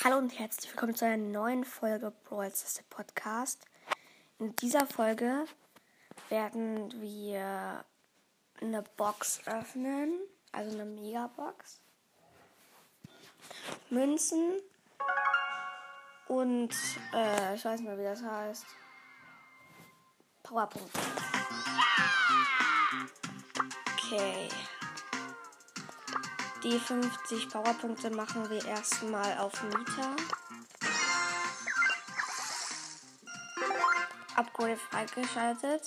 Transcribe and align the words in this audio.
Hallo 0.00 0.16
und 0.16 0.36
herzlich 0.36 0.72
willkommen 0.72 0.96
zu 0.96 1.04
einer 1.04 1.18
neuen 1.18 1.64
Folge 1.64 2.12
Brawl 2.24 2.50
Sister 2.52 2.82
Podcast. 2.90 3.66
In 4.40 4.56
dieser 4.56 4.84
Folge 4.86 5.44
werden 6.28 7.00
wir 7.00 7.84
eine 8.60 8.82
Box 8.96 9.42
öffnen, 9.46 10.18
also 10.50 10.72
eine 10.72 10.86
Megabox. 10.86 11.82
Münzen 13.90 14.60
und 16.26 16.74
äh, 17.14 17.54
ich 17.54 17.64
weiß 17.64 17.78
nicht 17.78 17.88
mehr, 17.88 17.98
wie 17.98 18.02
das 18.02 18.22
heißt. 18.22 18.66
Powerpunkte. 20.42 20.98
Okay. 23.94 24.48
Die 26.64 26.78
50 26.78 27.48
Powerpunkte 27.48 28.08
machen 28.10 28.48
wir 28.48 28.64
erstmal 28.64 29.36
auf 29.38 29.52
Mieter. 29.64 30.14
Upgrade 34.36 34.76
freigeschaltet. 34.76 35.82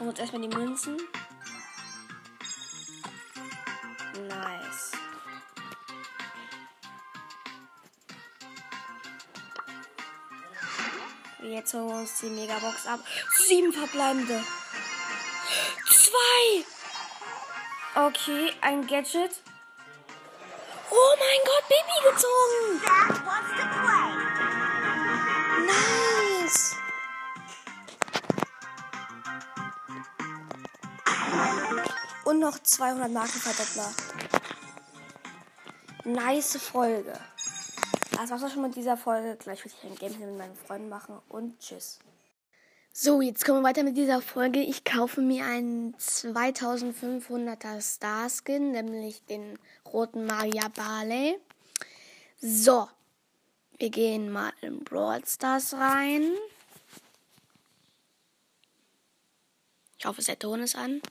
Holen 0.00 0.08
uns 0.08 0.18
erstmal 0.18 0.42
die 0.42 0.56
Münzen. 0.56 0.96
Nice. 4.28 4.92
Jetzt 11.44 11.74
holen 11.74 11.88
wir 11.88 11.96
uns 11.96 12.20
die 12.20 12.30
Megabox 12.30 12.88
ab. 12.88 12.98
Sieben 13.36 13.72
verbleibende. 13.72 14.42
Zwei! 15.86 16.73
Okay, 17.96 18.52
ein 18.60 18.84
Gadget. 18.88 19.30
Oh 20.90 21.16
mein 21.16 21.40
Gott, 21.44 21.64
Baby 21.68 21.96
gezogen! 22.10 22.80
Nice! 25.64 26.74
Und 32.24 32.40
noch 32.40 32.58
200 32.58 33.12
Marken 33.12 33.28
Verdoppler. 33.28 33.92
Nice 36.04 36.56
Folge. 36.56 37.12
Das 38.10 38.30
war's 38.30 38.42
auch 38.42 38.50
schon 38.50 38.62
mit 38.62 38.74
dieser 38.74 38.96
Folge. 38.96 39.36
Gleich 39.36 39.64
will 39.64 39.70
ich 39.72 39.88
ein 39.88 39.94
Gameplay 39.94 40.26
mit 40.26 40.38
meinen 40.38 40.56
Freunden 40.56 40.88
machen 40.88 41.20
und 41.28 41.60
tschüss. 41.60 42.00
So, 42.96 43.20
jetzt 43.20 43.44
kommen 43.44 43.60
wir 43.60 43.68
weiter 43.70 43.82
mit 43.82 43.96
dieser 43.96 44.22
Folge. 44.22 44.60
Ich 44.60 44.84
kaufe 44.84 45.20
mir 45.20 45.44
einen 45.46 45.96
2500er 45.96 47.80
Star 47.80 48.28
Skin, 48.30 48.70
nämlich 48.70 49.20
den 49.24 49.58
roten 49.92 50.26
Maria 50.26 50.68
Barley. 50.68 51.36
So, 52.40 52.88
wir 53.78 53.90
gehen 53.90 54.30
mal 54.30 54.52
in 54.60 54.84
Brawl 54.84 55.24
Stars 55.26 55.74
rein. 55.74 56.34
Ich 59.98 60.06
hoffe, 60.06 60.22
der 60.22 60.38
Ton 60.38 60.60
ist 60.60 60.76
an. 60.76 61.02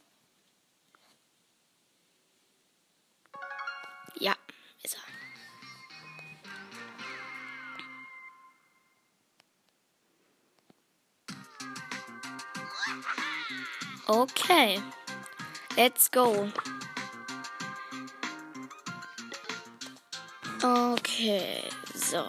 Okay, 14.07 14.79
let's 15.77 16.11
go. 16.11 16.49
Okay, 20.61 21.63
so. 21.95 22.25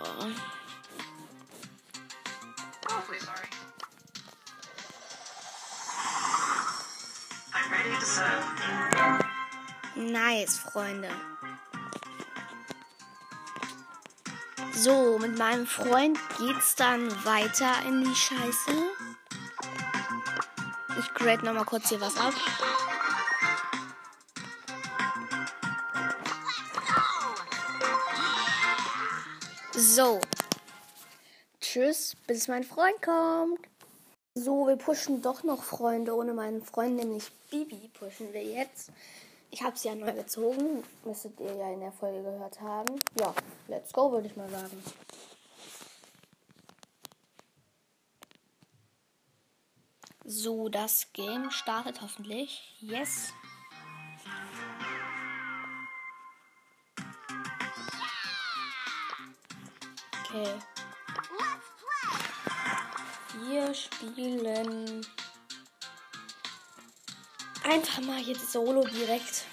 Nice, 9.97 10.59
Freunde. 10.59 11.09
So, 14.73 15.19
mit 15.19 15.39
meinem 15.39 15.67
Freund 15.67 16.19
geht's 16.39 16.77
dann 16.77 17.09
weiter 17.25 17.83
in 17.87 18.05
die 18.05 18.15
Scheiße. 18.15 18.94
Grade 21.25 21.43
nochmal 21.43 21.65
kurz 21.65 21.89
hier 21.89 22.03
was 22.03 22.19
ab. 22.19 22.35
So. 29.73 30.21
Tschüss, 31.63 32.15
bis 32.27 32.47
mein 32.49 32.63
Freund 32.63 33.01
kommt. 33.01 33.59
So, 34.35 34.67
wir 34.67 34.77
pushen 34.77 35.23
doch 35.23 35.45
noch 35.45 35.63
Freunde. 35.63 36.15
Ohne 36.15 36.35
meinen 36.35 36.63
Freund, 36.63 36.97
nämlich 36.97 37.33
Bibi, 37.51 37.89
pushen 37.99 38.35
wir 38.35 38.45
jetzt. 38.45 38.91
Ich 39.51 39.63
habe 39.63 39.79
sie 39.79 39.89
ja 39.89 39.95
neu 39.95 40.13
gezogen. 40.13 40.85
Müsstet 41.07 41.41
ihr 41.41 41.55
ja 41.55 41.73
in 41.73 41.81
der 41.81 41.93
Folge 41.93 42.23
gehört 42.23 42.61
haben. 42.61 43.01
Ja, 43.19 43.33
let's 43.69 43.95
go, 43.95 44.13
würde 44.13 44.27
ich 44.27 44.37
mal 44.37 44.51
sagen. 44.51 44.83
So, 50.45 50.69
das 50.69 51.11
Game 51.15 51.51
startet 51.51 52.03
hoffentlich. 52.03 52.77
Yes. 52.79 53.33
Okay. 60.21 60.53
Wir 63.49 63.73
spielen 63.73 65.07
einfach 67.63 68.03
mal 68.03 68.21
jetzt 68.21 68.53
Solo 68.53 68.85
direkt. 68.85 69.47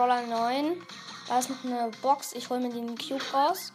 Brawler 0.00 0.22
9. 0.22 0.80
Da 1.28 1.40
ist 1.40 1.50
noch 1.50 1.62
eine 1.62 1.90
Box. 2.00 2.32
Ich 2.32 2.48
hole 2.48 2.58
mir 2.58 2.70
den 2.70 2.96
Cube 2.96 3.22
raus. 3.34 3.70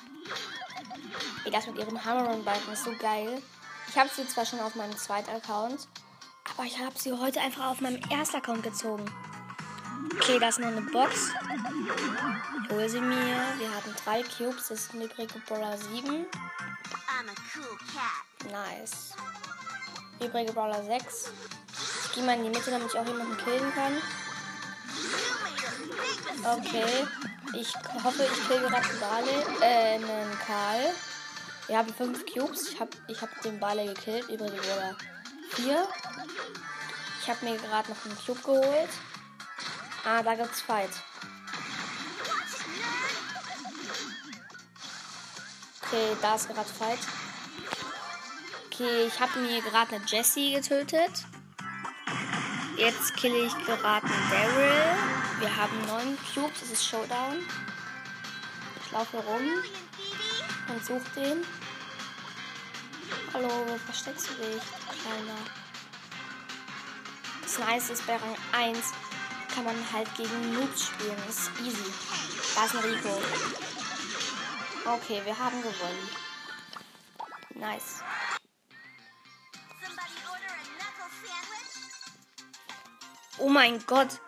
Ey, 1.44 1.52
das 1.52 1.68
mit 1.68 1.78
ihrem 1.78 2.04
Hammer 2.04 2.32
und 2.32 2.44
Balken 2.44 2.74
ist 2.74 2.84
so 2.84 2.92
geil. 2.98 3.44
Ich 3.88 3.96
habe 3.96 4.10
sie 4.10 4.28
zwar 4.28 4.44
schon 4.44 4.60
auf 4.60 4.74
meinem 4.74 4.98
zweiten 4.98 5.30
Account, 5.30 5.88
aber 6.52 6.64
ich 6.64 6.80
habe 6.80 6.98
sie 6.98 7.14
heute 7.14 7.40
einfach 7.42 7.68
auf 7.68 7.80
meinem 7.80 8.02
ersten 8.10 8.38
Account 8.38 8.64
gezogen. 8.64 9.06
Okay, 10.16 10.40
da 10.40 10.50
ist 10.50 10.58
noch 10.58 10.70
eine 10.70 10.82
Box. 10.82 11.30
Ich 12.64 12.72
hole 12.72 12.90
sie 12.90 13.02
mir. 13.02 13.38
Wir 13.60 13.76
hatten 13.76 13.94
drei 14.04 14.24
Cubes. 14.24 14.70
Das 14.70 14.80
ist 14.80 14.96
eine 14.96 15.04
übrige 15.04 15.38
Brawler 15.48 15.78
7. 15.78 15.92
I'm 16.02 16.26
a 17.30 17.36
cool 17.54 17.78
cat. 17.94 18.52
Nice. 18.52 19.14
Übrige 20.20 20.54
Brawler 20.54 20.84
6. 20.86 21.30
Ich 22.08 22.14
gehe 22.16 22.24
mal 22.24 22.36
in 22.36 22.46
die 22.46 22.50
Mitte, 22.50 22.72
damit 22.72 22.88
ich 22.88 23.00
auch 23.00 23.06
jemanden 23.06 23.38
killen 23.38 23.72
kann. 23.76 24.02
Okay. 26.46 27.08
Ich 27.58 27.74
hoffe, 28.04 28.24
ich 28.24 28.48
kriege 28.48 28.68
gerade 28.68 28.88
einen 28.88 29.00
Barley, 29.00 29.62
äh, 29.62 29.96
einen 29.96 30.40
Karl. 30.46 30.94
Wir 31.68 31.78
haben 31.78 31.92
fünf 31.92 32.24
Cubes. 32.26 32.70
Ich 32.72 32.80
habe 32.80 32.92
ich 33.08 33.20
hab 33.20 33.42
den 33.42 33.60
Barley 33.60 33.88
gekillt. 33.88 34.30
Übrigens 34.30 34.60
oder 34.60 34.96
vier. 35.50 35.88
Ich 37.22 37.30
habe 37.30 37.46
mir 37.46 37.58
gerade 37.58 37.90
noch 37.90 38.06
einen 38.06 38.18
Cube 38.24 38.42
geholt. 38.44 38.90
Ah, 40.04 40.22
da 40.22 40.36
gibt's 40.36 40.62
Fight. 40.62 40.92
Okay, 45.82 46.16
da 46.22 46.36
ist 46.36 46.48
gerade 46.48 46.70
Fight. 46.70 47.00
Okay, 48.68 49.08
ich 49.08 49.20
habe 49.20 49.40
mir 49.40 49.62
gerade 49.62 49.96
eine 49.96 50.06
Jessie 50.06 50.54
getötet. 50.54 51.26
Jetzt 52.78 53.16
kille 53.16 53.46
ich 53.46 53.54
gerade 53.66 54.06
einen 54.06 54.30
Daryl. 54.30 55.25
Wir 55.40 55.56
haben 55.56 55.86
neun 55.88 56.18
Cubes, 56.34 56.62
es 56.62 56.72
ist 56.72 56.88
Showdown. 56.88 57.46
Ich 58.84 58.92
laufe 58.92 59.18
rum 59.18 59.42
und 60.70 60.86
suche 60.86 61.10
den. 61.16 61.46
Hallo, 63.34 63.50
wo 63.68 63.78
versteckst 63.78 64.30
du 64.30 64.34
dich, 64.36 64.64
Kleiner? 65.02 65.38
Das 67.42 67.60
Nice 67.60 67.90
ist 67.90 68.08
bei 68.08 68.16
Rang 68.16 68.36
1 68.54 68.94
kann 69.54 69.66
man 69.66 69.76
halt 69.94 70.14
gegen 70.16 70.54
Noobs 70.54 70.88
spielen. 70.88 71.18
Das 71.28 71.40
ist 71.40 71.52
easy. 71.62 71.94
Da 72.56 72.66
ist 72.66 72.76
ein 72.76 72.84
Rico. 72.84 73.22
Okay, 74.86 75.22
wir 75.24 75.38
haben 75.38 75.62
gewonnen. 75.62 76.10
Nice. 77.56 78.02
Oh 83.38 83.50
mein 83.50 83.86
Gott. 83.86 84.20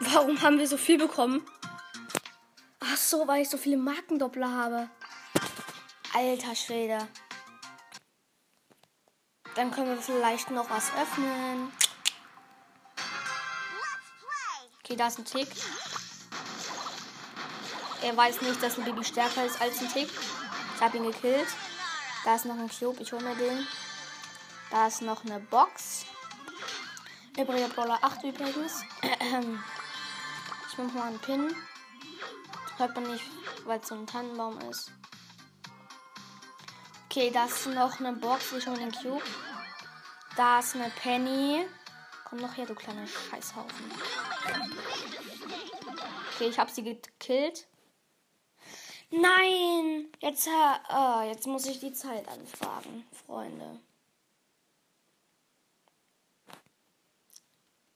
Warum 0.00 0.40
haben 0.42 0.58
wir 0.58 0.68
so 0.68 0.76
viel 0.76 0.98
bekommen? 0.98 1.42
Ach 2.80 2.96
so, 2.96 3.26
weil 3.26 3.42
ich 3.42 3.48
so 3.48 3.56
viele 3.56 3.78
Markendoppler 3.78 4.50
habe. 4.50 4.90
Alter 6.14 6.54
Schwede. 6.54 7.08
Dann 9.54 9.70
können 9.70 9.88
wir 9.88 10.02
vielleicht 10.02 10.50
noch 10.50 10.68
was 10.68 10.92
öffnen. 10.94 11.72
Okay, 14.80 14.96
da 14.96 15.08
ist 15.08 15.18
ein 15.18 15.24
Tick. 15.24 15.48
Er 18.02 18.16
weiß 18.16 18.42
nicht, 18.42 18.62
dass 18.62 18.78
ein 18.78 18.84
Baby 18.84 19.02
stärker 19.02 19.46
ist 19.46 19.60
als 19.60 19.80
ein 19.80 19.88
Tick. 19.88 20.10
Ich 20.74 20.80
habe 20.80 20.98
ihn 20.98 21.04
gekillt. 21.04 21.48
Da 22.24 22.34
ist 22.34 22.44
noch 22.44 22.58
ein 22.58 22.68
Cube. 22.68 23.02
Ich 23.02 23.12
hole 23.12 23.22
mir 23.22 23.34
den. 23.34 23.66
Da 24.70 24.86
ist 24.86 25.00
noch 25.00 25.24
eine 25.24 25.40
Box. 25.40 26.04
Übriger 27.38 27.68
Brawler 27.68 27.98
8 28.02 28.24
übrigens. 28.24 28.84
Ich 30.78 30.92
mal 30.92 31.04
einen 31.04 31.18
Pin. 31.20 31.56
Hört 32.76 32.94
man 32.94 33.10
nicht, 33.10 33.24
weil 33.64 33.80
es 33.80 33.88
so 33.88 33.94
ein 33.94 34.06
Tannenbaum 34.06 34.60
ist. 34.68 34.90
Okay, 37.06 37.30
da 37.30 37.46
ist 37.46 37.66
noch 37.68 37.98
eine 37.98 38.12
Box. 38.12 38.52
Ich 38.52 38.66
hole 38.66 38.76
den 38.76 38.92
Cube. 38.92 39.22
Da 40.36 40.58
ist 40.58 40.74
eine 40.74 40.90
Penny. 40.90 41.66
Komm 42.26 42.40
noch 42.40 42.54
her, 42.58 42.66
du 42.66 42.74
kleiner 42.74 43.06
Scheißhaufen. 43.06 43.90
Okay, 46.34 46.48
ich 46.48 46.58
habe 46.58 46.70
sie 46.70 46.82
gekillt. 46.82 47.66
Nein! 49.10 50.12
Jetzt, 50.20 50.46
äh, 50.46 50.50
oh, 50.90 51.22
jetzt 51.22 51.46
muss 51.46 51.64
ich 51.64 51.80
die 51.80 51.94
Zeit 51.94 52.28
anfragen, 52.28 53.06
Freunde. 53.26 53.80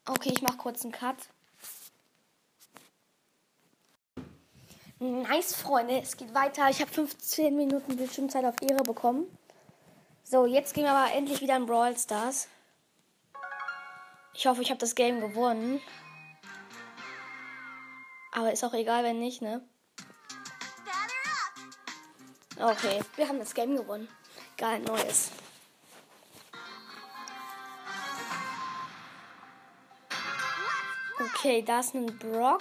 Okay, 0.06 0.31
ich 0.32 0.41
mache 0.41 0.56
kurz 0.56 0.82
einen 0.82 0.93
Cut. 0.93 1.29
Nice, 5.02 5.55
Freunde. 5.55 5.99
Es 5.99 6.14
geht 6.14 6.35
weiter. 6.35 6.69
Ich 6.69 6.82
habe 6.82 6.91
15 6.91 7.56
Minuten 7.56 7.97
Bildschirmzeit 7.97 8.44
auf 8.44 8.61
Ehre 8.61 8.82
bekommen. 8.82 9.25
So, 10.25 10.44
jetzt 10.44 10.75
gehen 10.75 10.85
wir 10.85 10.93
aber 10.93 11.14
endlich 11.14 11.41
wieder 11.41 11.56
in 11.56 11.64
Brawl 11.64 11.97
Stars. 11.97 12.49
Ich 14.35 14.47
hoffe, 14.47 14.61
ich 14.61 14.69
habe 14.69 14.79
das 14.79 14.94
Game 14.94 15.23
gewonnen. 15.23 15.81
Aber 18.32 18.52
ist 18.52 18.62
auch 18.62 18.75
egal, 18.75 19.02
wenn 19.02 19.19
nicht, 19.19 19.41
ne? 19.41 19.67
Okay, 22.58 23.00
wir 23.17 23.26
haben 23.26 23.38
das 23.38 23.55
Game 23.55 23.75
gewonnen. 23.75 24.06
Geil, 24.58 24.81
neues. 24.81 25.31
Okay, 31.19 31.62
da 31.62 31.81
ist 31.81 31.94
ein 31.94 32.19
Brock. 32.19 32.61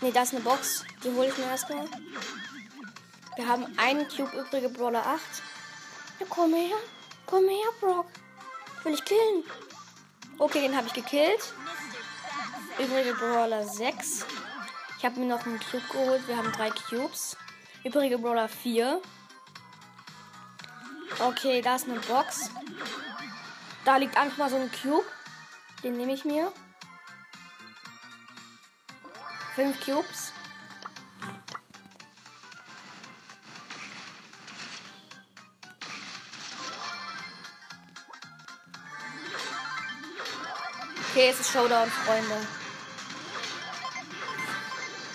Ne, 0.00 0.12
da 0.12 0.22
ist 0.22 0.34
eine 0.34 0.42
Box. 0.42 0.84
Die 1.04 1.12
hole 1.14 1.28
ich 1.28 1.36
mir 1.36 1.44
erstmal. 1.44 1.86
Wir 3.36 3.46
haben 3.46 3.66
einen 3.78 4.08
Cube 4.08 4.34
übrige 4.38 4.68
Brawler 4.68 5.06
8. 5.06 5.20
Ja, 6.20 6.26
komm 6.28 6.54
her. 6.54 6.76
Komm 7.26 7.48
her, 7.48 7.70
Brock. 7.80 8.06
Will 8.82 8.94
ich 8.94 9.04
killen. 9.04 9.44
Okay, 10.38 10.62
den 10.62 10.76
habe 10.76 10.86
ich 10.86 10.94
gekillt. 10.94 11.52
Übrige 12.78 13.14
Brawler 13.14 13.66
6. 13.66 14.24
Ich 14.98 15.04
habe 15.04 15.20
mir 15.20 15.26
noch 15.26 15.44
einen 15.44 15.60
Cube 15.60 15.84
geholt. 15.92 16.26
Wir 16.26 16.36
haben 16.36 16.50
drei 16.52 16.70
Cubes. 16.70 17.36
Übrige 17.84 18.18
Brawler 18.18 18.48
4. 18.48 19.00
Okay, 21.18 21.60
da 21.60 21.76
ist 21.76 21.88
eine 21.88 22.00
Box. 22.00 22.50
Da 23.84 23.98
liegt 23.98 24.16
einfach 24.16 24.38
mal 24.38 24.50
so 24.50 24.56
ein 24.56 24.70
Cube. 24.72 25.04
Den 25.82 25.96
nehme 25.98 26.14
ich 26.14 26.24
mir. 26.24 26.52
Fünf 29.60 29.78
Cubes. 29.84 30.32
Okay, 41.10 41.28
es 41.28 41.40
ist 41.40 41.52
Showdown, 41.52 41.90
Freunde. 41.90 42.24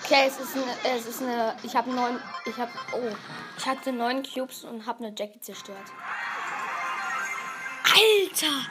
Okay, 0.03 0.27
es 0.27 0.37
ist 0.37 0.55
eine, 0.55 0.95
es 0.95 1.07
ist 1.07 1.23
eine, 1.23 1.55
ich 1.63 1.75
habe 1.75 1.91
neun, 1.91 2.21
ich 2.45 2.55
habe, 2.55 2.71
oh, 2.91 3.15
ich 3.57 3.65
hatte 3.65 3.91
neun 3.91 4.21
Cubes 4.21 4.63
und 4.63 4.85
habe 4.85 5.03
eine 5.03 5.15
Jackie 5.17 5.39
zerstört. 5.39 5.91
Alter! 7.83 8.69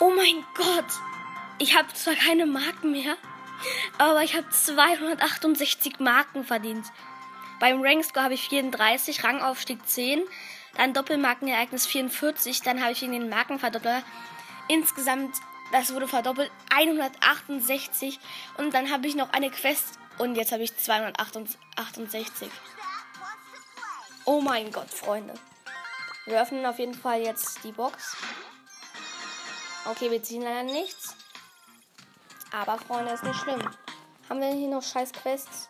Oh 0.00 0.10
mein 0.10 0.44
Gott! 0.56 0.90
Ich 1.58 1.76
habe 1.78 1.92
zwar 1.94 2.14
keine 2.14 2.46
Marken 2.46 2.90
mehr, 2.90 3.16
aber 3.98 4.22
ich 4.22 4.36
habe 4.36 4.48
268 4.48 5.98
Marken 6.00 6.44
verdient. 6.44 6.86
Beim 7.58 7.82
Rankscore 7.82 8.24
habe 8.24 8.34
ich 8.34 8.48
34, 8.48 9.24
Rangaufstieg 9.24 9.86
10, 9.86 10.22
dann 10.76 10.92
Doppelmarkenereignis 10.92 11.86
44, 11.86 12.60
dann 12.62 12.82
habe 12.82 12.92
ich 12.92 13.02
in 13.02 13.12
den 13.12 13.28
Markenverdoppler 13.28 14.02
insgesamt, 14.68 15.36
das 15.72 15.94
wurde 15.94 16.08
verdoppelt, 16.08 16.50
168 16.74 18.20
und 18.58 18.74
dann 18.74 18.90
habe 18.90 19.06
ich 19.06 19.14
noch 19.14 19.32
eine 19.32 19.50
Quest 19.50 19.98
und 20.18 20.34
jetzt 20.34 20.52
habe 20.52 20.62
ich 20.62 20.76
268. 20.76 21.16
That 21.76 21.96
wants 23.20 23.42
to 23.52 23.70
play. 23.74 23.86
Oh 24.24 24.40
mein 24.40 24.70
Gott, 24.70 24.90
Freunde. 24.90 25.34
Wir 26.26 26.42
öffnen 26.42 26.66
auf 26.66 26.78
jeden 26.78 26.94
Fall 26.94 27.22
jetzt 27.22 27.62
die 27.64 27.72
Box. 27.72 28.16
Okay, 29.84 30.10
wir 30.10 30.22
ziehen 30.22 30.42
leider 30.42 30.64
nichts. 30.64 31.14
Aber, 32.52 32.78
Freunde, 32.78 33.12
ist 33.12 33.22
nicht 33.22 33.38
schlimm. 33.38 33.62
Haben 34.28 34.40
wir 34.40 34.48
hier 34.48 34.68
noch 34.68 34.82
scheiß 34.82 35.12
Quests? 35.12 35.68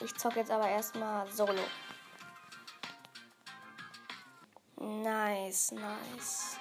Ich 0.00 0.14
zocke 0.16 0.40
jetzt 0.40 0.50
aber 0.50 0.68
erstmal 0.68 1.30
Solo. 1.30 1.62
Nice, 4.76 5.72
nice. 5.72 6.56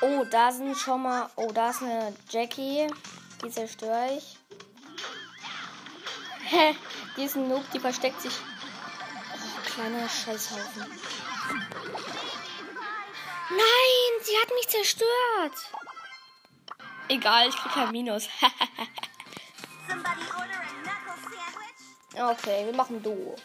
Oh, 0.00 0.24
da 0.28 0.50
sind 0.50 0.76
schon 0.76 1.02
mal. 1.02 1.30
Oh, 1.36 1.52
da 1.52 1.70
ist 1.70 1.82
eine 1.82 2.12
Jackie. 2.28 2.88
Die 3.44 3.50
zerstöre 3.50 4.14
ich. 4.16 4.36
Hä? 6.46 6.74
Die 7.16 7.24
ist 7.24 7.36
ein 7.36 7.48
Noob, 7.48 7.64
die 7.72 7.78
versteckt 7.78 8.20
sich. 8.20 8.34
Oh, 8.34 9.70
kleiner 9.70 10.08
Scheißhaufen. 10.08 10.86
Nein, 13.50 14.22
sie 14.22 14.36
hat 14.40 14.50
mich 14.54 14.68
zerstört. 14.68 15.91
Egal, 17.08 17.48
ich 17.48 17.56
krieg 17.56 17.72
kein 17.72 17.90
Minus. 17.92 18.28
Okay, 22.14 22.66
wir 22.66 22.74
machen 22.74 23.02
Duo. 23.02 23.36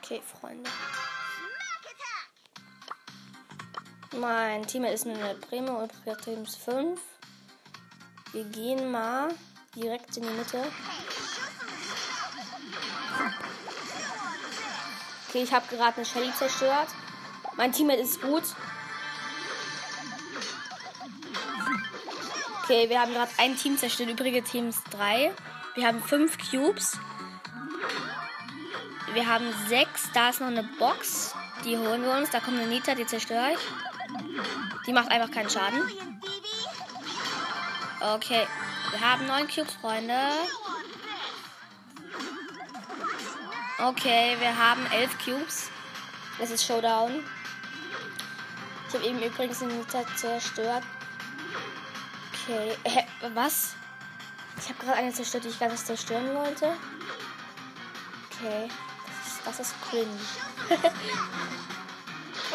Okay, 0.00 0.22
Freunde. 0.22 0.70
Mein 4.16 4.66
Team 4.66 4.84
ist 4.84 5.04
eine 5.06 5.34
Primo 5.34 5.82
und 5.82 5.92
Teams 6.22 6.54
5. 6.54 7.00
Wir 8.32 8.44
gehen 8.44 8.90
mal 8.92 9.34
direkt 9.74 10.16
in 10.16 10.22
die 10.22 10.28
Mitte. 10.30 10.62
Okay, 15.32 15.44
ich 15.44 15.52
habe 15.54 15.66
gerade 15.74 15.96
eine 15.96 16.04
Shelly 16.04 16.30
zerstört. 16.34 16.88
Mein 17.56 17.72
Teammate 17.72 18.02
ist 18.02 18.20
gut. 18.20 18.42
Okay, 22.62 22.90
wir 22.90 23.00
haben 23.00 23.14
gerade 23.14 23.30
ein 23.38 23.56
Team 23.56 23.78
zerstört, 23.78 24.10
übrige 24.10 24.44
Teams 24.44 24.82
3. 24.90 25.32
Wir 25.74 25.86
haben 25.86 26.02
5 26.02 26.36
Cubes. 26.50 26.98
Wir 29.14 29.26
haben 29.26 29.46
6. 29.68 30.10
Da 30.12 30.28
ist 30.28 30.40
noch 30.40 30.48
eine 30.48 30.64
Box. 30.64 31.34
Die 31.64 31.78
holen 31.78 32.02
wir 32.02 32.12
uns. 32.12 32.28
Da 32.28 32.40
kommt 32.40 32.58
eine 32.58 32.66
Nita, 32.66 32.94
die 32.94 33.06
zerstöre 33.06 33.52
ich. 33.52 34.84
Die 34.86 34.92
macht 34.92 35.10
einfach 35.10 35.30
keinen 35.30 35.48
Schaden. 35.48 35.80
Okay, 38.00 38.46
wir 38.90 39.00
haben 39.00 39.24
9 39.24 39.48
Cubes, 39.48 39.72
Freunde. 39.80 40.14
Okay, 43.82 44.36
wir 44.38 44.56
haben 44.56 44.86
11 44.92 45.18
Cubes. 45.24 45.68
Das 46.38 46.52
ist 46.52 46.64
Showdown. 46.64 47.24
Ich 48.86 48.94
habe 48.94 49.04
eben 49.04 49.20
übrigens 49.20 49.58
den 49.58 49.76
Nita 49.76 50.04
zerstört. 50.14 50.84
Okay, 52.30 52.76
hä, 52.84 53.04
was? 53.34 53.74
Ich 54.56 54.68
habe 54.68 54.78
gerade 54.78 54.98
eine 54.98 55.12
zerstört, 55.12 55.42
die 55.42 55.48
ich 55.48 55.58
gar 55.58 55.68
nicht 55.68 55.84
zerstören 55.84 56.32
wollte. 56.32 56.76
Okay, 58.30 58.68
das 59.24 59.32
ist, 59.32 59.46
das 59.46 59.60
ist 59.60 59.74
cringe. 59.90 60.20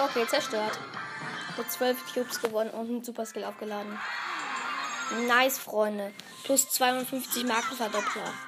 okay, 0.02 0.26
zerstört. 0.28 0.80
Mit 1.58 1.70
12 1.70 2.14
Cubes 2.14 2.42
gewonnen 2.42 2.70
und 2.70 2.88
einen 2.88 3.04
Superskill 3.04 3.44
aufgeladen. 3.44 4.00
Nice, 5.28 5.60
Freunde. 5.60 6.14
Plus 6.46 6.70
52 6.70 7.44
Markenverdoppler. 7.44 8.47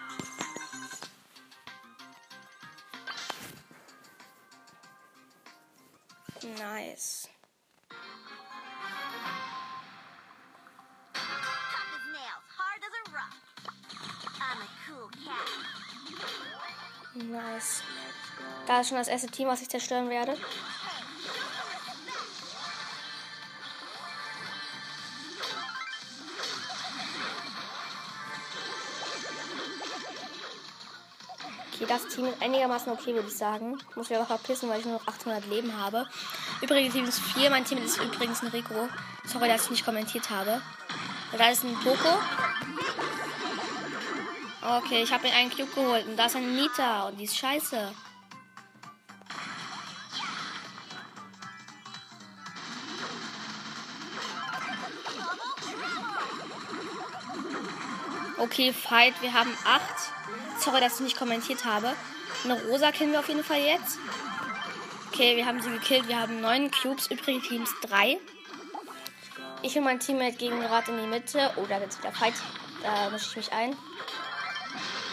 Cat. 6.79 7.29
Nice. 17.15 17.83
Da 18.65 18.81
ist 18.81 18.89
schon 18.89 18.97
das 18.97 19.07
erste 19.07 19.27
Team, 19.27 19.47
was 19.47 19.61
ich 19.61 19.69
zerstören 19.69 20.09
werde. 20.09 20.37
Okay, 31.79 31.87
das 31.87 32.07
Team 32.07 32.25
ist 32.25 32.41
einigermaßen 32.41 32.91
okay, 32.91 33.13
würde 33.13 33.29
ich 33.29 33.37
sagen. 33.37 33.77
Muss 33.95 34.09
mich 34.09 34.17
aber 34.17 34.27
verpissen, 34.27 34.67
weil 34.67 34.81
ich 34.81 34.85
nur 34.85 34.95
noch 34.95 35.07
800 35.07 35.47
Leben 35.47 35.77
habe. 35.77 36.05
Übrigens, 36.61 36.93
Team 36.93 37.05
ist 37.05 37.21
4. 37.21 37.49
Mein 37.49 37.63
Team 37.63 37.77
ist 37.77 37.97
übrigens 38.03 38.41
ein 38.41 38.49
Rico. 38.49 38.89
Sorry, 39.23 39.47
dass 39.47 39.63
ich 39.63 39.69
nicht 39.69 39.85
kommentiert 39.85 40.29
habe. 40.29 40.61
Da 41.37 41.49
ist 41.49 41.63
ein 41.63 41.73
Poco. 41.75 42.19
Okay, 44.61 45.03
ich 45.03 45.13
habe 45.13 45.29
mir 45.29 45.33
einen 45.33 45.49
Cube 45.51 45.73
geholt. 45.73 46.05
Und 46.05 46.17
da 46.17 46.25
ist 46.25 46.35
ein 46.35 46.53
Nita. 46.53 47.07
Und 47.07 47.17
die 47.17 47.23
ist 47.23 47.37
scheiße. 47.37 47.93
Okay, 58.37 58.73
Fight. 58.73 59.13
Wir 59.21 59.33
haben 59.33 59.55
acht. 59.63 60.18
Sorry, 60.59 60.81
dass 60.81 60.95
ich 60.95 60.99
nicht 60.99 61.17
kommentiert 61.17 61.63
habe. 61.63 61.93
Eine 62.43 62.61
Rosa 62.63 62.91
kennen 62.91 63.13
wir 63.13 63.19
auf 63.19 63.29
jeden 63.29 63.43
Fall 63.43 63.59
jetzt. 63.59 63.97
Okay, 65.07 65.37
wir 65.37 65.45
haben 65.45 65.61
sie 65.61 65.69
gekillt. 65.69 66.07
Wir 66.07 66.19
haben 66.19 66.41
neun 66.41 66.69
Cubes. 66.69 67.09
Übrige 67.09 67.41
Teams 67.41 67.69
drei. 67.81 68.19
Ich 69.61 69.77
und 69.77 69.85
mein 69.85 69.99
Teammate 69.99 70.37
gehen 70.37 70.59
gerade 70.59 70.91
in 70.91 71.01
die 71.01 71.07
Mitte. 71.07 71.51
Oh, 71.55 71.65
da 71.67 71.79
wird's 71.79 71.97
wieder 71.97 72.11
Fight. 72.11 72.33
Da 72.83 73.09
mische 73.09 73.29
ich 73.29 73.35
mich 73.37 73.53
ein. 73.53 73.75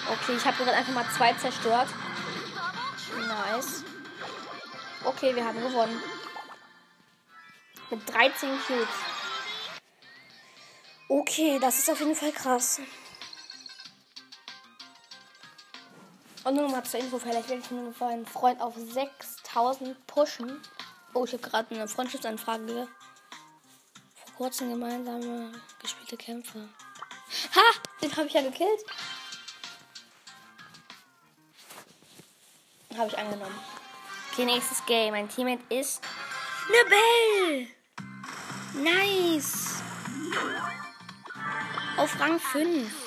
Okay, 0.08 0.36
ich 0.36 0.44
habe 0.44 0.56
gerade 0.56 0.76
einfach 0.76 0.92
mal 0.92 1.06
zwei 1.16 1.32
zerstört. 1.34 1.88
Nice. 3.16 3.84
Okay, 5.04 5.34
wir 5.34 5.44
haben 5.44 5.60
gewonnen. 5.60 6.00
Mit 7.90 8.12
13 8.12 8.50
Cubes. 8.66 8.88
Okay, 11.08 11.58
das 11.60 11.78
ist 11.78 11.90
auf 11.90 12.00
jeden 12.00 12.16
Fall 12.16 12.32
krass. 12.32 12.80
Und 16.46 16.54
nur 16.54 16.62
noch 16.62 16.70
mal 16.70 16.84
zur 16.84 17.00
Info, 17.00 17.18
vielleicht 17.18 17.48
werde 17.48 17.60
ich 17.60 17.70
nur 17.72 17.92
für 17.92 18.06
einen 18.06 18.24
Freund 18.24 18.60
auf 18.60 18.76
6000 18.76 20.06
pushen. 20.06 20.62
Oh, 21.12 21.24
ich 21.24 21.32
habe 21.32 21.42
gerade 21.42 21.74
eine 21.74 21.88
Freundschaftsanfrage. 21.88 22.86
Vor 24.14 24.34
kurzem 24.36 24.70
gemeinsame 24.70 25.50
gespielte 25.82 26.16
Kämpfe. 26.16 26.68
Ha! 27.52 27.62
Den 28.00 28.16
habe 28.16 28.28
ich 28.28 28.32
ja 28.32 28.42
gekillt. 28.42 28.84
Habe 32.96 33.08
ich 33.08 33.18
angenommen. 33.18 33.58
Okay, 34.30 34.44
nächstes 34.44 34.86
Game. 34.86 35.14
Mein 35.14 35.28
Teammate 35.28 35.64
ist 35.74 36.00
eine 36.68 37.66
Bell. 38.76 38.84
Nice. 38.84 39.82
Auf 41.96 42.20
Rang 42.20 42.38
5. 42.38 43.05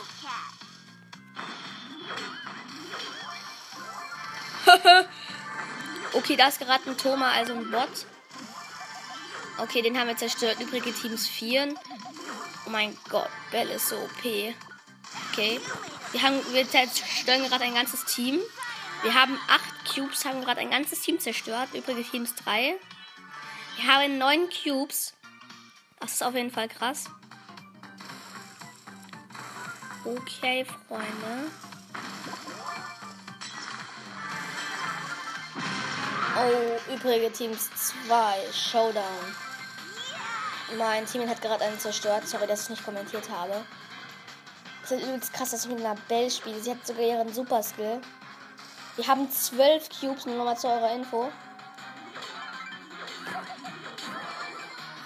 okay, 6.13 6.35
da 6.35 6.47
ist 6.47 6.59
gerade 6.59 6.89
ein 6.89 6.97
Thoma, 6.97 7.31
also 7.31 7.53
ein 7.53 7.69
Bot. 7.71 8.05
Okay, 9.57 9.81
den 9.81 9.99
haben 9.99 10.07
wir 10.07 10.17
zerstört. 10.17 10.59
Übrige 10.59 10.93
Teams 10.93 11.27
4. 11.27 11.75
Oh 12.65 12.69
mein 12.69 12.97
Gott, 13.09 13.29
Bell 13.51 13.69
ist 13.69 13.89
so 13.89 13.97
OP. 13.97 14.23
Okay. 15.31 15.59
Wir, 16.11 16.21
haben, 16.21 16.39
wir 16.53 16.67
zerstören 16.67 17.43
gerade 17.43 17.65
ein 17.65 17.73
ganzes 17.73 18.05
Team. 18.05 18.39
Wir 19.01 19.13
haben 19.13 19.37
8 19.47 19.95
Cubes, 19.95 20.25
haben 20.25 20.41
gerade 20.41 20.61
ein 20.61 20.71
ganzes 20.71 21.01
Team 21.01 21.19
zerstört. 21.19 21.69
Übrige 21.73 22.03
Teams 22.03 22.35
3. 22.35 22.75
Wir 23.77 23.87
haben 23.87 24.17
9 24.17 24.49
Cubes. 24.49 25.13
Das 25.99 26.13
ist 26.13 26.23
auf 26.23 26.35
jeden 26.35 26.51
Fall 26.51 26.67
krass. 26.67 27.05
Okay, 30.05 30.65
Freunde. 30.87 31.51
Oh, 36.41 36.93
übrige 36.93 37.29
Teams 37.33 37.69
2. 38.07 38.53
Showdown. 38.53 39.03
Mein 40.77 41.05
Team 41.05 41.27
hat 41.27 41.41
gerade 41.41 41.65
einen 41.65 41.77
zerstört. 41.77 42.25
Sorry, 42.25 42.47
dass 42.47 42.63
ich 42.63 42.69
nicht 42.69 42.85
kommentiert 42.85 43.29
habe. 43.29 43.65
Es 44.81 44.91
ist 44.91 45.01
übrigens 45.01 45.33
krass, 45.33 45.51
dass 45.51 45.65
ich 45.65 45.69
mit 45.69 45.79
einer 45.79 45.97
Bell 46.07 46.31
spiele. 46.31 46.57
Sie 46.61 46.71
hat 46.71 46.87
sogar 46.87 47.03
ihren 47.03 47.33
Super 47.33 47.61
Skill. 47.61 47.99
Wir 48.95 49.05
haben 49.05 49.29
12 49.29 49.89
Cubes, 49.89 50.25
nur 50.27 50.37
nochmal 50.37 50.57
zu 50.57 50.67
eurer 50.67 50.93
Info. 50.93 51.29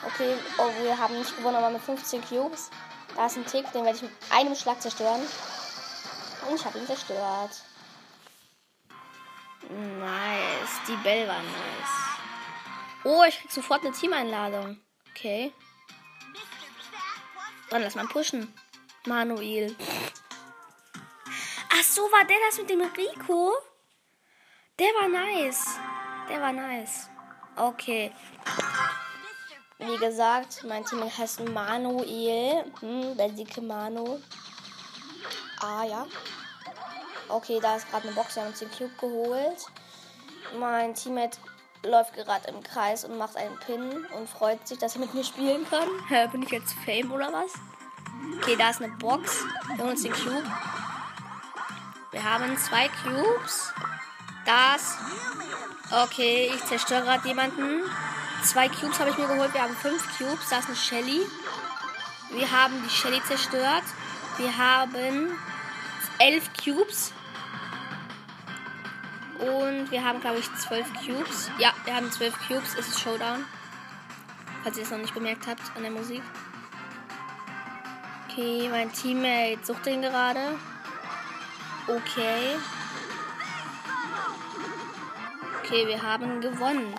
Okay, 0.05 0.35
oh, 0.59 0.83
wir 0.83 0.95
haben 0.95 1.17
nicht 1.17 1.35
gewonnen, 1.35 1.57
aber 1.57 1.71
mit 1.71 1.81
15 1.81 2.23
Cubes. 2.29 2.69
Da 3.15 3.25
ist 3.25 3.37
ein 3.37 3.45
Tick, 3.47 3.71
den 3.71 3.85
werde 3.85 3.97
ich 3.97 4.03
mit 4.03 4.11
einem 4.29 4.53
Schlag 4.53 4.79
zerstören. 4.79 5.21
Und 6.47 6.55
ich 6.59 6.63
habe 6.63 6.77
ihn 6.77 6.85
zerstört. 6.85 7.63
Nice. 9.69 10.81
Die 10.87 10.95
Bell 11.03 11.27
war 11.27 11.41
nice. 11.41 12.03
Oh, 13.03 13.23
ich 13.27 13.39
krieg 13.39 13.51
sofort 13.51 13.81
eine 13.81 13.91
Teameinladung. 13.91 14.79
Okay. 15.11 15.53
Dann 17.69 17.81
lass 17.81 17.95
mal 17.95 18.07
pushen. 18.07 18.53
Manuel. 19.05 19.75
Ach 21.69 21.83
so, 21.83 22.03
war 22.03 22.25
der 22.25 22.37
das 22.47 22.59
mit 22.59 22.69
dem 22.69 22.81
Rico? 22.81 23.51
Der 24.79 24.87
war 24.87 25.07
nice. 25.09 25.65
Der 26.29 26.41
war 26.41 26.53
nice. 26.53 27.09
Okay. 27.55 28.11
Wie 29.79 29.97
gesagt, 29.97 30.63
mein 30.63 30.85
Team 30.85 31.03
heißt 31.03 31.41
Manuel. 31.49 32.63
Hm, 32.79 33.17
der 33.17 33.29
dicke 33.29 33.61
Manu. 33.61 34.21
Ah, 35.59 35.83
ja. 35.83 36.07
Okay, 37.29 37.59
da 37.61 37.75
ist 37.75 37.89
gerade 37.89 38.07
eine 38.07 38.15
Box. 38.15 38.35
Wir 38.35 38.43
haben 38.43 38.49
uns 38.49 38.59
den 38.59 38.71
Cube 38.71 38.91
geholt. 38.99 39.65
Mein 40.59 40.93
Teammate 40.93 41.37
läuft 41.85 42.13
gerade 42.13 42.47
im 42.49 42.61
Kreis 42.63 43.05
und 43.05 43.17
macht 43.17 43.35
einen 43.35 43.57
Pin 43.59 44.05
und 44.17 44.29
freut 44.29 44.67
sich, 44.67 44.77
dass 44.77 44.95
er 44.95 45.01
mit 45.01 45.13
mir 45.13 45.23
spielen 45.23 45.65
kann. 45.69 45.87
Hä, 46.07 46.27
bin 46.27 46.43
ich 46.43 46.49
jetzt 46.49 46.73
Fame 46.85 47.11
oder 47.11 47.31
was? 47.31 47.51
Okay, 48.37 48.55
da 48.57 48.69
ist 48.69 48.81
eine 48.81 48.93
Box. 48.97 49.43
Wir 49.67 49.77
holen 49.79 49.91
uns 49.91 50.03
den 50.03 50.13
Cube. 50.13 50.43
Wir 52.11 52.23
haben 52.23 52.57
zwei 52.57 52.89
Cubes. 53.03 53.73
Das. 54.45 54.97
Okay, 55.91 56.51
ich 56.53 56.65
zerstöre 56.65 57.03
gerade 57.03 57.27
jemanden. 57.27 57.81
Zwei 58.43 58.69
Cubes 58.69 58.99
habe 58.99 59.09
ich 59.09 59.17
mir 59.17 59.27
geholt. 59.27 59.53
Wir 59.53 59.63
haben 59.63 59.75
fünf 59.75 60.17
Cubes. 60.17 60.49
Da 60.49 60.59
ist 60.59 60.67
eine 60.67 60.75
Shelly. 60.75 61.21
Wir 62.31 62.51
haben 62.51 62.81
die 62.83 62.89
Shelly 62.89 63.21
zerstört. 63.23 63.83
Wir 64.37 64.57
haben 64.57 65.37
elf 66.19 66.49
Cubes. 66.63 67.11
Und 69.39 69.91
wir 69.91 70.03
haben, 70.03 70.21
glaube 70.21 70.39
ich, 70.39 70.55
zwölf 70.55 70.87
Cubes. 70.93 71.51
Ja, 71.59 71.73
wir 71.85 71.95
haben 71.95 72.11
zwölf 72.11 72.35
Cubes. 72.47 72.75
Es 72.77 72.87
ist 72.87 72.99
Showdown. 73.01 73.45
Falls 74.63 74.77
ihr 74.77 74.83
es 74.83 74.91
noch 74.91 74.99
nicht 74.99 75.13
bemerkt 75.13 75.47
habt 75.47 75.61
an 75.75 75.81
der 75.81 75.91
Musik. 75.91 76.21
Okay, 78.29 78.69
mein 78.69 78.91
Teammate 78.91 79.59
sucht 79.63 79.85
den 79.85 80.01
gerade. 80.01 80.57
Okay. 81.87 82.55
Okay, 85.59 85.87
wir 85.87 86.01
haben 86.01 86.39
gewonnen. 86.39 86.95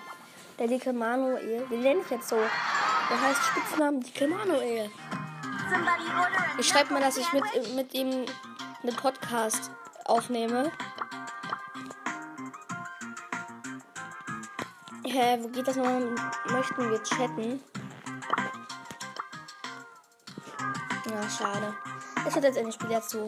Der 0.59 0.69
dicke 0.69 0.93
Manuel. 0.93 1.67
Den 1.71 1.81
nenne 1.81 2.01
ich 2.05 2.11
jetzt 2.11 2.29
so. 2.29 2.37
Der 2.37 3.21
heißt 3.21 3.43
Spitznamen 3.45 4.01
dicke 4.01 4.29
Manuel. 4.29 4.91
Ich 6.59 6.69
schreibe 6.69 6.93
mal, 6.93 7.01
dass 7.01 7.17
ich 7.17 7.33
mit, 7.33 7.45
mit 7.75 7.95
ihm 7.95 8.27
einen 8.87 8.97
Podcast 8.97 9.71
aufnehme. 10.05 10.71
Hä, 15.05 15.39
wo 15.41 15.49
geht 15.49 15.67
das 15.67 15.77
nochmal? 15.77 16.15
Möchten 16.51 16.91
wir 16.91 17.03
chatten? 17.03 17.63
Na, 21.07 21.31
schade. 21.31 21.75
Es 22.27 22.35
wird 22.35 22.45
jetzt 22.45 22.59
Ende 22.59 22.73
Spiel 22.73 22.89
dazu. 22.91 23.27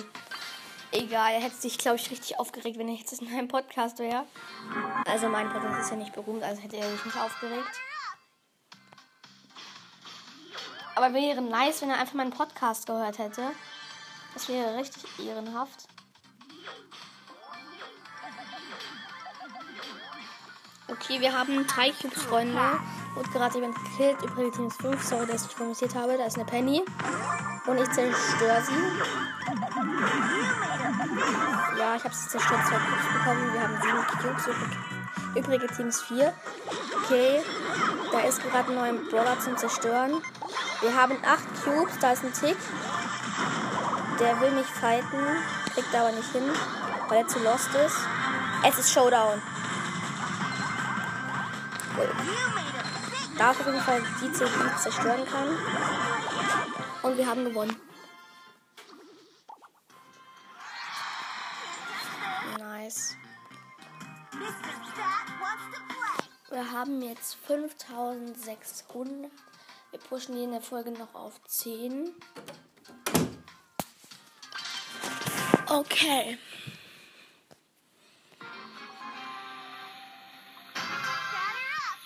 Egal, 0.92 1.32
er 1.32 1.40
hätte 1.40 1.56
sich, 1.56 1.78
glaube 1.78 1.96
ich, 1.96 2.10
richtig 2.10 2.38
aufgeregt, 2.38 2.78
wenn 2.78 2.88
er 2.88 2.94
jetzt 2.94 3.20
in 3.20 3.32
meinem 3.32 3.48
Podcast 3.48 3.98
wäre. 3.98 4.24
Also 5.06 5.28
mein 5.28 5.50
Podcast 5.50 5.80
ist 5.80 5.90
ja 5.90 5.96
nicht 5.96 6.12
berühmt, 6.12 6.42
also 6.42 6.60
hätte 6.60 6.76
er 6.76 6.90
sich 6.90 7.04
nicht 7.04 7.18
aufgeregt. 7.18 7.80
Aber 10.94 11.12
wäre 11.14 11.42
nice, 11.42 11.82
wenn 11.82 11.90
er 11.90 11.98
einfach 11.98 12.14
meinen 12.14 12.30
Podcast 12.30 12.86
gehört 12.86 13.18
hätte. 13.18 13.52
Das 14.36 14.50
wäre 14.50 14.76
richtig 14.76 15.26
ehrenhaft. 15.26 15.88
Okay, 20.88 21.22
wir 21.22 21.32
haben 21.32 21.66
drei 21.66 21.90
Cubes, 21.90 22.22
Freunde. 22.22 22.60
Wurde 23.14 23.30
gerade 23.30 23.54
jemand 23.54 23.76
gekillt. 23.76 24.20
Übrigens 24.22 24.56
Teams 24.56 24.76
5. 24.76 25.02
Sorry, 25.02 25.26
dass 25.26 25.46
ich 25.46 25.56
kommentiert 25.56 25.94
habe. 25.94 26.18
Da 26.18 26.26
ist 26.26 26.36
eine 26.36 26.44
Penny. 26.44 26.84
Und 27.66 27.78
ich 27.78 27.90
zerstöre 27.92 28.62
sie. 28.62 28.74
Ja, 31.78 31.96
ich 31.96 32.04
habe 32.04 32.14
sie 32.14 32.28
zerstört. 32.28 32.60
Zwei 32.68 32.76
Cubes 32.76 33.06
bekommen. 33.14 33.52
Wir 33.54 33.62
haben 33.62 33.80
sieben 33.80 34.06
Cubes. 34.06 34.46
Übrig, 34.48 35.46
übrige 35.46 35.66
Teams 35.68 36.02
4. 36.02 36.34
Okay. 37.04 37.42
Da 38.12 38.20
ist 38.20 38.42
gerade 38.42 38.68
ein 38.68 38.74
neuer 38.74 39.02
Brawler 39.10 39.40
zum 39.40 39.56
Zerstören. 39.56 40.22
Wir 40.82 40.94
haben 40.94 41.16
acht 41.24 41.64
Cubes. 41.64 41.98
Da 42.00 42.12
ist 42.12 42.22
ein 42.22 42.34
Tick. 42.34 42.58
Der 44.18 44.40
will 44.40 44.50
mich 44.52 44.66
fighten. 44.66 45.22
Kriegt 45.74 45.94
aber 45.94 46.12
nicht 46.12 46.32
hin, 46.32 46.50
weil 47.08 47.18
er 47.18 47.28
zu 47.28 47.38
lost 47.40 47.74
ist. 47.74 47.96
Es 48.66 48.78
ist 48.78 48.92
Showdown. 48.92 49.42
Cool. 51.96 52.08
Da 53.36 53.50
auf 53.50 53.58
jeden 53.66 53.80
Fall 53.80 54.02
die 54.22 54.32
CD 54.32 54.50
zerstören 54.78 55.26
kann. 55.26 55.48
Und 57.02 57.16
wir 57.18 57.26
haben 57.26 57.44
gewonnen. 57.44 57.76
Nice. 62.58 63.16
Wir 66.50 66.72
haben 66.72 67.02
jetzt 67.02 67.36
5600. 67.46 69.30
Wir 69.90 70.00
pushen 70.00 70.34
die 70.34 70.44
in 70.44 70.52
der 70.52 70.62
Folge 70.62 70.90
noch 70.92 71.14
auf 71.14 71.34
10. 71.44 72.14
Okay. 75.76 76.38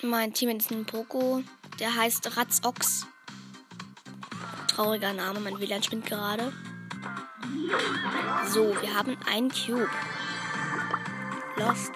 Mein 0.02 0.34
Team 0.34 0.48
ist 0.50 0.72
ein 0.72 0.84
Poco. 0.84 1.44
Der 1.78 1.94
heißt 1.94 2.36
Ratzox. 2.36 3.06
Trauriger 4.66 5.12
Name, 5.12 5.38
mein 5.38 5.60
WLAN 5.60 5.84
spinnt 5.84 6.06
gerade. 6.06 6.52
So, 8.48 8.74
wir 8.80 8.92
haben 8.92 9.16
einen 9.26 9.50
Cube. 9.52 9.88
Lost. 11.54 11.92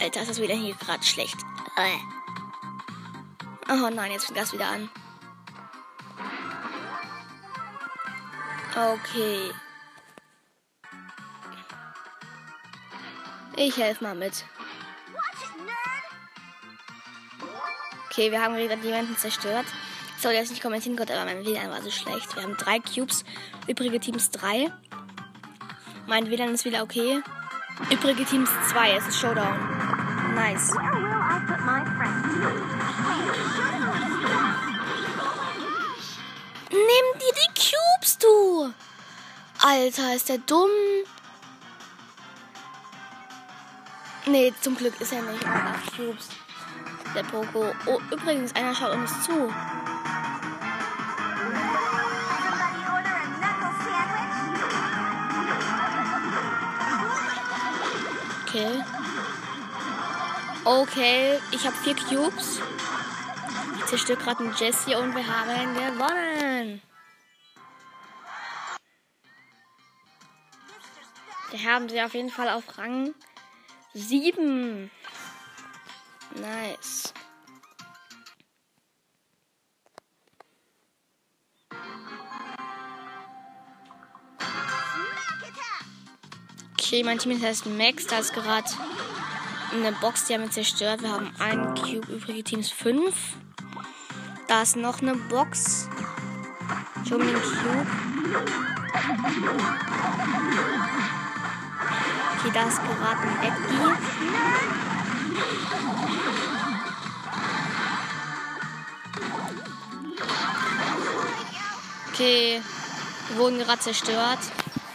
Alter, 0.00 0.22
ist 0.22 0.30
das 0.30 0.40
wieder 0.40 0.54
hier 0.54 0.76
gerade 0.76 1.02
schlecht. 1.02 1.38
Äh. 1.76 1.98
Oh 3.68 3.90
nein, 3.90 4.12
jetzt 4.12 4.26
fängt 4.26 4.38
das 4.38 4.52
wieder 4.52 4.68
an. 4.68 4.88
Okay. 8.76 9.50
Ich 13.56 13.76
helfe 13.76 14.04
mal 14.04 14.14
mit. 14.14 14.44
Okay, 18.10 18.30
wir 18.30 18.42
haben 18.42 18.54
gerade 18.56 18.82
jemanden 18.82 19.16
zerstört. 19.16 19.66
Sorry, 20.18 20.34
dass 20.34 20.44
ich 20.44 20.50
nicht 20.50 20.62
kommentieren 20.62 20.96
konnte, 20.96 21.14
aber 21.14 21.24
mein 21.24 21.44
WLAN 21.44 21.70
war 21.70 21.82
so 21.82 21.90
schlecht. 21.90 22.36
Wir 22.36 22.42
haben 22.42 22.56
drei 22.56 22.78
Cubes, 22.78 23.24
übrige 23.66 23.98
Teams 23.98 24.30
drei. 24.30 24.72
Mein 26.06 26.30
WLAN 26.30 26.54
ist 26.54 26.64
wieder 26.64 26.82
okay. 26.82 27.22
Übrige 27.90 28.24
Teams 28.24 28.50
zwei, 28.70 28.92
es 28.92 29.06
ist 29.08 29.18
Showdown. 29.18 29.56
Nice. 30.34 30.72
Nimm 36.70 37.06
dir 37.18 37.32
die 37.34 37.50
Cubes, 37.54 38.18
du! 38.18 38.72
Alter, 39.60 40.14
ist 40.14 40.28
der 40.28 40.38
dumm? 40.38 40.70
Nee, 44.32 44.54
zum 44.62 44.74
Glück 44.74 44.98
ist 44.98 45.12
er 45.12 45.20
nicht. 45.20 45.44
Acht 45.44 45.94
Cubes. 45.94 46.30
Der 47.14 47.22
Poco. 47.22 47.74
Oh, 47.84 48.00
übrigens, 48.10 48.54
einer 48.56 48.74
schaut 48.74 48.92
uns 48.92 49.24
zu. 49.24 49.52
Okay. 58.46 58.82
Okay, 60.64 61.38
ich 61.50 61.66
habe 61.66 61.76
vier 61.76 61.94
Cubes. 61.94 62.62
Ich 63.80 63.84
zerstöre 63.84 64.18
gerade 64.18 64.44
einen 64.44 64.54
Jesse 64.54 64.98
und 64.98 65.14
wir 65.14 65.26
haben 65.26 65.74
gewonnen. 65.74 66.80
Da 71.50 71.58
haben 71.70 71.90
sie 71.90 72.00
auf 72.00 72.14
jeden 72.14 72.30
Fall 72.30 72.48
auf 72.48 72.78
Rang 72.78 73.14
7. 73.94 74.90
Nice. 76.34 77.12
Okay, 86.72 87.04
mein 87.04 87.18
Team 87.18 87.40
heißt 87.40 87.66
Max. 87.66 88.06
Da 88.06 88.18
ist 88.18 88.32
gerade 88.32 88.68
eine 89.72 89.92
Box, 89.92 90.26
die 90.26 90.34
haben 90.34 90.42
wir 90.42 90.50
zerstört. 90.50 91.02
Wir 91.02 91.10
haben 91.10 91.34
einen 91.38 91.74
Cube, 91.74 92.12
übrige 92.12 92.44
Teams 92.44 92.70
5. 92.70 93.14
Da 94.48 94.62
ist 94.62 94.76
noch 94.76 95.02
eine 95.02 95.14
Box. 95.14 95.88
Schon 97.06 97.20
den 97.20 97.34
Cube. 97.34 97.86
Okay, 102.44 102.50
da 102.54 102.66
ist 102.66 102.82
gerade 102.82 103.20
ein 103.20 103.38
Edgy. 103.44 104.82
Okay, 112.08 112.60
wir 113.28 113.36
wurden 113.36 113.58
gerade 113.58 113.78
zerstört. 113.78 114.40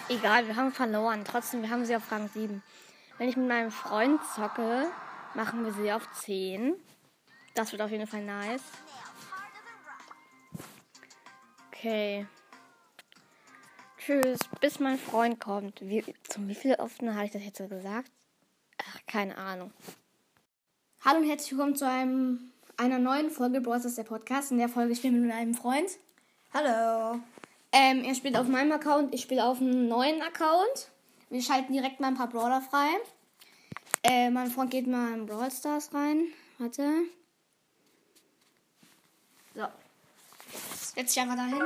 Egal, 0.10 0.48
wir 0.48 0.58
haben 0.58 0.74
verloren. 0.74 1.24
Trotzdem, 1.24 1.62
wir 1.62 1.70
haben 1.70 1.86
sie 1.86 1.96
auf 1.96 2.12
Rang 2.12 2.28
7. 2.28 2.62
Wenn 3.18 3.30
ich 3.30 3.38
mit 3.38 3.48
meinem 3.48 3.72
Freund 3.72 4.20
zocke, 4.36 4.88
machen 5.34 5.64
wir 5.64 5.72
sie 5.72 5.94
auf 5.94 6.12
10. 6.26 6.76
Das 7.56 7.72
wird 7.72 7.82
auf 7.82 7.92
jeden 7.92 8.08
Fall 8.08 8.24
nice. 8.24 8.64
Okay. 11.68 12.28
Tschüss, 14.08 14.40
bis 14.62 14.80
mein 14.80 14.98
Freund 14.98 15.38
kommt. 15.42 15.82
Wie, 15.82 16.02
zum 16.30 16.48
wie 16.48 16.56
viel 16.56 16.76
offen 16.76 17.14
habe 17.14 17.26
ich 17.26 17.32
das 17.32 17.44
jetzt 17.44 17.58
gesagt? 17.58 18.10
Ach, 18.78 19.00
keine 19.06 19.38
Ahnung. 19.38 19.74
Hallo 21.04 21.20
und 21.20 21.28
herzlich 21.28 21.52
willkommen 21.52 21.76
zu 21.76 21.86
einem, 21.86 22.54
einer 22.78 23.00
neuen 23.00 23.30
Folge 23.30 23.60
Bros. 23.60 23.96
der 23.96 24.04
Podcast. 24.04 24.54
In 24.54 24.60
der 24.60 24.70
Folge 24.70 24.96
spielen 24.96 25.16
wir 25.16 25.22
mit 25.24 25.34
einem 25.34 25.54
Freund. 25.54 25.90
Hallo. 26.54 27.20
Ähm, 27.74 28.06
er 28.06 28.16
spielt 28.16 28.38
auf 28.38 28.48
meinem 28.48 28.72
Account, 28.72 29.14
ich 29.14 29.24
spiele 29.24 29.44
auf 29.44 29.60
einem 29.60 29.90
neuen 29.90 30.22
Account. 30.22 30.90
Wir 31.30 31.42
schalten 31.42 31.74
direkt 31.74 32.00
mal 32.00 32.08
ein 32.08 32.16
paar 32.16 32.30
Brawler 32.30 32.62
frei. 32.62 32.88
Äh, 34.04 34.30
mein 34.30 34.50
Freund 34.50 34.72
geht 34.72 34.88
mal 34.88 35.16
in 35.16 35.26
Brawl 35.26 35.52
Stars 35.52 35.94
rein. 35.94 36.28
Warte. 36.60 37.04
So. 39.54 39.66
Setz 40.96 41.14
dich 41.14 41.22
einfach 41.22 41.36
dahin. 41.36 41.62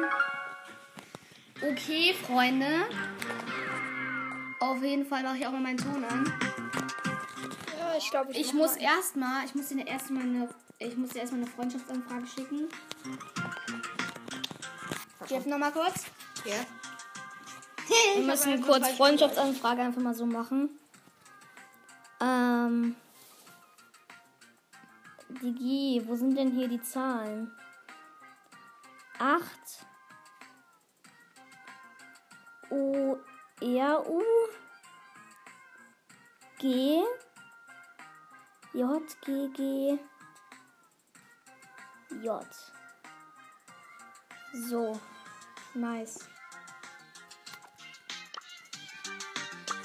Okay, 1.62 2.16
Freunde. 2.26 2.88
Auf 4.60 4.82
jeden 4.82 5.06
Fall 5.06 5.22
mache 5.22 5.38
ich 5.38 5.46
auch 5.46 5.52
mal 5.52 5.62
meinen 5.62 5.78
Ton 5.78 6.04
an. 6.04 6.34
Ja, 7.78 7.96
ich 7.98 8.10
glaube, 8.10 8.32
ich, 8.32 8.40
Ich 8.40 8.54
muss 8.54 8.76
erstmal, 8.78 9.46
ich 9.46 9.54
muss 9.54 9.68
dir 9.68 9.86
erstmal 9.86 10.24
eine, 10.24 10.50
ich 10.80 10.98
muss 10.98 11.10
dir 11.10 11.20
erstmal 11.20 11.42
eine 11.42 11.52
Freundschaftsanfrage 11.52 12.26
schicken. 12.26 12.68
Jeff 15.28 15.46
nochmal 15.46 15.72
kurz. 15.72 16.06
Ja. 16.46 16.56
Wir 18.16 18.24
müssen 18.24 18.62
kurz 18.62 18.88
Freundschaftsanfrage 18.90 19.82
einfach 19.82 20.02
mal 20.02 20.16
so 20.16 20.26
machen. 20.26 20.70
Ähm. 22.20 22.96
Digi, 25.30 26.02
wo 26.06 26.16
sind 26.16 26.36
denn 26.36 26.52
hier 26.52 26.68
die 26.68 26.82
Zahlen? 26.82 27.52
8 29.20 29.50
O 32.72 33.18
R 33.62 34.04
U 34.08 34.24
G 36.60 37.04
J 38.74 39.02
G 39.26 39.50
G 39.56 40.00
J. 42.24 42.46
So, 44.70 45.00
nice. 45.74 46.20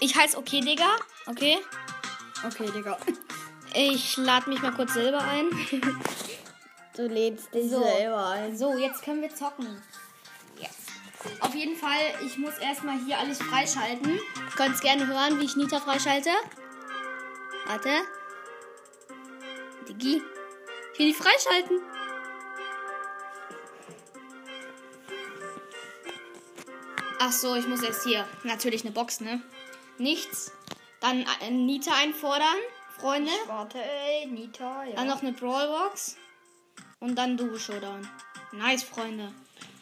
Ich 0.00 0.14
heiße 0.16 0.36
okay, 0.38 0.60
Digga. 0.60 0.96
Okay. 1.26 1.58
Okay, 2.44 2.70
Digga. 2.70 2.98
Ich 3.74 4.16
lade 4.16 4.48
mich 4.48 4.62
mal 4.62 4.72
kurz 4.72 4.94
selber 4.94 5.20
ein. 5.22 5.46
Du 6.96 7.06
lädst 7.06 7.52
dich 7.52 7.70
So. 7.70 7.82
selber 7.82 8.28
ein. 8.30 8.56
So, 8.56 8.74
jetzt 8.78 9.02
können 9.02 9.20
wir 9.20 9.34
zocken. 9.34 9.82
Auf 11.40 11.54
jeden 11.54 11.76
Fall, 11.76 12.00
ich 12.24 12.38
muss 12.38 12.58
erstmal 12.58 12.98
hier 13.04 13.18
alles 13.18 13.38
freischalten. 13.38 14.14
Ihr 14.14 14.56
könnt 14.56 14.74
es 14.74 14.80
gerne 14.80 15.06
hören, 15.06 15.40
wie 15.40 15.44
ich 15.44 15.56
Nita 15.56 15.80
freischalte. 15.80 16.30
Warte. 17.66 17.90
Digi. 19.88 20.22
Ich 20.92 20.98
will 20.98 21.06
die 21.08 21.14
freischalten. 21.14 21.80
Ach 27.18 27.32
so, 27.32 27.54
ich 27.54 27.66
muss 27.66 27.82
jetzt 27.82 28.04
hier 28.04 28.26
natürlich 28.44 28.84
eine 28.84 28.92
Box, 28.92 29.20
ne? 29.20 29.42
Nichts. 29.98 30.52
Dann 31.00 31.26
äh, 31.40 31.50
Nita 31.50 31.92
einfordern, 31.94 32.56
Freunde. 32.98 33.30
Warte, 33.46 33.78
ey, 33.78 34.26
Nita, 34.26 34.84
ja. 34.84 34.96
Dann 34.96 35.08
noch 35.08 35.22
eine 35.22 35.32
Brawlbox. 35.32 36.16
Und 37.00 37.16
dann 37.16 37.36
Duo 37.36 37.58
Showdown. 37.58 38.08
Nice, 38.52 38.82
Freunde. 38.82 39.32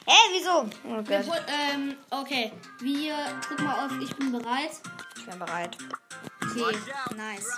Hä, 0.07 0.12
wieso? 0.33 0.69
Oh 0.85 1.03
Wir, 1.09 1.45
ähm, 1.49 1.97
okay. 2.11 2.53
Wir, 2.81 3.14
guck 3.49 3.61
mal 3.61 3.87
auf, 3.87 3.93
ich 4.03 4.14
bin 4.17 4.33
bereit. 4.33 4.73
Ich 5.17 5.25
bin 5.25 5.38
bereit. 5.38 5.79
Okay, 6.43 6.77
nice. 7.17 7.49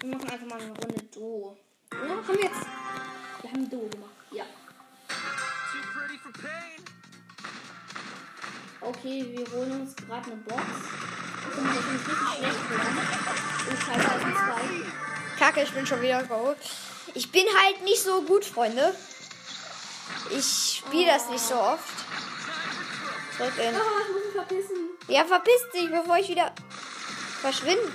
Wir 0.00 0.10
machen 0.10 0.30
einfach 0.30 0.46
mal 0.46 0.60
eine 0.60 0.70
Runde 0.70 1.02
Duo. 1.12 1.56
Oder 1.90 2.10
haben 2.10 2.28
wir 2.28 2.34
jetzt. 2.42 2.66
Wir 3.42 3.50
haben 3.50 3.70
Duo 3.70 3.88
gemacht. 3.88 4.10
Ja. 4.30 4.44
Okay, 8.80 9.26
wir 9.36 9.50
holen 9.52 9.80
uns 9.80 9.96
gerade 9.96 10.26
eine 10.26 10.36
Box. 10.42 10.62
Ich 11.48 11.56
bin 11.56 11.66
richtig 11.66 12.16
schlecht 12.36 12.68
geworden. 12.68 12.98
Ich 13.72 13.80
scheiße 13.84 14.12
als 14.12 14.24
ein 14.24 14.34
Spike. 14.36 14.92
Kacke, 15.38 15.62
ich 15.62 15.72
bin 15.72 15.86
schon 15.86 16.02
wieder 16.02 16.22
geholt. 16.22 16.58
Ich 17.14 17.32
bin 17.32 17.44
halt 17.62 17.82
nicht 17.82 18.00
so 18.00 18.22
gut, 18.22 18.44
Freunde. 18.44 18.94
Ich 20.30 20.82
spiele 20.86 21.12
das 21.12 21.28
nicht 21.28 21.44
so 21.44 21.54
oft. 21.54 21.82
Zurück 23.36 23.52
in. 23.58 23.74
Ah, 23.74 23.80
ich 24.02 24.12
muss 24.12 24.24
mich 24.24 24.34
verpissen. 24.34 24.76
Ja, 25.08 25.24
verpiss 25.24 25.70
dich, 25.74 25.90
bevor 25.90 26.16
ich 26.18 26.28
wieder 26.28 26.52
verschwinde. 27.40 27.92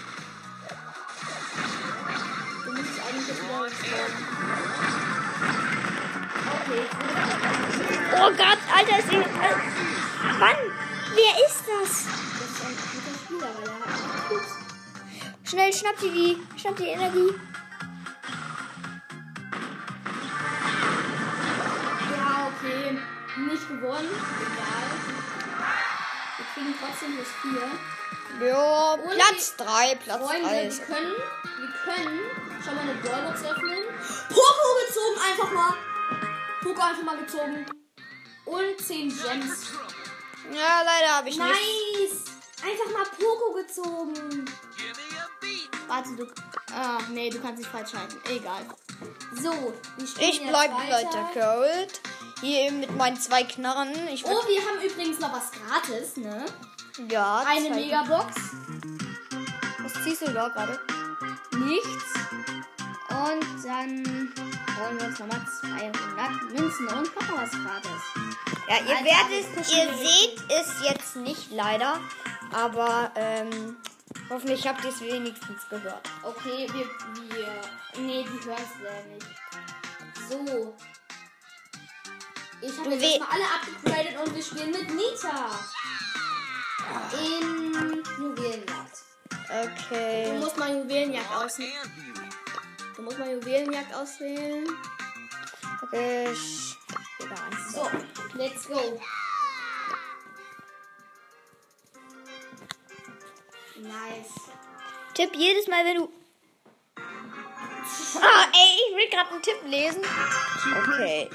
Du 2.65 2.71
musst 2.71 2.99
eigentlich 3.08 3.27
jetzt 3.27 3.43
wieder 3.43 3.63
respawn. 3.63 4.12
Okay, 6.69 6.86
Oh 8.19 8.32
Gott, 8.32 8.58
Alter, 8.75 8.99
ist 8.99 9.12
die, 9.12 9.15
äh, 9.15 10.39
Mann, 10.39 10.56
wer 11.13 11.45
ist 11.45 11.63
das? 11.67 11.89
Das 11.89 12.49
ist 12.49 12.65
ein 12.65 12.75
guter 12.93 13.13
Spieler, 13.25 13.49
weil 13.56 13.67
er 13.69 13.80
hat 13.80 14.30
gut. 14.30 14.41
Schnell, 15.43 15.73
schnapp 15.73 15.99
die, 16.01 16.10
die, 16.10 16.60
schnapp 16.60 16.75
die 16.77 16.88
Energie. 16.88 17.30
Okay. 22.59 22.97
Nicht 23.37 23.67
gewonnen. 23.67 24.09
Egal. 24.09 24.89
Wir 26.37 26.45
kriegen 26.53 26.75
trotzdem 26.79 27.15
plus 27.15 27.27
4. 28.39 28.47
Ja, 28.47 28.91
Und 28.93 29.15
Platz 29.15 29.55
3, 29.57 29.95
Platz 29.95 30.21
Freunde, 30.21 30.47
3. 30.47 30.63
wir 30.63 30.85
können, 30.85 31.13
wir 31.13 31.93
können 31.93 32.19
schon 32.63 32.75
mal 32.75 32.81
eine 32.81 32.93
Brawlbox 32.95 33.43
öffnen. 33.43 33.83
Poco 34.29 34.67
gezogen, 34.87 35.19
einfach 35.31 35.51
mal. 35.51 35.73
Poco 36.61 36.81
einfach 36.81 37.03
mal 37.03 37.17
gezogen. 37.17 37.65
Und 38.45 38.79
10 38.85 39.09
Gems. 39.09 39.71
Ja, 40.51 40.81
leider 40.83 41.15
habe 41.17 41.29
ich 41.29 41.37
nicht. 41.37 41.47
Nice. 41.49 42.23
Einfach 42.63 42.91
mal 42.93 43.05
Poco 43.17 43.53
gezogen. 43.53 44.45
Warte, 45.87 46.09
du. 46.15 46.27
Ah, 46.73 46.99
nee, 47.09 47.29
du 47.29 47.39
kannst 47.39 47.59
dich 47.59 47.67
falsch 47.67 47.91
schalten. 47.91 48.19
Egal. 48.29 48.65
So, 49.41 49.73
Ich 49.97 50.17
jetzt 50.17 50.47
bleib 50.47 50.71
weiter. 50.71 51.03
Leute 51.03 51.39
Gold. 51.39 52.01
Hier 52.41 52.67
eben 52.67 52.80
mit 52.82 52.95
meinen 52.95 53.19
zwei 53.19 53.43
Knarren. 53.43 53.91
Ich 54.13 54.23
Oh, 54.26 54.30
wir 54.30 54.62
haben 54.62 54.82
übrigens 54.84 55.19
noch 55.19 55.34
was 55.34 55.52
gratis, 55.52 56.17
ne? 56.17 56.45
ja, 57.10 57.43
Eine 57.47 57.71
Megabox. 57.73 58.36
Was 59.80 60.04
ziehst 60.04 60.21
du 60.21 60.32
da 60.32 60.47
gerade? 60.50 60.80
Nichts. 61.58 62.13
Und 63.10 63.65
dann 63.65 64.34
holen 64.80 65.00
wir 65.00 65.08
uns 65.08 65.19
nochmal 65.19 65.41
200 65.62 66.54
Münzen 66.54 66.88
und 66.88 67.15
noch 67.15 67.38
was 67.41 67.52
gratis. 67.52 68.02
Ja, 68.67 68.76
ihr 68.86 68.97
Alter, 68.97 69.06
werdet, 69.06 69.71
ihr 69.71 69.97
seht 69.97 70.52
es 70.52 70.88
jetzt 70.88 71.15
nicht 71.15 71.52
leider, 71.52 72.00
aber 72.54 73.12
ähm, 73.15 73.78
hoffentlich 74.30 74.67
habt 74.67 74.84
ihr 74.84 74.91
es 74.91 75.02
wenigstens 75.02 75.67
gehört. 75.69 76.08
Okay, 76.21 76.67
wir. 76.73 76.86
wir 77.36 77.47
nee, 78.00 78.23
die 78.23 78.45
hören 78.45 78.58
es 78.62 78.84
leider 78.84 79.08
nicht. 79.08 79.28
So. 80.30 80.76
Ich 82.61 82.77
habe 82.77 82.89
Du 82.89 82.95
jetzt 82.95 83.03
erstmal 83.03 83.29
alle 83.29 83.45
abgegradet 83.45 84.19
und 84.25 84.35
wir 84.35 84.43
spielen 84.43 84.71
mit 84.71 84.89
Nita. 84.93 85.51
In 87.13 88.03
Juwelenjagd. 88.17 88.97
Du 89.29 89.35
Okay. 89.63 90.37
musst 90.39 90.57
mal 90.57 90.75
Juwelenjagd 90.75 91.31
auswählen. 91.35 92.23
Du 92.95 93.01
musst 93.03 93.19
mal 93.19 93.31
Juwelenjagd 93.31 93.93
auswählen. 93.93 94.67
Okay. 95.83 96.29
Wieder 97.19 97.43
eins. 97.43 97.73
So, 97.73 97.89
let's 98.35 98.67
go. 98.67 98.99
Nice. 103.75 104.33
Tipp 105.13 105.35
jedes 105.35 105.67
Mal, 105.67 105.85
wenn 105.85 105.97
du. 105.97 106.11
Ah, 108.19 108.47
ey, 108.53 108.79
ich 108.89 108.95
will 108.95 109.09
gerade 109.09 109.29
einen 109.31 109.41
Tipp 109.41 109.57
lesen. 109.65 110.01
Okay. 110.83 111.29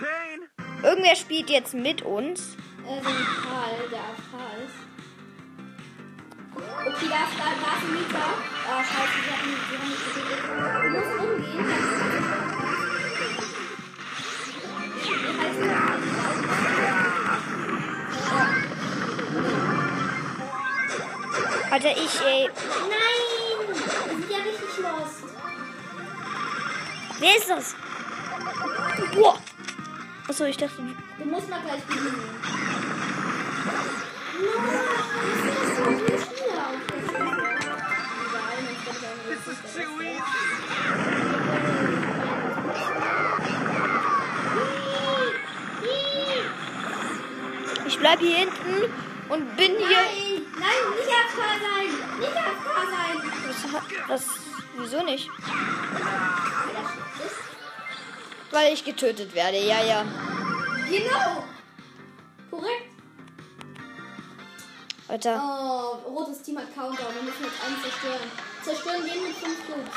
Irgendwer 0.82 1.14
spielt 1.14 1.48
jetzt 1.48 1.74
mit 1.74 2.02
uns. 2.02 2.56
Äh, 2.84 2.96
ein 2.96 3.02
Karl, 3.02 3.88
der 3.90 4.00
AFK 4.00 4.34
ist. 4.64 4.74
Okay, 6.54 7.08
da 7.08 7.22
ist, 7.22 7.38
ein 7.40 7.92
Mieter. 7.94 8.28
Oh, 8.66 8.82
scheiße, 8.82 9.18
die 9.22 9.30
haben, 9.30 9.52
die 9.70 9.76
haben 9.78 9.88
nicht 9.88 10.04
getötet. 10.04 10.40
Du 10.82 10.88
musst 10.90 11.14
umgehen. 11.20 11.66
das 11.68 11.82
ist 11.86 12.02
Wie 15.22 15.34
heißt 15.40 15.60
der? 15.60 15.82
Alter, 21.72 21.92
ich, 21.92 22.20
ey. 22.20 22.50
Nein! 22.90 23.66
Wir 23.66 23.74
sind 23.74 24.30
ja 24.30 24.38
richtig 24.38 24.72
lost. 24.78 25.22
Wer 27.18 27.36
ist 27.36 27.48
das? 27.48 27.74
Boah. 29.14 29.38
Achso, 30.32 30.44
ich 30.46 30.56
dachte. 30.56 30.80
Du 31.18 31.24
musst 31.26 31.50
mal 31.50 31.60
gleich 31.60 31.86
gewinnen. 31.86 32.16
Nein, 38.32 38.66
das 39.28 39.46
ist 39.46 39.74
so 39.74 39.80
nicht. 39.80 39.82
is 39.84 39.84
too 39.84 40.00
easy. 40.00 40.22
Ich 47.86 47.98
bleib 47.98 48.20
hier 48.20 48.36
hinten 48.36 48.90
und 49.28 49.56
bin 49.58 49.72
hier. 49.76 49.86
Nein, 49.86 50.46
nein, 50.58 50.80
nicht 50.96 51.10
AFK 51.12 51.40
sein! 51.60 51.90
Nicht 52.20 52.36
AFK 52.38 52.68
sein! 52.90 53.16
Hat- 53.74 54.08
was, 54.08 54.24
wieso 54.78 55.04
nicht? 55.04 55.28
Weil 58.52 58.74
ich 58.74 58.84
getötet 58.84 59.34
werde, 59.34 59.56
ja, 59.58 59.82
ja. 59.82 60.04
Genau! 60.88 61.44
Korrekt. 62.50 62.92
Alter. 65.08 65.42
Oh, 65.42 66.10
rotes 66.10 66.42
Team 66.42 66.58
hat 66.58 66.74
Countdown. 66.74 67.14
Wir 67.14 67.22
müssen 67.22 67.44
jetzt 67.44 67.64
einen 67.64 67.80
zerstören. 67.82 68.30
Zerstören 68.62 69.06
jeden 69.06 69.28
mit 69.28 69.36
5 69.36 69.66
Cubes. 69.66 69.96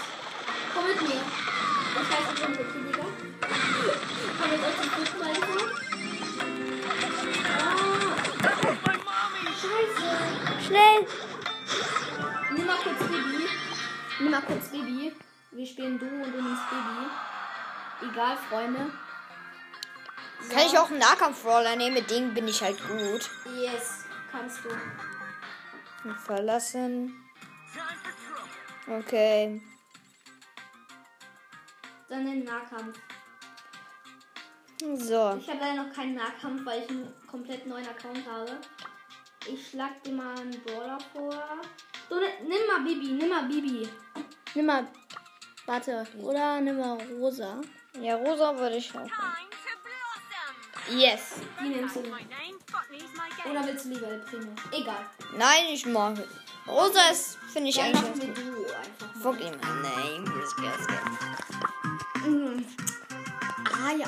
Komm 0.73 0.87
mit 0.87 1.01
mir. 1.01 1.21
Ich 1.91 2.09
weiß 2.11 2.25
nicht, 2.31 2.41
wenn 2.41 2.57
wir 2.57 2.65
Digga. 2.65 3.05
Komm 4.41 4.51
jetzt 4.51 4.65
euch 4.65 4.77
zum 4.81 4.89
dritten 4.95 5.19
Mal 5.19 5.35
vor. 5.35 5.67
Ah, 7.59 8.15
scheiße. 9.61 10.07
Schnell. 10.65 10.99
Nimm 12.55 12.65
mal 12.65 12.77
kurz 12.77 12.99
Baby. 12.99 13.43
Nimm 14.19 14.31
mal 14.31 14.41
kurz 14.41 14.65
Baby. 14.69 15.13
Wir 15.51 15.65
spielen 15.65 15.99
du 15.99 16.05
und 16.05 16.31
du 16.33 16.41
nimmst 16.41 16.69
Baby. 16.69 17.34
Egal, 18.01 18.37
Freunde. 18.49 18.91
So. 20.41 20.49
Kann 20.53 20.65
ich 20.67 20.77
auch 20.77 20.89
einen 20.89 20.99
Nahkampf-Brawler 20.99 21.75
nehmen? 21.75 21.95
Mit 21.95 22.09
denen 22.11 22.33
bin 22.33 22.47
ich 22.47 22.61
halt 22.61 22.77
gut. 22.87 23.29
Yes, 23.55 24.05
kannst 24.31 24.59
du. 24.63 24.69
Verlassen. 26.25 27.23
Okay. 28.87 29.61
Dann 32.09 32.25
den 32.25 32.43
Nahkampf. 32.43 32.99
So. 34.79 35.37
Ich 35.39 35.49
habe 35.49 35.59
leider 35.59 35.83
noch 35.83 35.93
keinen 35.93 36.13
Nahkampf, 36.15 36.63
weil 36.65 36.83
ich 36.83 36.89
einen 36.89 37.11
komplett 37.25 37.65
neuen 37.65 37.87
Account 37.87 38.23
habe. 38.29 38.59
Ich 39.47 39.69
schlag 39.69 40.03
dir 40.03 40.11
mal 40.13 40.37
einen 40.37 40.61
Brawler 40.63 40.99
vor. 41.13 41.61
Du, 42.09 42.19
ni- 42.19 42.47
nimm 42.47 42.67
mal 42.67 42.81
Bibi, 42.83 43.13
nimm 43.13 43.29
mal 43.29 43.47
Bibi. 43.47 43.89
Nimm 44.53 44.65
mal. 44.67 44.87
Warte, 45.65 46.05
oder 46.21 46.61
nimm 46.61 46.77
mal 46.77 46.97
Rosa. 47.19 47.59
Ja, 48.01 48.15
rosa 48.15 48.57
würde 48.57 48.77
ich 48.77 48.93
hoffen. 48.93 49.11
Yes. 50.89 51.35
Wie 51.59 51.69
nimmst 51.69 51.95
du. 51.95 51.99
Oder 51.99 53.65
willst 53.65 53.85
du 53.85 53.89
lieber 53.89 54.07
der 54.07 54.17
Primo? 54.17 54.53
Egal. 54.71 55.05
Nein, 55.35 55.65
ich 55.71 55.85
mag 55.85 56.17
Rosa 56.67 57.09
ist, 57.11 57.37
finde 57.51 57.69
ich 57.69 57.79
eigentlich 57.79 58.01
ganz 58.01 58.19
gut. 58.19 58.37
Du 58.37 58.65
einfach 58.73 59.21
Fuck 59.21 59.39
ihn. 59.39 59.55
Nein, 59.81 60.25
das 60.25 60.55
geht's. 60.55 60.87
Mhm. 62.25 62.65
Ah 63.63 63.91
ja. 63.91 64.07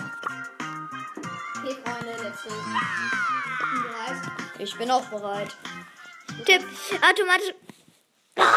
Okay, 1.57 1.77
Freunde, 1.83 2.23
let's 2.23 2.43
go. 2.43 2.49
Bereit? 3.83 4.21
Ich 4.59 4.75
bin 4.75 4.89
auch 4.89 5.05
bereit. 5.05 5.55
Tipp, 6.45 6.63
automatisch. 7.07 7.53
Ah, 8.37 8.55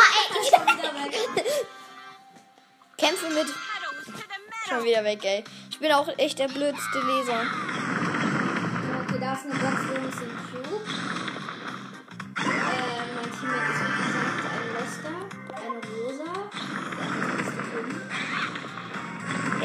Kämpfe 2.97 3.29
mit 3.31 3.47
Schon 4.71 4.85
wieder 4.85 5.03
weg, 5.03 5.25
ey. 5.25 5.43
Ich 5.69 5.81
bin 5.81 5.91
auch 5.91 6.07
echt 6.17 6.39
der 6.39 6.47
blödste 6.47 7.01
Leser. 7.01 7.43
Okay, 9.03 9.19
da 9.21 9.33
ist 9.33 9.45
eine 9.45 9.55
Box, 9.55 9.83
wo 9.89 9.95
ist 10.09 10.23
ein 10.23 10.31
Cube. 10.47 10.85
Äh, 12.39 12.45
mein 13.17 13.31
Teammate 13.33 13.73
ist 13.73 13.81
wie 13.83 13.95
gesagt 14.07 14.43
ein 14.55 14.67
Loster, 14.79 15.17
eine 15.57 15.81
Rosa. 15.91 16.31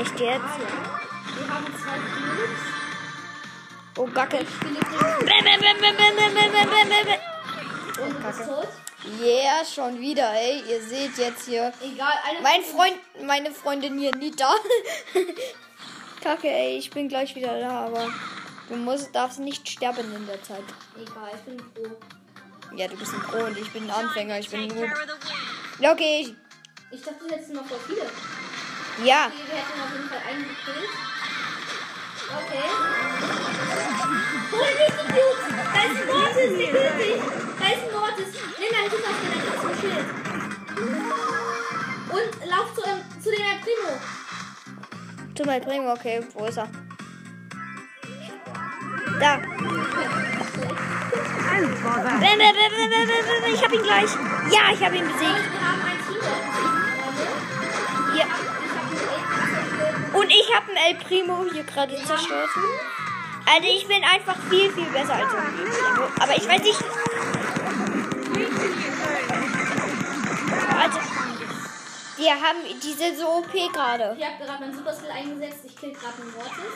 Echt 0.01 0.19
jetzt? 0.19 0.43
Ah 0.43 0.57
ja. 0.59 0.73
Wir 1.37 1.47
haben 1.53 1.67
zwei 1.77 1.97
Cubes. 2.15 2.63
Oh, 3.97 4.07
Gacke. 4.07 4.39
Bäm, 4.39 5.43
bäm, 5.43 5.59
bäm, 5.61 5.77
bäm, 5.81 5.95
bäm, 5.97 6.15
bäm, 6.15 6.33
bäm, 6.33 6.69
bäm, 6.69 7.05
bäm, 7.05 7.19
und 8.07 8.21
tot. 8.21 8.84
Yeah, 9.21 9.63
schon 9.63 9.99
wieder, 9.99 10.31
ey. 10.33 10.63
Ihr 10.67 10.81
seht 10.81 11.17
jetzt 11.17 11.45
hier. 11.45 11.71
Egal, 11.81 12.13
eine 12.27 12.41
Mein 12.41 12.63
Freund, 12.63 12.97
meine 13.23 13.51
Freundin 13.51 13.99
hier, 13.99 14.15
Nita. 14.15 14.51
Kacke, 16.21 16.47
ey, 16.49 16.77
ich 16.77 16.89
bin 16.89 17.07
gleich 17.07 17.35
wieder 17.35 17.59
da, 17.59 17.85
aber 17.85 18.11
du 18.67 18.75
musst, 18.75 19.13
darfst 19.13 19.39
nicht 19.39 19.69
sterben 19.69 20.11
in 20.15 20.25
der 20.25 20.41
Zeit. 20.41 20.63
Egal, 20.95 21.29
ich 21.35 21.41
bin 21.41 21.57
pro. 21.57 22.75
Ja, 22.75 22.87
du 22.87 22.97
bist 22.97 23.13
ein 23.13 23.21
Pro 23.21 23.45
und 23.45 23.57
ich 23.57 23.71
bin 23.71 23.83
ein 23.83 23.91
Anfänger, 23.91 24.39
ich 24.39 24.49
bin 24.49 24.67
gut. 24.69 24.81
weeds. 24.81 24.99
Ja, 25.79 25.91
okay. 25.93 26.35
Ich 26.91 27.01
dachte, 27.03 27.19
du 27.27 27.33
hättest 27.33 27.53
noch 27.53 27.65
voll 27.65 27.77
viele. 27.87 28.01
Okay, 28.01 29.07
Ja, 29.07 29.31
wir 29.31 29.55
hätten 29.55 29.81
auf 29.81 29.91
jeden 29.93 30.09
Fall 30.09 30.21
einen 30.27 30.43
gekillt. 30.43 30.89
Okay. 32.27 32.69
Hol 34.51 34.71
nicht 34.79 34.97
die 34.99 35.07
Cubes! 35.13 35.45
Da 35.73 35.81
ist 35.83 36.39
ein 36.39 36.97
dich! 36.97 37.54
Ein 37.65 37.79
Mortis! 37.91 38.31
Nimm 38.59 38.71
deinen 38.71 38.91
Super 38.91 39.11
Skin, 39.17 39.29
dann 39.33 39.41
kriegst 39.41 39.63
du 39.63 39.67
ein 39.67 39.77
Schild. 39.81 40.05
Und 42.09 42.31
lauf 42.49 42.67
zu, 42.75 42.81
ähm, 42.87 43.01
zu 43.23 43.31
dem 43.31 43.41
El 43.41 43.57
Primo. 43.63 43.91
tu 45.35 45.43
mal 45.45 45.59
Primo, 45.59 45.93
okay, 45.93 46.21
wo 46.35 46.45
ist 46.45 46.57
er? 46.57 46.69
Da. 49.19 49.37
Bäm, 52.19 52.37
bäm, 52.37 52.55
bäm, 52.55 53.53
Ich 53.53 53.63
hab 53.63 53.73
ihn 53.73 53.81
gleich. 53.81 54.11
Ja, 54.51 54.71
ich 54.71 54.83
hab 54.83 54.93
ihn 54.93 55.07
besiegt. 55.07 55.49
Ja. 58.15 58.25
Und 60.19 60.29
ich 60.29 60.55
habe 60.55 60.67
einen 60.67 60.77
El 60.87 60.95
Primo 61.03 61.45
hier 61.51 61.63
gerade 61.63 61.95
zerstört. 61.95 62.49
Also 63.47 63.67
ich 63.67 63.87
bin 63.87 64.03
einfach 64.03 64.37
viel, 64.49 64.71
viel 64.71 64.85
besser 64.85 65.15
als 65.15 65.33
El 65.33 65.39
Primo. 65.39 66.07
Aber 66.19 66.35
ich 66.35 66.47
weiß 66.47 66.61
nicht. 66.61 66.83
Also, 70.77 70.99
wir 72.17 72.31
haben, 72.33 72.59
die 72.83 72.93
sind 72.93 73.17
so 73.17 73.27
OP 73.37 73.51
gerade. 73.51 74.15
Ich 74.17 74.25
habe 74.25 74.43
gerade 74.43 74.59
meinen 74.63 74.75
Super 74.75 74.93
Skill 74.93 75.11
eingesetzt. 75.11 75.59
Ich 75.65 75.75
kill 75.75 75.91
gerade 75.93 76.21
einen 76.21 76.31
Mortis. 76.33 76.75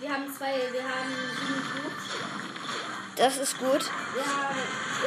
Wir 0.00 0.10
haben 0.12 0.24
zwei, 0.36 0.54
wir 0.72 0.82
haben 0.82 1.12
sieben 1.40 1.62
Cubes. 1.72 2.16
Das 3.16 3.36
ist 3.38 3.58
gut. 3.58 3.82
Ja, 4.16 4.50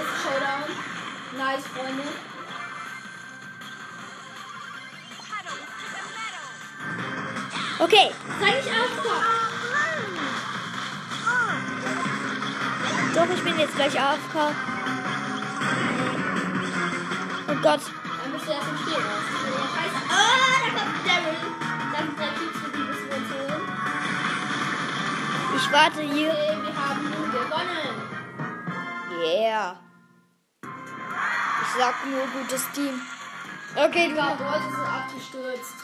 ist 0.02 0.24
Showdown. 0.24 0.76
Nice, 1.38 1.64
Freunde. 1.68 2.04
Okay, 7.82 8.12
Sei 8.42 8.46
nicht 8.48 8.68
aufgekommen. 8.68 9.24
doch, 13.16 13.30
ich 13.36 13.44
bin 13.44 13.60
jetzt 13.60 13.76
gleich 13.76 14.00
AFK. 14.00 14.79
Oh 17.60 17.62
Gott. 17.62 17.82
Dann 18.24 18.32
bist 18.32 18.48
du 18.48 18.52
erst 18.52 18.68
im 18.70 18.78
Spiel 18.78 18.94
raus. 18.94 19.04
Ah, 20.10 20.60
da 20.64 20.70
kommt 20.80 20.96
Daryl. 21.06 21.44
Dann 21.92 22.08
drei 22.16 22.30
Cubes 22.40 22.58
für 22.58 22.70
die 22.72 22.84
holen. 23.34 23.64
Ich 25.58 25.72
warte 25.74 26.02
hier. 26.02 26.32
Okay, 26.32 26.58
wir 26.64 26.76
haben 26.78 27.04
nun 27.04 27.32
gewonnen. 27.32 27.96
Yeah. 29.22 29.78
Ich 30.64 31.72
sag 31.78 31.96
nur 32.06 32.26
gutes 32.28 32.72
Team. 32.72 33.02
Okay, 33.76 34.08
du. 34.08 34.16
Bros 34.16 34.64
ist 34.72 34.80
abgestürzt. 34.80 35.76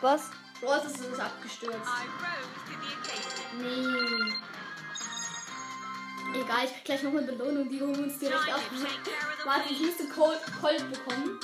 Was? 0.00 0.30
Ist 0.60 1.20
abgestürzt. 1.20 1.76
I 1.76 2.06
rose 2.22 2.48
the 2.68 2.74
occasion. 2.94 3.58
Nee. 3.58 4.47
Egal, 6.34 6.64
ich 6.64 6.72
krieg 6.72 6.84
gleich 6.84 7.02
noch 7.02 7.12
eine 7.12 7.22
Belohnung, 7.22 7.68
die 7.68 7.80
holen 7.80 7.96
wir 7.96 8.04
uns 8.04 8.18
direkt 8.18 8.48
ab. 8.52 8.60
Warte, 9.44 9.72
ich 9.72 9.80
müsste 9.80 10.08
Cold, 10.08 10.38
Cold 10.60 10.90
bekommen. 10.92 11.40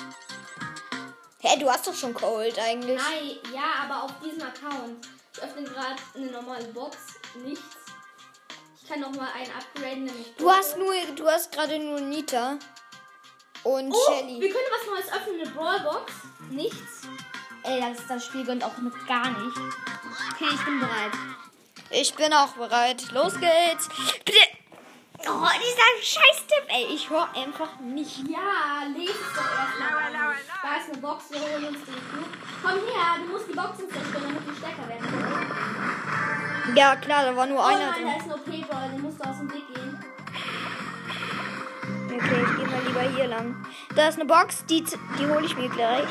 Hä, 1.40 1.58
du 1.58 1.70
hast 1.70 1.86
doch 1.86 1.94
schon 1.94 2.14
Cold 2.14 2.58
eigentlich. 2.58 2.96
Nein, 3.00 3.38
ja, 3.54 3.84
aber 3.84 4.04
auf 4.04 4.12
diesem 4.24 4.42
Account. 4.42 5.06
Ich 5.34 5.42
öffne 5.42 5.64
gerade 5.64 5.96
eine 6.14 6.26
normale 6.30 6.64
Box. 6.68 6.96
Nichts. 7.44 7.64
Ich 8.80 8.88
kann 8.88 9.00
noch 9.00 9.12
mal 9.12 9.28
einen 9.34 9.50
upgraden, 9.50 10.04
nämlich. 10.04 10.34
Du 10.36 10.50
hast 10.50 10.76
nur, 10.78 10.92
du 11.16 11.26
hast 11.26 11.50
gerade 11.52 11.78
nur 11.78 12.00
Nita 12.00 12.58
und 13.64 13.90
Oh, 13.92 14.12
Shelly. 14.12 14.40
wir 14.40 14.50
können 14.52 14.64
was 14.70 14.86
Neues 14.86 15.12
öffnen, 15.12 15.40
eine 15.40 15.50
Brawlbox. 15.50 16.12
Nichts. 16.50 17.02
Ey, 17.62 17.80
das, 17.80 18.06
das 18.06 18.26
Spiel 18.26 18.44
gönnt 18.44 18.62
auch 18.62 18.76
mit 18.76 18.92
gar 19.06 19.30
nicht. 19.30 19.56
Okay, 20.34 20.48
ich 20.54 20.64
bin 20.64 20.80
bereit. 20.80 21.12
Ich 21.90 22.14
bin 22.14 22.32
auch 22.34 22.52
bereit. 22.52 23.10
Los 23.12 23.34
geht's. 23.40 23.88
Bitte. 24.24 24.38
Oh, 25.26 25.48
dieser 25.58 25.90
Scheiß-Tipp, 26.02 26.64
ey. 26.68 26.86
Ich 26.94 27.08
höre 27.08 27.28
einfach 27.34 27.80
nicht. 27.80 28.18
Ja, 28.28 28.84
les 28.94 29.10
es 29.10 29.32
doch 29.34 29.50
erstmal. 29.58 30.12
Da 30.62 30.76
ist 30.76 30.90
eine 30.92 30.98
Box, 30.98 31.30
wir 31.30 31.40
holen 31.40 31.64
uns 31.68 31.84
den 31.84 31.94
Flug. 31.94 32.28
Komm 32.62 32.72
her, 32.72 33.16
du 33.18 33.32
musst 33.32 33.48
die 33.48 33.54
Boxen 33.54 33.90
zerstören, 33.90 34.24
damit 34.24 34.42
die 34.46 34.56
stärker 34.56 34.88
werden. 34.88 36.76
Ja, 36.76 36.96
klar, 36.96 37.24
da 37.24 37.36
war 37.36 37.46
nur 37.46 37.58
Oh 37.58 37.62
einer 37.62 37.90
nein, 37.90 38.04
da 38.04 38.16
ist 38.16 38.26
nur 38.26 38.38
Paper, 38.38 38.88
den 38.88 39.02
musst 39.02 39.18
du 39.20 39.28
aus 39.28 39.38
dem 39.38 39.52
Weg 39.52 39.66
gehen. 39.74 40.04
Okay, 42.06 42.44
ich 42.44 42.56
gehe 42.56 42.66
mal 42.68 42.82
lieber 42.86 43.16
hier 43.16 43.26
lang. 43.26 43.66
Da 43.94 44.08
ist 44.08 44.14
eine 44.16 44.24
Box, 44.24 44.64
die, 44.66 44.84
die 45.18 45.26
hole 45.26 45.44
ich 45.46 45.56
mir 45.56 45.68
gleich. 45.68 46.08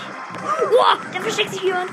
Boah, 0.69 0.97
da 1.11 1.19
versteckt 1.19 1.51
sich 1.51 1.61
jemand. 1.61 1.89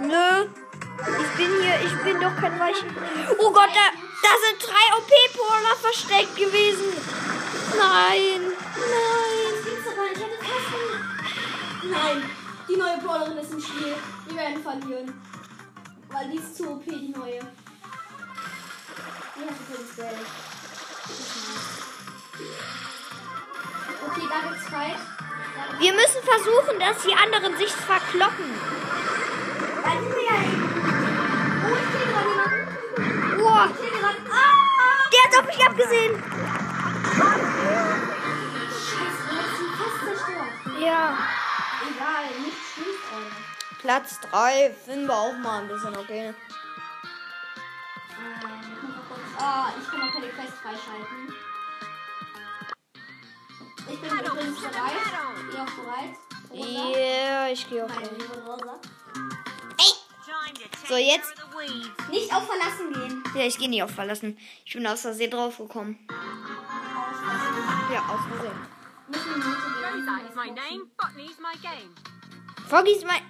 Nö. 0.00 0.63
Ich 1.06 1.36
bin 1.36 1.50
hier, 1.60 1.80
ich 1.84 2.02
bin 2.02 2.20
doch 2.20 2.34
kein 2.36 2.58
Weichen. 2.58 2.96
Oh 3.38 3.52
Gott, 3.52 3.70
da, 3.74 3.90
da 4.22 4.28
sind 4.44 4.62
drei 4.62 4.96
OP-Polar 4.96 5.76
versteckt 5.76 6.36
gewesen. 6.36 6.92
Nein, 7.76 8.40
nein. 8.40 9.54
Das 9.54 9.64
gibt's 9.64 9.84
doch 9.84 9.96
gar 9.96 10.04
nicht, 10.04 10.16
ich 10.16 10.22
hätte 10.22 10.36
fast 10.44 11.84
Nein, 11.84 12.30
die 12.68 12.76
neue 12.76 12.98
Brawlerin 12.98 13.38
ist 13.38 13.52
im 13.52 13.60
Spiel. 13.60 13.94
Wir 14.26 14.36
werden 14.36 14.62
verlieren. 14.62 15.22
Weil 16.08 16.30
die 16.30 16.38
ist 16.38 16.56
zu 16.56 16.70
OP, 16.70 16.84
die 16.86 17.12
neue. 17.14 17.40
Die 19.36 19.42
hat 19.42 19.56
übrigens 19.68 19.96
Geld. 19.96 20.26
Okay, 24.06 24.26
da 24.30 24.48
gibt's 24.48 24.68
Fight. 24.68 24.98
Wir 25.78 25.92
müssen 25.92 26.22
versuchen, 26.22 26.80
dass 26.80 27.02
die 27.02 27.14
anderen 27.14 27.56
sich 27.58 27.72
verkloppen. 27.72 28.54
Tor. 33.54 33.68
Der 35.12 35.22
hat 35.22 35.34
auf 35.38 35.46
mich 35.46 35.64
abgesehen. 35.64 36.22
Ja. 40.80 41.16
Egal, 41.88 42.24
nicht 42.42 42.56
schlimm, 42.74 42.96
Platz 43.78 44.20
3 44.30 44.74
finden 44.84 45.06
wir 45.06 45.14
auch 45.14 45.36
mal 45.36 45.62
ein 45.62 45.68
bisschen, 45.68 45.96
okay? 45.96 46.28
Äh, 46.28 46.34
ah, 49.38 49.72
ich 49.80 49.88
kann 49.88 50.00
mal 50.00 50.10
keine 50.10 50.28
Quest 50.28 50.54
freischalten. 50.62 51.34
Ich 53.88 54.00
bin 54.00 54.10
übrigens 54.10 54.60
bereit. 54.60 54.92
Geh 55.50 55.58
auch 55.58 55.70
bereit. 55.84 56.16
Ja, 56.52 56.98
yeah, 56.98 57.48
ich 57.48 57.68
gehe 57.68 57.84
auch 57.84 57.88
bereit. 57.88 58.10
So, 60.88 60.96
jetzt-. 60.96 61.34
Nicht 62.10 62.34
auf 62.34 62.46
Verlassen 62.46 62.92
gehen. 62.92 63.24
Ja, 63.34 63.46
ich 63.46 63.58
gehe 63.58 63.68
nicht 63.68 63.82
auf 63.82 63.90
verlassen. 63.90 64.38
Ich 64.64 64.74
bin 64.74 64.86
aus 64.86 65.00
Versehen 65.00 65.30
draufgekommen. 65.30 65.98
Ja, 67.92 68.00
aus 68.00 68.20
Versehen. 68.28 68.58
Wir. 69.08 69.20
Foggy 72.68 72.92
ist 72.92 73.06
mein. 73.06 73.22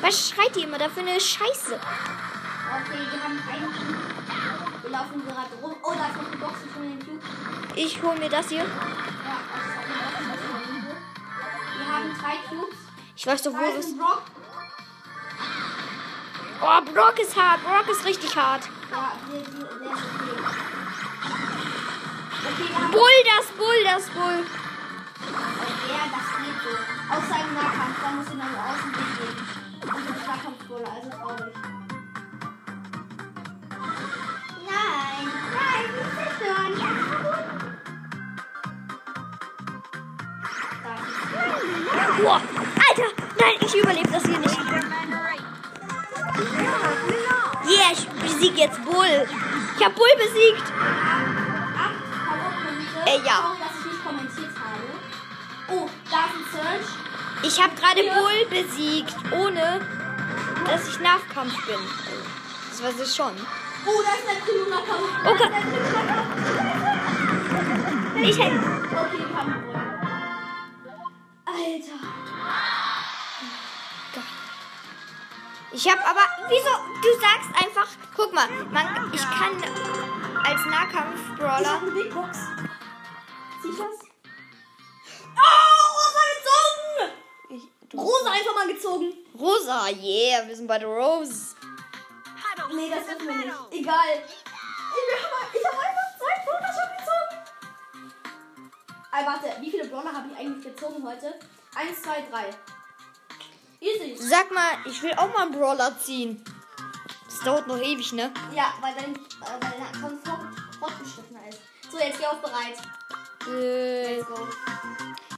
Was 0.00 0.28
schreit 0.28 0.56
ihr 0.56 0.64
immer 0.64 0.78
da 0.78 0.88
für 0.88 1.00
eine 1.00 1.20
Scheiße? 1.20 1.74
Okay, 1.74 2.98
wir 3.10 3.22
haben 3.22 3.38
einen 3.48 3.72
Cube. 3.72 4.82
Wir 4.82 4.90
laufen 4.90 5.24
gerade 5.26 5.54
rum. 5.62 5.76
Oh, 5.82 5.94
da 5.94 6.06
ist 6.08 6.16
noch 6.16 6.26
eine 6.26 6.36
Box. 6.36 6.58
Hole 6.76 6.88
den 6.88 6.98
Cube. 6.98 7.20
Ich 7.76 8.02
hol 8.02 8.18
mir 8.18 8.28
das 8.28 8.48
hier. 8.48 8.58
Ja, 8.58 8.66
das 12.02 12.18
ist 12.18 12.24
eine 12.24 12.60
Box. 12.60 12.76
Ich 13.16 13.26
weiß 13.26 13.42
doch, 13.42 13.52
wo 13.52 13.78
ist 13.78 13.88
ein 13.88 13.98
Brock. 13.98 14.22
Oh, 16.62 16.80
Brock 16.92 17.18
ist 17.20 17.36
hart. 17.36 17.62
Brock 17.62 17.88
ist 17.90 18.04
richtig 18.04 18.34
hart. 18.34 18.62
Ja, 18.90 19.12
der, 19.30 19.40
der, 19.40 19.50
der 19.50 19.92
ist 19.92 20.04
okay. 20.14 20.34
Okay, 22.48 22.68
wir 22.68 22.76
haben 22.76 22.90
Bull, 22.92 23.18
das 23.24 23.46
Bull, 23.58 23.84
das 23.84 24.08
Bull. 24.10 24.46
Ja, 25.88 26.02
das 26.10 26.26
geht 26.40 26.58
so. 26.64 26.72
Aus 27.14 27.24
seinem 27.28 27.52
Nahkampf, 27.54 27.96
da 28.02 28.08
muss 28.12 28.26
ich 28.28 28.34
nach 28.36 28.56
außen 28.70 28.90
gehen. 28.92 29.36
Und 29.82 30.04
das 30.08 30.20
Nahkampfbrawler, 30.26 30.92
also 30.94 31.10
traurig. 31.10 31.54
Nein, 34.66 35.26
nein, 35.52 35.84
nicht 35.94 36.12
zerstören. 36.16 36.72
Ja, 36.78 36.90
es. 36.96 37.16
Boah, 42.22 42.40
Alter, 42.88 43.08
nein, 43.38 43.56
ich 43.60 43.74
überlebe 43.74 44.10
das 44.10 44.24
hier 44.24 44.38
nicht. 44.38 44.56
Yeah, 46.38 47.92
ich 47.92 48.06
besiege 48.08 48.60
jetzt 48.60 48.84
Bull. 48.84 49.26
Ich 49.76 49.84
habe 49.84 49.94
Bull 49.94 50.14
besiegt. 50.16 50.72
Äh, 53.06 53.18
ja. 53.26 53.56
Oh, 55.68 55.88
da 56.10 56.18
ist 56.26 56.34
ein 56.34 56.44
Search. 56.52 56.88
Ich 57.42 57.62
habe 57.62 57.74
gerade 57.74 58.02
Bull 58.02 58.46
besiegt, 58.50 59.16
ohne 59.32 59.80
dass 60.66 60.88
ich 60.88 61.00
Nahkampf 61.00 61.66
bin. 61.66 61.80
Das 62.70 62.82
weiß 62.82 63.00
ich 63.00 63.14
schon. 63.14 63.32
Oh, 63.86 64.02
da 64.02 64.12
ist 64.14 64.26
der 64.26 64.38
Krümmerkampf. 64.44 65.10
Okay. 65.24 65.50
Krümmerkampf. 65.92 66.36
Ich 68.22 68.38
hätte. 68.38 68.56
Okay, 68.56 69.24
Kampfbrawler. 69.34 69.55
Ich 75.86 75.92
habe 75.92 76.04
aber. 76.04 76.22
Wieso? 76.48 76.70
Du 77.00 77.20
sagst 77.20 77.64
einfach. 77.64 77.86
Guck 78.16 78.32
mal, 78.32 78.48
man, 78.72 79.08
ich 79.14 79.20
kann 79.20 79.54
als 80.44 80.60
Ich 80.60 80.66
Nahkampf-Brawler. 80.66 81.74
hab 81.74 81.82
eine 81.82 81.90
Big 81.92 82.12
Box. 82.12 82.38
Siehst 83.62 83.78
du 83.78 83.84
das? 83.84 84.00
Oh, 85.36 85.82
Rosa 85.94 86.22
gezogen! 86.34 88.02
Rosa 88.02 88.30
einfach 88.32 88.54
mal 88.56 88.66
gezogen. 88.66 89.14
Rosa, 89.38 89.86
yeah, 89.90 90.44
wir 90.48 90.56
sind 90.56 90.66
bei 90.66 90.80
der 90.80 90.88
Rose. 90.88 91.54
Nee, 92.74 92.90
das 92.90 93.06
ist 93.06 93.24
mir 93.24 93.36
nicht. 93.36 93.48
Egal. 93.70 94.24
Ich 94.26 94.42
hab, 95.22 95.54
ich 95.54 95.64
hab 95.64 95.72
einfach 95.72 96.10
zwei 96.18 96.34
Brawler 96.44 96.72
schon 96.74 96.90
gezogen. 96.98 97.30
Ah, 99.12 99.24
warte, 99.24 99.62
wie 99.62 99.70
viele 99.70 99.86
Brawler 99.86 100.12
habe 100.12 100.30
ich 100.32 100.36
eigentlich 100.36 100.64
gezogen 100.64 101.06
heute? 101.06 101.38
Eins, 101.76 102.02
zwei, 102.02 102.24
drei. 102.28 102.50
Easy. 103.80 104.16
Sag 104.18 104.50
mal, 104.52 104.70
ich 104.84 105.02
will 105.02 105.12
auch 105.16 105.32
mal 105.32 105.42
einen 105.46 105.52
Brawler 105.52 105.98
ziehen. 105.98 106.42
Das 107.26 107.40
dauert 107.40 107.66
noch 107.66 107.78
ewig, 107.78 108.12
ne? 108.12 108.32
Ja, 108.54 108.72
weil 108.80 108.94
dein, 108.94 109.14
äh, 109.14 109.18
weil 109.60 109.70
dein 109.70 109.82
Account 109.82 110.26
fort, 110.26 110.40
fortgeschrittener 110.78 111.48
ist. 111.48 111.60
So, 111.90 111.98
jetzt 111.98 112.18
geh 112.18 112.26
auf 112.26 112.40
bereit. 112.40 112.78
Äh, 113.48 114.16
Let's 114.16 114.26
go. 114.26 114.34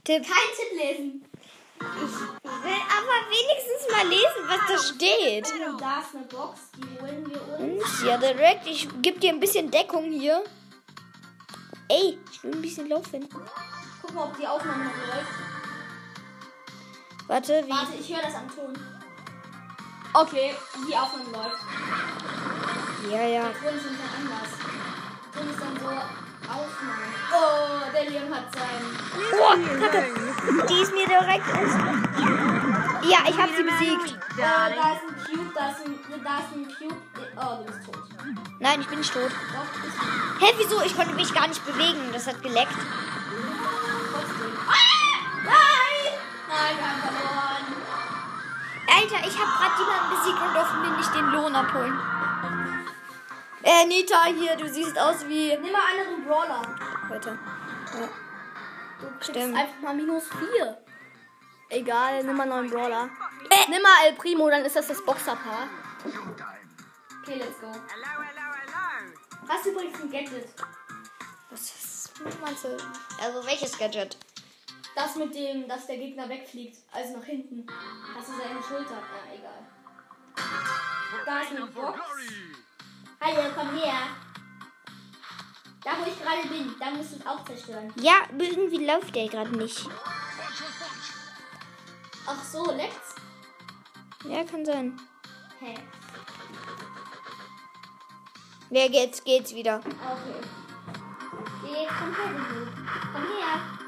Tipp. 0.03 0.23
Kein 0.23 0.49
Tipp 0.55 0.79
lesen. 0.79 1.25
Ich 1.81 1.85
will 1.85 2.81
aber 2.97 3.17
wenigstens 3.29 3.91
mal 3.91 4.07
lesen, 4.07 4.47
was 4.47 4.59
da 4.67 4.93
steht. 4.95 5.45
Da 5.79 5.99
ist 5.99 6.15
eine 6.15 6.25
Box, 6.25 6.59
die 6.75 7.01
holen 7.01 7.29
wir 7.29 7.41
uns. 7.57 8.01
Und 8.01 8.07
ja, 8.07 8.17
direkt. 8.17 8.67
Ich 8.67 8.87
gebe 9.01 9.19
dir 9.19 9.31
ein 9.31 9.39
bisschen 9.39 9.69
Deckung 9.71 10.11
hier. 10.11 10.43
Ey, 11.87 12.17
ich 12.31 12.43
will 12.43 12.53
ein 12.53 12.61
bisschen 12.61 12.89
laufen. 12.89 13.27
Guck 14.01 14.13
mal, 14.13 14.25
ob 14.25 14.37
die 14.37 14.47
Aufnahme 14.47 14.85
läuft. 14.85 15.48
Warte, 17.29 17.63
wie? 17.63 17.69
Warte, 17.69 17.93
ich 17.93 18.09
höre 18.09 18.23
das 18.23 18.33
am 18.33 18.49
Ton. 18.49 18.73
Okay, 20.13 20.55
die 20.87 20.97
Aufnahme 20.97 21.29
läuft. 21.31 21.61
Ja, 23.11 23.21
ja. 23.21 23.43
Der 23.43 23.53
Ton 23.53 23.77
ist 23.77 23.83
bisschen 23.83 24.09
anders. 24.17 24.49
Der 25.23 25.39
Ton 25.39 25.49
ist 25.51 25.61
dann 25.61 25.75
so 25.79 25.89
Aufnahme. 26.49 27.05
Oh, 27.31 27.93
der 27.93 28.09
Leon 28.09 28.33
hat 28.33 28.45
seinen. 28.51 28.97
Oh, 29.31 29.53
Kacke. 29.79 30.01
Die 30.67 30.81
ist 30.81 30.91
mir 30.91 31.05
direkt 31.05 31.47
ins... 31.49 31.73
Ja, 33.07 33.19
ich 33.29 33.37
habe 33.37 33.51
sie 33.55 33.63
besiegt. 33.63 34.17
Oh, 34.17 34.37
da 34.37 34.65
ist 34.65 35.03
ein 35.05 35.15
Cube, 35.23 35.51
da 35.53 35.69
ist 35.69 35.85
ein, 35.85 35.99
da 36.23 36.39
ist 36.39 36.51
ein 36.55 36.65
Cube. 36.79 37.01
Oh, 37.37 37.57
du 37.59 37.63
bist 37.71 37.85
tot. 37.85 38.03
Nein, 38.57 38.81
ich 38.81 38.87
bin 38.87 38.97
nicht 38.97 39.13
tot. 39.13 39.29
Doch, 39.29 39.81
bist. 39.83 39.97
Hä, 40.39 40.47
wieso? 40.57 40.81
Ich 40.81 40.95
konnte 40.95 41.13
mich 41.13 41.31
gar 41.31 41.47
nicht 41.47 41.63
bewegen. 41.63 42.11
Das 42.11 42.25
hat 42.25 42.41
geleckt. 42.41 42.73
Trotzdem. 44.11 44.57
Ah! 44.67 45.45
Nein! 45.45 45.78
Nein, 46.59 46.77
wir 46.77 46.89
haben 46.89 47.01
verloren. 47.01 47.65
Alter, 48.87 49.27
ich 49.27 49.37
habe 49.39 49.51
gerade 49.57 49.81
jemanden 49.81 50.09
besiegt 50.09 50.41
und 50.41 50.53
durfte 50.53 50.77
mir 50.77 50.97
nicht 50.97 51.15
den 51.15 51.25
Lohn 51.27 51.55
abholen. 51.55 51.99
Äh, 53.63 53.85
Nita, 53.85 54.25
hier, 54.25 54.55
du 54.57 54.67
siehst 54.67 54.97
aus 54.99 55.25
wie... 55.27 55.55
Nimm 55.57 55.71
mal 55.71 55.81
anderen 55.91 56.25
Brawler. 56.25 56.61
Warte. 57.07 57.29
Ja. 57.29 58.07
Du 58.99 59.07
kriegst 59.07 59.29
Stimmt. 59.29 59.55
einfach 59.55 59.79
mal 59.81 59.95
minus 59.95 60.25
4. 60.27 60.77
Egal, 61.69 62.23
nimm 62.23 62.35
mal 62.35 62.43
einen 62.43 62.51
neuen 62.51 62.69
Brawler. 62.69 63.09
Äh. 63.49 63.69
Nimm 63.69 63.81
mal 63.81 64.07
El 64.07 64.13
Primo, 64.13 64.49
dann 64.49 64.65
ist 64.65 64.75
das 64.75 64.87
das 64.87 65.03
Boxerpaar. 65.05 65.67
Okay, 67.21 67.35
let's 67.35 67.59
go. 67.61 67.67
Hello, 67.67 68.23
hello, 68.27 68.47
hello. 68.59 69.47
Hast 69.47 69.65
du 69.65 69.69
übrigens 69.69 70.01
ein 70.01 70.11
Gadget? 70.11 70.49
Was 71.51 71.61
ist, 71.61 72.11
meinst 72.41 72.63
du? 72.65 72.77
Also, 73.21 73.45
welches 73.45 73.77
Gadget? 73.77 74.17
Das 74.99 75.15
mit 75.15 75.33
dem, 75.33 75.65
dass 75.65 75.87
der 75.87 75.97
Gegner 75.97 76.27
wegfliegt, 76.27 76.77
also 76.91 77.17
nach 77.17 77.23
hinten. 77.23 77.65
Das 78.17 78.27
ist 78.27 78.35
seine 78.37 78.61
Schulter. 78.61 78.95
Ja, 78.95 79.33
egal. 79.33 79.65
Da 81.25 81.41
ist 81.41 81.51
eine 81.51 81.67
Box. 81.67 81.99
Hallo, 83.21 83.49
komm 83.55 83.69
her. 83.77 84.01
Da, 85.85 85.91
wo 85.99 86.05
ich 86.05 86.21
gerade 86.21 86.45
bin, 86.49 86.75
da 86.77 86.91
musst 86.91 87.13
du 87.13 87.15
es 87.15 87.25
auch 87.25 87.45
zerstören. 87.45 87.93
Ja, 87.95 88.23
irgendwie 88.37 88.85
läuft 88.85 89.15
der 89.15 89.29
gerade 89.29 89.57
nicht. 89.57 89.87
Ach 92.27 92.43
so, 92.43 92.69
leckt's? 92.73 93.15
Ja, 94.25 94.43
kann 94.43 94.65
sein. 94.65 94.99
Hä? 95.61 95.75
Ja, 98.69 98.83
jetzt 98.83 99.23
geht's 99.23 99.55
wieder. 99.55 99.77
Okay. 99.77 100.41
Geh, 101.63 101.87
komm 101.87 102.13
her, 102.13 102.33
du. 102.33 102.67
Komm 103.13 103.23
her. 103.23 103.79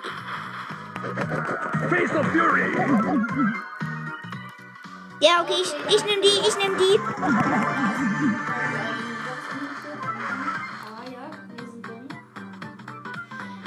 Face 1.01 2.13
of 2.15 2.25
Fury. 2.27 2.71
Ja, 5.19 5.41
okay, 5.41 5.55
ich, 5.61 5.73
ich 5.95 6.05
nehme 6.05 6.21
die, 6.21 6.39
ich 6.47 6.55
nehme 6.57 6.77
die. 6.77 6.99
Ah 7.19 7.31
ja, 11.05 11.31
wir 11.55 11.65
sind 11.71 11.87
dumm. 11.87 12.07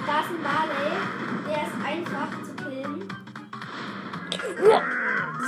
Da 0.07 0.21
ist 0.21 0.31
ein 0.31 0.43
Barley, 0.45 0.93
der 1.49 1.63
ist 1.65 1.77
einfach 1.85 2.31
zu 2.45 2.53
killen. 2.65 2.99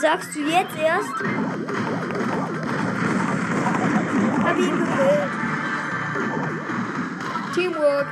Sagst 0.01 0.35
du 0.35 0.41
jetzt 0.41 0.77
erst? 0.77 1.15
Hab 4.45 4.57
ihn 4.59 4.77
gekillt. 4.79 5.31
Teamwork. 7.55 8.09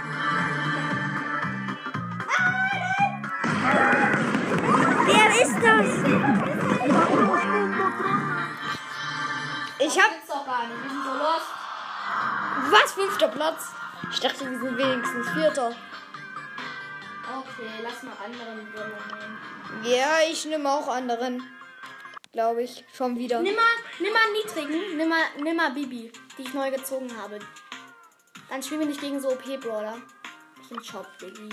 Ist 5.44 5.62
das? 5.62 5.86
Ich 9.78 10.00
hab. 10.00 10.10
Doch 10.26 10.46
gar 10.46 10.66
nicht, 10.66 10.82
wir 10.82 10.90
sind 10.90 11.04
so 11.04 11.12
lost. 11.12 11.50
Was? 12.70 12.92
Fünfter 12.92 13.28
Platz? 13.28 13.70
Ich 14.10 14.20
dachte, 14.20 14.50
wir 14.50 14.58
sind 14.58 14.78
wenigstens 14.78 15.28
Vierter. 15.30 15.74
Okay, 17.36 17.70
lass 17.82 18.02
mal 18.02 18.12
anderen 18.24 18.72
Brawler 18.72 19.00
nehmen. 19.18 19.84
Ja, 19.84 20.18
ich 20.30 20.44
nehme 20.46 20.70
auch 20.70 20.88
anderen. 20.88 21.42
Glaube 22.32 22.62
ich. 22.62 22.84
Schon 22.92 23.16
wieder. 23.16 23.40
Nimm 23.40 23.54
mal, 23.54 23.62
nimm 23.98 24.12
mal 24.12 24.32
niedrigen, 24.32 24.96
nimm 24.96 25.08
mal, 25.08 25.24
nimm 25.38 25.56
mal 25.56 25.70
Bibi, 25.70 26.12
die 26.36 26.42
ich 26.42 26.54
neu 26.54 26.70
gezogen 26.70 27.10
habe. 27.20 27.38
Dann 28.48 28.62
spielen 28.62 28.80
wir 28.80 28.88
nicht 28.88 29.00
gegen 29.00 29.20
so 29.20 29.30
OP-Brawler. 29.30 29.96
Ich 30.62 30.68
bin 30.68 30.82
Shop, 30.82 31.06
Bibi. 31.18 31.48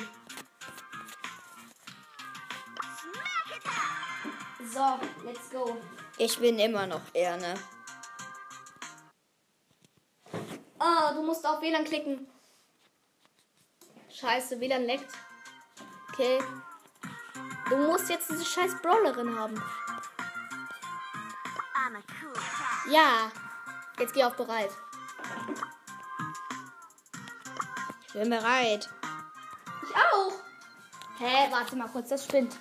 So, 4.70 5.00
let's 5.26 5.50
go. 5.50 5.78
Ich 6.18 6.38
bin 6.40 6.60
immer 6.60 6.88
noch 6.88 7.02
er, 7.14 7.38
ne? 7.38 7.54
Oh, 10.80 11.14
du 11.14 11.24
musst 11.24 11.46
auf 11.46 11.62
WLAN 11.62 11.86
klicken. 11.86 12.28
Scheiße, 14.10 14.60
WLAN 14.60 14.84
leckt. 14.84 15.12
Okay. 16.12 16.40
Du 17.70 17.78
musst 17.78 18.10
jetzt 18.10 18.30
diese 18.30 18.46
scheiß 18.46 18.82
Brawlerin 18.82 19.38
haben. 19.38 19.62
Ja. 22.90 23.32
Jetzt 24.00 24.14
geh 24.14 24.24
auf 24.24 24.36
bereit. 24.36 24.72
Ich 28.08 28.14
bin 28.14 28.30
bereit. 28.30 28.90
Ich 29.84 29.96
auch. 29.96 30.34
Hä, 31.20 31.48
warte 31.52 31.76
mal 31.76 31.88
kurz, 31.88 32.10
das 32.10 32.26
spinnt. 32.26 32.58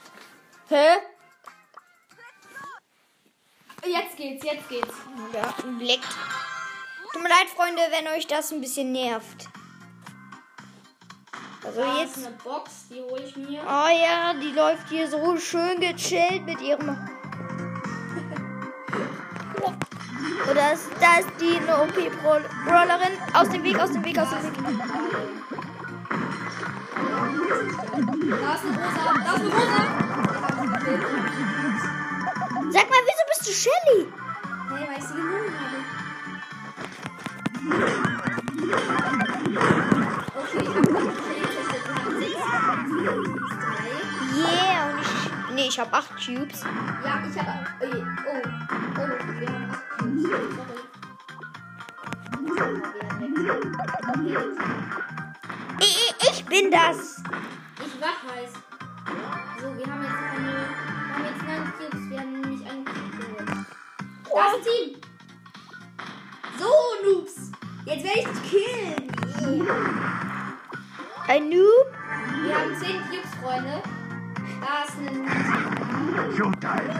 Hä? 0.68 0.98
Jetzt 3.84 4.16
geht's, 4.16 4.44
jetzt 4.44 4.68
geht's. 4.68 4.94
Ja, 5.32 5.54
blickt. 5.78 6.04
Tut 7.12 7.22
mir 7.22 7.28
leid, 7.28 7.48
Freunde, 7.54 7.82
wenn 7.90 8.06
euch 8.16 8.26
das 8.26 8.52
ein 8.52 8.60
bisschen 8.60 8.92
nervt. 8.92 9.48
Also 11.64 11.80
Da 11.80 12.00
jetzt. 12.00 12.16
ist 12.16 12.26
eine 12.26 12.36
Box, 12.36 12.86
die 12.90 13.00
hole 13.02 13.22
ich 13.22 13.36
mir. 13.36 13.60
Oh 13.64 13.88
ja, 13.88 14.32
die 14.34 14.52
läuft 14.52 14.88
hier 14.88 15.08
so 15.08 15.36
schön 15.38 15.80
gechillt 15.80 16.44
mit 16.46 16.60
ihrem. 16.60 16.88
Oder 20.50 20.72
ist, 20.72 20.88
da 21.00 21.18
ist 21.18 21.28
die 21.40 21.56
eine 21.58 21.82
OP-Brawlerin. 21.82 23.18
Aus 23.34 23.48
dem 23.50 23.62
Weg, 23.62 23.78
aus 23.78 23.92
dem 23.92 24.04
Weg, 24.04 24.18
aus 24.18 24.30
dem 24.30 24.42
Weg. 24.42 24.50
Da 27.10 28.54
ist 28.54 28.64
eine 28.64 28.78
rosa, 28.78 29.14
da 29.24 29.34
ist 29.34 29.40
eine 29.40 29.54
rosa. 29.54 29.80
Sag 32.72 32.88
mal, 32.88 33.02
wieso 33.04 33.19
bist 33.40 33.48
du 33.48 33.70
Shelly? 33.70 34.06
Hey, 34.68 34.86
weil 34.88 34.98
ich 34.98 35.04
sie 35.04 35.14
genommen 35.14 35.54
habe. 35.60 35.76
Okay, 40.36 40.60
ich 40.62 40.68
habe 40.68 40.80
die 40.82 40.94
Drei. 43.60 43.90
Yeah, 44.36 44.90
und 44.90 45.00
ich. 45.00 45.54
Nee, 45.54 45.68
ich 45.68 45.78
habe 45.78 45.92
acht 45.92 46.10
Cubes. 46.10 46.62
Ja, 46.62 47.22
ich 47.28 47.38
habe. 47.38 47.66
Oh, 47.80 47.86
oh, 48.26 48.42
oh, 48.96 49.08
wir 49.40 49.48
haben 49.48 49.70
acht 49.70 49.84
Cubes. 49.98 50.22
Sorry. 50.22 50.80
Ich, 55.80 56.14
ich, 56.30 56.44
bin 56.44 56.70
das. 56.70 57.22
Ich 57.78 58.00
wach 58.00 58.22
heiß. 58.34 58.52
So, 59.60 59.66
wir 59.76 59.86
haben 59.86 60.02
jetzt 60.02 60.22
eine. 60.36 60.52
Wir 61.06 61.14
haben 61.14 61.24
jetzt 61.24 61.42
neun 61.42 61.64
Cubes. 61.78 62.10
Wir 62.10 62.18
haben 62.20 62.32
nämlich 62.40 62.70
einen 62.70 62.84
Cube 62.84 63.09
geholt. 64.30 64.44
Da 64.44 64.46
ist 64.46 64.54
ein 64.56 64.62
Team. 64.64 65.00
So, 66.58 66.70
Noobs. 67.04 67.36
Jetzt 67.86 68.04
werde 68.04 68.18
ich 68.20 68.26
dich 68.28 68.42
killen. 68.50 68.96
Ein 71.28 71.48
Noob. 71.48 71.88
Wir 72.44 72.54
haben 72.58 72.74
10 72.76 72.88
Cubes, 73.08 73.34
Freunde. 73.42 73.82
Da 74.60 74.84
ist 74.84 74.96
ein. 74.98 75.26
Showtime. 76.36 76.90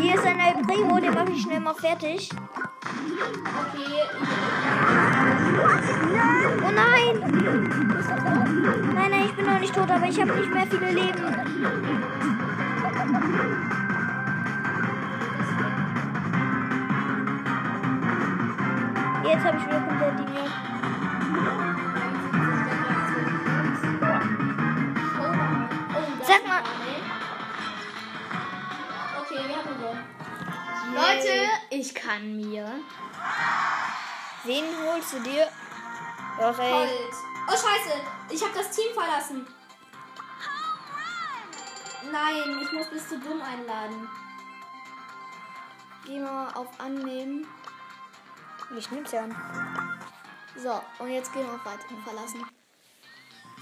Hier 0.00 0.14
ist 0.14 0.24
ein 0.24 0.38
El 0.38 0.62
Primo, 0.62 1.00
den 1.00 1.14
mache 1.14 1.32
ich 1.32 1.42
schnell 1.42 1.60
mal 1.60 1.74
fertig. 1.74 2.30
Okay, 3.12 4.02
Oh 6.64 6.70
nein! 6.70 7.20
Nein, 8.94 9.10
nein, 9.10 9.24
ich 9.26 9.32
bin 9.34 9.44
noch 9.46 9.58
nicht 9.58 9.74
tot, 9.74 9.90
aber 9.90 10.06
ich 10.06 10.20
habe 10.20 10.32
nicht 10.32 10.52
mehr 10.52 10.66
viele 10.66 10.90
Leben. 10.90 11.22
Jetzt 19.32 19.44
habe 19.46 19.56
ich 19.56 19.64
wieder 19.64 19.80
komplett 19.80 20.18
die 20.18 20.24
mir. 20.24 20.44
Sag 26.22 26.46
mal. 26.46 26.62
Okay, 29.20 29.48
wir 29.48 29.56
haben 29.56 29.68
gewonnen. 29.78 30.04
Leute, 30.94 31.48
ich 31.70 31.94
kann 31.94 32.36
mir. 32.36 32.72
Wen 34.44 34.64
holst 34.86 35.14
du 35.14 35.20
dir? 35.20 35.48
Doch, 36.38 36.58
ey. 36.58 36.88
Oh, 37.48 37.52
Scheiße. 37.52 38.00
Ich 38.28 38.42
habe 38.42 38.52
das 38.54 38.76
Team 38.76 38.92
verlassen. 38.92 39.46
Nein, 42.12 42.60
ich 42.62 42.72
muss 42.72 42.90
bis 42.90 43.08
zu 43.08 43.18
dumm 43.18 43.40
einladen. 43.40 44.10
Gehen 46.04 46.22
wir 46.22 46.30
mal 46.30 46.52
auf 46.52 46.68
Annehmen. 46.78 47.46
Ich 48.76 48.90
nehm's 48.90 49.12
ja 49.12 49.24
an. 49.24 49.36
So, 50.56 50.82
und 50.98 51.10
jetzt 51.10 51.32
gehen 51.32 51.46
wir 51.46 51.54
auf 51.54 51.64
Weiterhin 51.64 52.02
verlassen. 52.02 52.46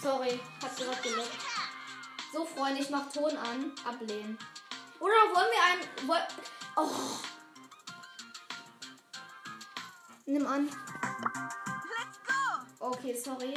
Sorry, 0.00 0.40
hat 0.62 0.76
gerade 0.76 1.02
gelockt. 1.02 1.38
So, 2.32 2.44
Freunde, 2.44 2.80
ich 2.80 2.90
mach 2.90 3.10
Ton 3.12 3.36
an. 3.36 3.72
Ablehnen. 3.84 4.38
Oder 5.00 5.12
wollen 5.34 5.48
wir 5.50 5.64
einen. 5.72 6.08
Woll 6.08 6.18
oh. 6.76 6.90
Nimm 10.26 10.46
an. 10.46 10.66
Let's 11.98 12.18
go. 12.26 12.86
Okay, 12.86 13.14
sorry. 13.14 13.54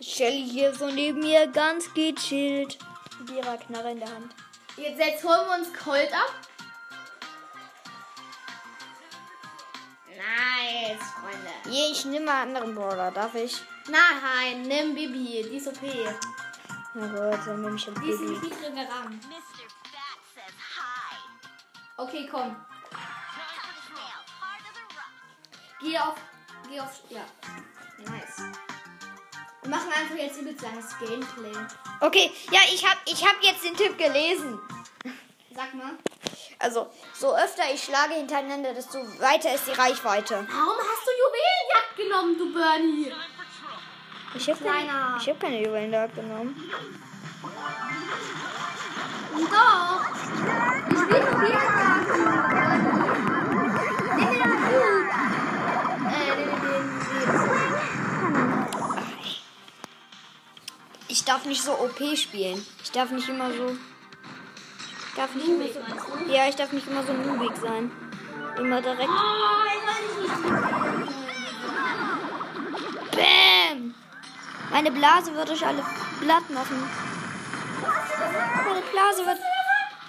Shelly 0.00 0.48
hier 0.48 0.74
so 0.74 0.86
neben 0.86 1.20
mir 1.20 1.46
ganz 1.48 1.92
gechillt. 1.92 2.78
Mit 3.20 3.30
ihrer 3.30 3.56
Knarre 3.58 3.92
in 3.92 4.00
der 4.00 4.08
Hand. 4.08 4.34
Jetzt, 4.76 4.98
jetzt 4.98 5.22
holen 5.22 5.46
wir 5.46 5.58
uns 5.58 5.72
Colt 5.78 6.12
ab. 6.12 6.34
Nice, 10.22 11.02
Freunde. 11.20 11.50
Je, 11.68 11.90
ich 11.92 12.04
nehme 12.04 12.26
mal 12.26 12.42
einen 12.42 12.56
anderen 12.56 12.74
Brawler, 12.74 13.10
darf 13.10 13.34
ich? 13.34 13.60
Nein, 13.88 14.62
nimm 14.62 14.94
Bibi. 14.94 15.44
Die 15.50 15.56
ist 15.56 15.66
OP. 15.66 15.80
Die 15.80 16.04
Na 16.94 17.06
gut, 17.06 17.40
dann 17.46 17.62
nehme 17.62 17.76
ich 17.76 17.88
ein 17.88 17.94
ist 17.94 18.00
Baby. 18.00 18.30
nicht 18.30 18.42
niedriger 18.42 18.88
Rang. 18.88 19.08
Mr. 19.08 19.66
Bat 19.90 20.20
says 20.34 20.54
hi. 20.78 21.16
Okay, 21.96 22.28
komm. 22.30 22.54
Geh 25.80 25.98
auf. 25.98 26.14
Geh 26.70 26.80
auf. 26.80 27.00
Ja. 27.08 27.24
Nice. 27.98 28.42
Wir 29.62 29.70
machen 29.70 29.92
einfach 29.92 30.16
jetzt 30.16 30.40
übelst 30.40 30.62
langes 30.62 30.96
Gameplay. 30.98 31.52
Okay, 32.00 32.30
ja, 32.50 32.60
ich 32.72 32.88
habe 32.88 32.98
ich 33.06 33.24
hab 33.26 33.42
jetzt 33.42 33.64
den 33.64 33.76
Tipp 33.76 33.98
gelesen. 33.98 34.60
Sag 35.54 35.74
mal. 35.74 35.92
Also, 36.58 36.88
so 37.12 37.34
öfter 37.34 37.64
ich 37.74 37.82
schlage 37.82 38.14
hintereinander, 38.14 38.72
desto 38.72 38.98
weiter 39.20 39.52
ist 39.52 39.66
die 39.66 39.72
Reichweite. 39.72 40.34
Warum 40.34 40.78
hast 40.78 41.06
du 41.06 41.10
Juwelenjagd 41.22 41.96
genommen, 41.96 42.38
du 42.38 42.52
Bernie? 42.54 43.12
Ich 44.34 44.48
habe 44.48 44.64
keine, 44.64 45.18
ich 45.20 45.28
hab 45.28 45.40
keine 45.40 45.60
Juwelenjagd 45.60 46.14
genommen. 46.14 46.72
Doch. 49.50 50.00
Ich 50.88 51.02
will 51.08 51.22
Juwelenjagd. 51.32 52.08
Nimm 54.16 54.28
mir 54.30 54.38
den 54.38 54.56
Cube. 54.62 55.10
Äh, 56.06 56.36
nimm 56.36 56.46
mir 56.46 56.60
den. 56.60 56.84
Ich 61.08 61.24
darf 61.24 61.44
nicht 61.44 61.62
so 61.62 61.72
OP 61.72 62.16
spielen. 62.16 62.64
Ich 62.82 62.90
darf 62.92 63.10
nicht 63.10 63.28
immer 63.28 63.52
so. 63.52 63.76
Darf 65.16 65.34
nicht 65.34 65.58
meinst 65.58 65.74
so. 65.74 66.32
Ja, 66.32 66.48
ich 66.48 66.56
darf 66.56 66.72
nicht 66.72 66.88
immer 66.88 67.02
so 67.02 67.12
noobig 67.12 67.52
sein. 67.56 67.90
Immer 68.58 68.80
direkt. 68.80 69.08
Bam! 73.12 73.94
Meine 74.70 74.90
Blase 74.90 75.34
wird 75.34 75.50
euch 75.50 75.66
alle 75.66 75.82
platt 76.20 76.48
machen. 76.50 76.82
Meine 78.66 78.82
Blase 78.90 79.26
wird. 79.26 79.38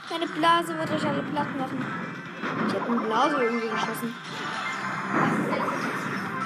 Meine 0.09 0.27
Blase 0.27 0.77
wird 0.77 0.91
euch 0.91 1.05
alle 1.05 1.23
platt 1.23 1.57
machen. 1.57 1.85
Ich 2.67 2.73
habe 2.73 2.91
eine 2.91 3.01
Blase 3.01 3.43
irgendwie 3.43 3.69
geschossen. 3.69 4.15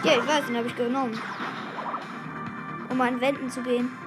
Ja, 0.03 0.13
ich 0.13 0.27
weiß, 0.27 0.45
den 0.47 0.57
habe 0.57 0.67
ich 0.67 0.75
genommen. 0.75 1.21
Um 2.89 3.01
an 3.01 3.21
Wänden 3.21 3.51
zu 3.51 3.61
gehen. 3.61 4.06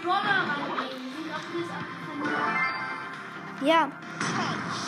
Die 0.00 0.08
rangehen. 0.08 0.98
Die 1.02 1.10
sind 1.22 1.32
auch 1.34 1.46
bis 1.52 1.68
ab. 1.70 1.84
Ja. 3.62 3.82
Und 3.84 3.92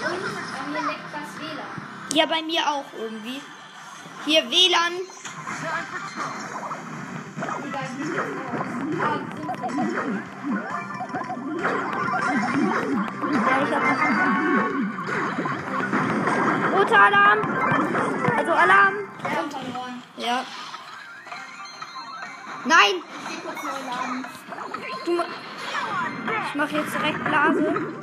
bei 0.02 0.62
mir 0.70 0.86
leckt 0.86 1.10
das 1.12 1.30
WLAN. 1.40 1.72
Ja, 2.12 2.26
bei 2.26 2.42
mir 2.42 2.68
auch 2.68 2.84
irgendwie. 2.98 3.40
Hier 4.24 4.50
WLAN. 4.50 4.92
Digga, 7.64 7.80
ich 7.82 7.90
bin 7.98 8.14
jetzt 8.14 8.20
aus. 8.20 8.64
15. 9.74 10.22
Ja, 13.46 13.62
ich 13.62 13.72
hab 13.74 13.82
Roter 16.72 17.00
Alarm. 17.00 17.40
Also 18.36 18.52
Alarm. 18.52 18.94
Ja. 20.16 20.44
Nein! 22.64 23.02
Du, 25.04 25.20
ich 25.20 26.54
mache 26.54 26.76
jetzt 26.76 26.94
direkt 26.94 27.24
Blase. 27.24 27.94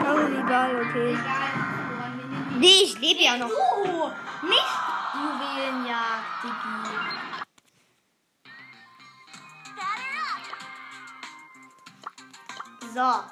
Oh, 0.00 0.44
egal, 0.44 0.86
okay. 0.88 1.18
Nee, 2.58 2.82
ich 2.84 2.98
lebe 2.98 3.22
ja 3.22 3.36
noch. 3.36 3.48
Du! 3.48 4.12
Nicht 4.46 4.76
Juwelenjagd, 5.14 6.44
up. 6.44 6.66
So. 12.94 13.24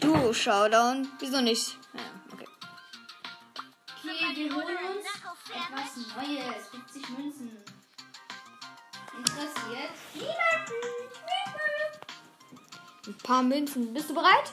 Du, 0.00 0.32
Showdown. 0.32 1.08
Wieso 1.18 1.40
nicht? 1.40 1.78
Ja, 1.94 2.00
okay. 2.32 2.48
Okay, 4.02 4.36
wir 4.36 4.54
holen 4.54 4.76
uns 4.96 5.06
etwas 5.50 5.96
Neues. 6.16 6.68
50 6.70 7.18
Münzen. 7.18 7.75
Interessiert 9.16 9.92
niemanden. 10.14 10.96
Ein 13.06 13.18
paar 13.22 13.42
Münzen. 13.42 13.94
Bist 13.94 14.10
du 14.10 14.14
bereit? 14.14 14.52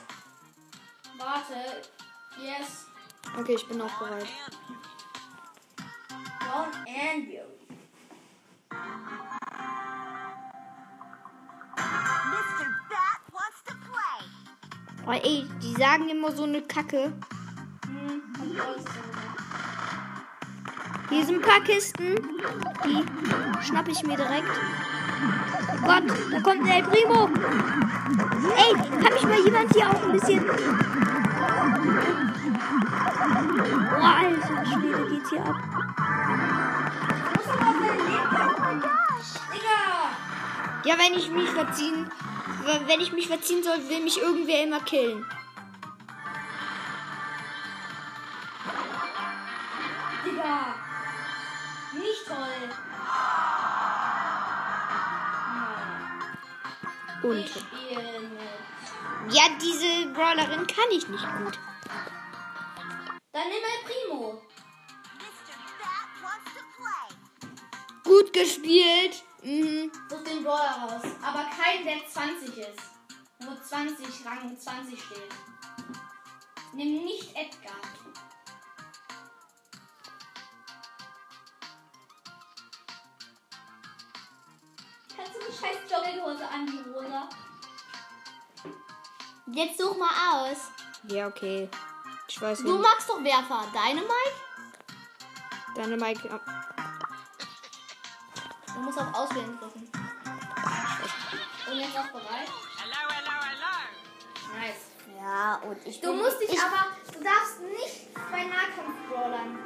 Warte. 1.18 1.82
Yes. 2.40 2.86
Okay, 3.38 3.54
ich 3.54 3.66
bin 3.66 3.80
auch 3.80 3.98
bereit. 3.98 4.26
Brown 6.38 6.70
to 13.66 13.74
play. 13.74 14.20
Oh, 15.06 15.10
ey, 15.10 15.46
die 15.62 15.74
sagen 15.74 16.08
immer 16.08 16.32
so 16.32 16.44
eine 16.44 16.62
Kacke. 16.62 17.12
Hm, 17.86 18.58
raus. 18.58 18.84
Hier 21.14 21.24
sind 21.24 21.36
ein 21.36 21.42
paar 21.48 21.60
Kisten. 21.60 22.16
Die 22.84 23.04
schnapp 23.64 23.86
ich 23.86 24.02
mir 24.02 24.16
direkt. 24.16 24.50
Oh 25.72 25.86
Gott, 25.86 26.02
da 26.32 26.40
kommt 26.40 26.66
der 26.66 26.78
El 26.78 26.82
Primo. 26.82 27.28
Ey, 28.56 28.74
kann 28.74 29.14
mich 29.14 29.22
mal 29.22 29.38
jemand 29.44 29.72
hier 29.72 29.88
auch 29.88 30.02
ein 30.02 30.10
bisschen. 30.10 30.44
Oh, 33.90 34.04
alter 34.04 34.66
Schwede, 34.66 35.08
geht's 35.08 35.30
hier 35.30 35.44
ab. 35.44 35.54
Ja, 40.84 40.94
wenn 40.98 41.14
ich 41.16 41.30
mich 41.30 41.48
verziehen. 41.50 42.10
Wenn 42.88 43.00
ich 43.00 43.12
mich 43.12 43.28
verziehen 43.28 43.62
soll, 43.62 43.88
will 43.88 44.02
mich 44.02 44.20
irgendwer 44.20 44.64
immer 44.64 44.80
killen. 44.80 45.24
Digga! 50.26 50.83
Toll! 52.26 52.70
Und. 57.22 57.50
Ja, 59.30 59.42
diese 59.60 60.06
Brawlerin 60.12 60.66
kann 60.66 60.90
ich 60.90 61.08
nicht 61.08 61.26
gut. 61.38 61.58
Dann 63.32 63.48
nimm 63.48 63.62
El 63.64 63.80
Primo. 63.84 64.42
Mr. 65.18 65.54
Bat 65.80 66.10
wants 66.22 66.50
to 66.54 66.62
play. 66.76 67.08
Gut 68.04 68.32
gespielt. 68.32 69.24
Mhm. 69.42 69.90
Such 70.08 70.24
den 70.24 70.44
Brawler 70.44 70.76
raus. 70.82 71.02
Aber 71.22 71.44
kein, 71.44 71.84
der 71.84 72.06
20 72.06 72.58
ist. 72.58 72.82
Wo 73.40 73.54
20, 73.54 74.26
Rang 74.26 74.58
20 74.58 75.02
steht. 75.02 75.34
Nimm 76.74 77.04
nicht 77.04 77.34
Edgar. 77.34 77.83
Jetzt 89.54 89.78
such 89.78 89.96
mal 89.96 90.08
aus. 90.32 90.56
Ja, 91.08 91.26
okay. 91.28 91.68
Ich 92.28 92.40
weiß 92.40 92.58
Du 92.62 92.72
nicht. 92.72 92.82
magst 92.82 93.08
doch 93.08 93.22
Werfer. 93.22 93.64
Deine 93.72 94.00
Mike? 94.00 94.34
Deine 95.76 95.96
Mike. 95.96 96.40
Du 98.74 98.80
musst 98.80 98.98
auf 98.98 99.14
Auswählen 99.14 99.56
drücken. 99.58 99.88
Und 101.70 101.76
jetzt 101.78 101.96
auch 101.96 102.08
bereit? 102.08 102.48
Hello, 102.78 103.08
hello, 103.08 103.32
hello. 103.48 104.58
Nice. 104.58 104.82
Ja, 105.20 105.56
und 105.68 105.86
ich 105.86 106.00
Du 106.00 106.12
musst 106.14 106.40
dich 106.40 106.50
aber, 106.60 106.86
du 107.12 107.22
darfst 107.22 107.60
nicht 107.60 108.12
bei 108.30 108.44
Nahkampf-Brawlern. 108.44 109.58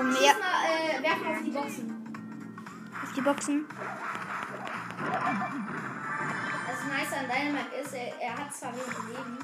Um, 0.00 0.12
Schieß 0.14 0.26
ja, 0.26 0.34
mal, 0.34 0.64
äh, 0.66 1.02
werfen 1.02 1.26
auf 1.26 1.42
die 1.44 1.50
Boxen. 1.50 2.14
auf 3.02 3.12
die 3.14 3.20
Boxen. 3.20 3.68
Das 6.80 6.88
Nice 6.88 7.12
an 7.12 7.26
Dynamite 7.28 7.76
ist, 7.76 7.92
er, 7.92 8.20
er 8.20 8.38
hat 8.38 8.54
zwar 8.54 8.72
wenig 8.72 8.86
Leben. 9.08 9.38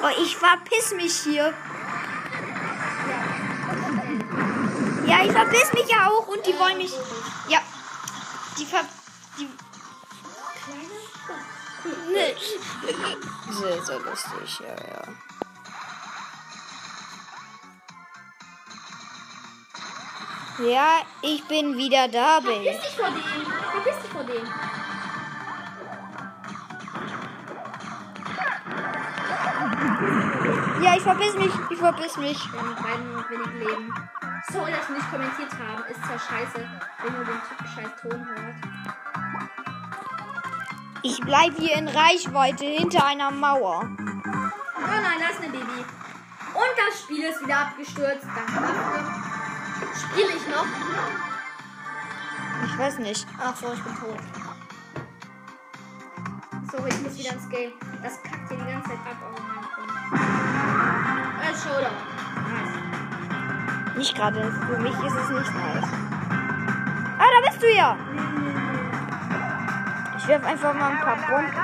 Oh, 0.00 0.22
ich 0.22 0.36
verpiss 0.36 0.94
mich 0.94 1.16
hier. 1.16 1.52
Ja, 5.06 5.24
ich 5.24 5.32
verpiss 5.32 5.72
mich 5.72 5.88
ja 5.88 6.08
auch 6.08 6.28
und 6.28 6.46
die 6.46 6.56
wollen 6.56 6.78
mich. 6.78 6.92
Ja. 7.48 7.58
Die 8.56 8.66
ver. 8.66 8.84
Die. 9.38 9.48
Nee. 12.12 12.36
Sehr, 13.50 13.82
sehr 13.82 13.98
lustig, 13.98 14.60
ja, 14.60 14.68
ja. 14.68 15.02
Ja, 20.58 21.00
ich 21.20 21.44
bin 21.48 21.76
wieder 21.76 22.06
da, 22.06 22.38
Baby. 22.38 22.70
Verpiss 22.70 22.82
dich 22.82 22.96
vor 22.96 23.10
dem. 23.10 23.22
Verpiss 23.72 24.02
dich 24.02 24.10
vor 24.12 24.24
dem. 24.24 24.46
Ja, 30.84 30.96
ich 30.96 31.02
verpiss 31.02 31.34
mich. 31.34 31.52
Ich 31.70 31.78
verpiss 31.78 32.16
mich. 32.18 32.52
Wir 32.52 32.60
haben 32.60 32.76
beiden 32.76 33.14
noch 33.14 33.30
wenig 33.30 33.66
Leben. 33.66 33.94
Sorry, 34.52 34.70
dass 34.70 34.88
wir 34.88 34.96
nicht 34.96 35.10
kommentiert 35.10 35.50
haben. 35.52 35.84
Ist 35.90 36.04
zwar 36.04 36.18
scheiße, 36.18 36.68
wenn 37.02 37.12
nur 37.14 37.24
den 37.24 37.40
scheiß 37.74 37.90
Ton 38.00 38.26
hört. 38.26 38.54
Ich 41.02 41.20
bleib 41.20 41.56
hier 41.58 41.74
in 41.76 41.88
Reichweite 41.88 42.64
hinter 42.64 43.04
einer 43.04 43.32
Mauer. 43.32 43.80
Oh 43.82 44.86
nein, 44.86 45.18
da 45.18 45.30
ist 45.30 45.42
eine 45.42 45.50
Baby. 45.50 45.84
Und 46.54 46.74
das 46.76 47.00
Spiel 47.02 47.24
ist 47.24 47.42
wieder 47.42 47.58
abgestürzt. 47.58 48.26
Danke 48.36 48.52
dafür. 48.52 49.13
Ich 50.44 50.50
noch? 50.54 50.66
Ich 52.66 52.78
weiß 52.78 52.98
nicht. 52.98 53.26
Ach 53.40 53.56
so, 53.56 53.72
ich 53.72 53.82
bin 53.82 53.94
tot. 53.96 54.18
Sorry, 56.70 56.90
ich 56.90 57.00
muss 57.02 57.18
wieder 57.18 57.32
ins 57.32 57.48
Game. 57.48 57.72
Das 58.02 58.22
kackt 58.22 58.48
hier 58.48 58.58
die 58.58 58.64
ganze 58.70 58.90
Zeit 58.90 58.98
ab 59.06 59.16
auf 59.22 59.40
meinem 59.40 59.64
Phone. 59.74 59.88
Äh, 61.40 61.54
Showdown. 61.56 61.96
Nice. 62.50 63.96
Nicht 63.96 64.14
gerade. 64.14 64.52
Für 64.52 64.78
mich 64.78 64.92
ist 64.92 65.14
es 65.14 65.28
nicht 65.30 65.54
nice. 65.54 65.88
Ah, 67.18 67.28
da 67.32 67.48
bist 67.48 67.62
du 67.62 67.72
ja. 67.72 67.96
Ich 70.18 70.28
werf 70.28 70.44
einfach 70.44 70.74
mal 70.74 70.90
ein 70.90 71.00
paar 71.00 71.16
Bomben. 71.16 71.54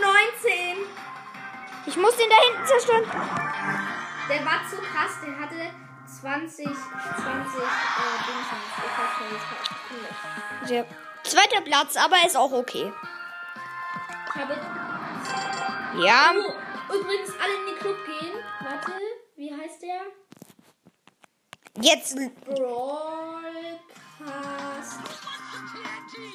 19. 0.00 0.76
Ich 1.86 1.96
muss 1.96 2.16
den 2.16 2.30
da 2.30 2.36
hinten 2.36 2.66
zerstören. 2.66 3.04
Der 4.30 4.44
war 4.44 4.60
zu 4.68 4.76
krass, 4.76 5.20
der 5.24 5.38
hatte 5.38 5.87
20, 6.20 6.66
20 6.66 6.66
äh, 6.66 6.74
Dingsens. 8.26 8.66
Ich 8.76 8.98
weiß 8.98 9.14
nicht, 10.00 10.70
Der 10.70 10.84
zweiter 11.22 11.60
Platz, 11.62 11.96
aber 11.96 12.16
ist 12.26 12.36
auch 12.36 12.52
okay. 12.52 12.92
Ich 14.26 14.40
habe. 14.40 14.54
Ja. 16.04 16.32
Oh, 16.34 16.94
übrigens 16.94 17.30
alle 17.40 17.54
in 17.54 17.66
den 17.66 17.78
Club 17.78 17.96
gehen. 18.04 18.34
Warte, 18.60 18.92
wie 19.36 19.52
heißt 19.52 19.82
der? 19.82 20.00
Jetzt. 21.80 22.16
Broadcast. 22.44 23.78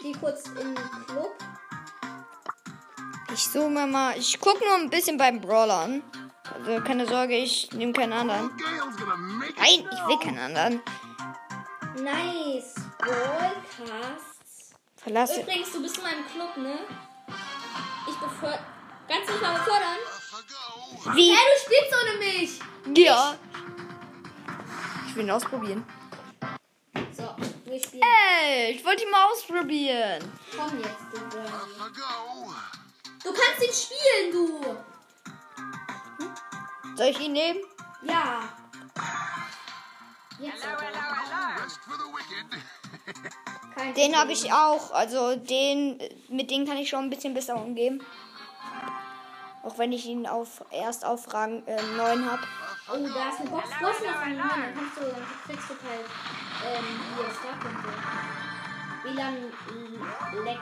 Geh 0.02 0.14
kurz 0.14 0.48
in 0.48 0.76
den 0.76 1.06
Club. 1.08 1.36
Ich 3.34 3.44
suche 3.44 3.70
mal. 3.70 4.18
Ich 4.18 4.40
gucke 4.40 4.64
nur 4.66 4.76
ein 4.76 4.90
bisschen 4.90 5.18
beim 5.18 5.42
Brawler 5.42 5.80
an. 5.80 6.04
Also 6.52 6.82
keine 6.82 7.06
Sorge, 7.08 7.38
ich 7.38 7.72
nehme 7.72 7.94
keinen 7.94 8.14
anderen. 8.14 8.52
Nein, 9.58 9.88
ich 9.92 10.08
will 10.08 10.20
keinen 10.20 10.40
anderen. 10.40 10.82
Nice. 11.96 12.76
Broadcasts. 12.98 14.74
Verlasse. 14.98 15.42
Übrigens, 15.42 15.72
du 15.72 15.82
bist 15.82 15.98
in 15.98 16.04
meinem 16.04 16.26
Club, 16.28 16.58
ne? 16.58 16.80
Ich 18.10 18.16
befördere. 18.16 18.60
Kannst 19.08 19.30
du 19.30 19.34
mich 19.34 19.42
mal 19.42 19.54
befördern? 19.54 19.98
Wie? 21.16 21.32
Hä, 21.32 21.36
du 21.36 21.60
spielst 21.62 21.94
ohne 22.02 22.18
mich! 22.18 22.60
Ja. 22.98 23.36
Ich 25.08 25.16
will 25.16 25.26
ihn 25.26 25.32
ausprobieren. 25.32 25.86
So, 27.16 27.36
wir 27.66 27.80
spielen. 27.84 28.04
Ey, 28.04 28.72
ich 28.72 28.84
wollte 28.86 29.04
ihn 29.04 29.12
mal 29.12 29.26
ausprobieren. 29.32 30.24
Komm 30.56 30.80
jetzt, 30.80 30.90
du. 31.12 31.20
Du 33.24 33.34
kannst 33.34 33.62
ihn 33.62 33.74
spielen, 33.74 34.32
du! 34.32 34.93
Soll 36.96 37.08
ich 37.08 37.20
ihn 37.20 37.34
nehmen? 37.34 37.60
Ja. 38.04 38.50
Jetzt 40.40 40.64
Hello, 40.64 40.78
hello, 43.76 43.94
Den 43.96 44.16
habe 44.18 44.32
ich 44.32 44.52
auch. 44.52 44.92
Also 44.92 45.36
den, 45.36 46.00
mit 46.30 46.52
dem 46.52 46.66
kann 46.68 46.78
ich 46.78 46.90
schon 46.90 47.06
ein 47.06 47.10
bisschen 47.10 47.34
besser 47.34 47.56
umgehen. 47.56 48.04
Auch 49.64 49.78
wenn 49.78 49.92
ich 49.94 50.06
ihn 50.06 50.28
auf 50.28 50.64
erst 50.72 51.06
auf 51.06 51.34
Rang 51.34 51.66
äh, 51.66 51.82
9 51.96 52.30
habe. 52.30 52.44
Oh, 52.90 52.98
da 52.98 53.30
ist 53.30 53.40
eine 53.40 53.50
Box. 53.50 53.70
Du 53.80 53.86
hast 53.86 54.02
noch 54.04 54.20
einen 54.22 54.38
Mann. 54.38 54.50
Dann 54.50 54.74
kannst 54.76 54.98
du, 54.98 55.02
dann 55.04 55.26
kriegst 55.46 55.70
du 55.70 55.74
halt, 55.88 56.06
ähm, 56.66 56.86
hier 57.16 57.30
Starpunkte. 57.34 57.90
WLAN 59.06 59.36
l- 59.36 60.44
leckt. 60.44 60.62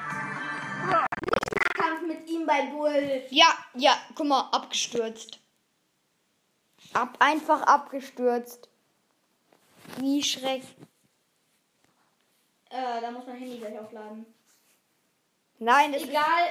Kampf 1.73 2.01
mit 2.07 2.29
ihm 2.29 2.45
bei 2.45 2.61
Bull. 2.67 3.23
Ja, 3.31 3.47
ja, 3.73 3.93
guck 4.13 4.27
mal, 4.27 4.49
abgestürzt. 4.51 5.39
Ab, 6.93 7.15
einfach 7.19 7.61
abgestürzt. 7.63 8.69
Wie 9.97 10.23
Schreck. 10.23 10.63
Äh, 12.69 13.01
da 13.01 13.11
muss 13.11 13.25
mein 13.25 13.37
Handy 13.37 13.57
gleich 13.57 13.77
aufladen. 13.77 14.25
Nein, 15.59 15.93
das 15.93 16.03
Egal. 16.03 16.49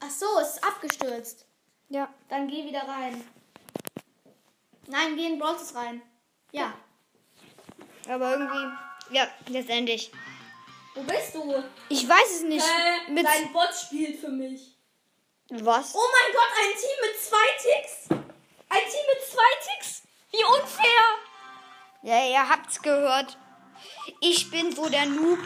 Ach 0.00 0.10
so, 0.10 0.26
es 0.40 0.54
ist 0.54 0.64
abgestürzt. 0.64 1.46
Ja. 1.88 2.08
Dann 2.28 2.48
geh 2.48 2.64
wieder 2.64 2.82
rein. 2.88 3.22
Nein, 4.86 5.16
geh 5.16 5.26
in 5.26 5.36
Stars 5.36 5.74
rein. 5.74 6.02
Ja. 6.50 6.74
Aber 8.08 8.32
irgendwie. 8.32 8.76
Ja, 9.10 9.28
letztendlich. 9.48 10.10
Wo 10.94 11.02
bist 11.02 11.34
du? 11.34 11.62
Ich 11.88 12.08
weiß 12.08 12.36
es 12.36 12.42
nicht. 12.42 12.66
mit 13.08 13.24
dein 13.24 13.52
Bot 13.52 13.70
spielt 13.74 14.18
für 14.18 14.28
mich. 14.28 14.76
was? 15.50 15.94
Oh 15.94 15.98
mein 15.98 16.32
Gott, 16.32 16.50
ein 16.60 16.72
Team 16.78 16.98
mit 17.02 17.20
zwei 17.20 17.46
Ticks. 17.62 18.21
Ein 18.72 18.88
Team 18.90 19.04
mit 19.06 19.20
zwei 19.30 19.52
Ticks. 19.60 20.02
Wie 20.30 20.42
unfair. 20.44 21.04
Ja, 22.00 22.24
ihr 22.24 22.48
habt's 22.48 22.80
gehört. 22.80 23.36
Ich 24.20 24.50
bin 24.50 24.74
so 24.74 24.88
der 24.88 25.04
Noob. 25.04 25.38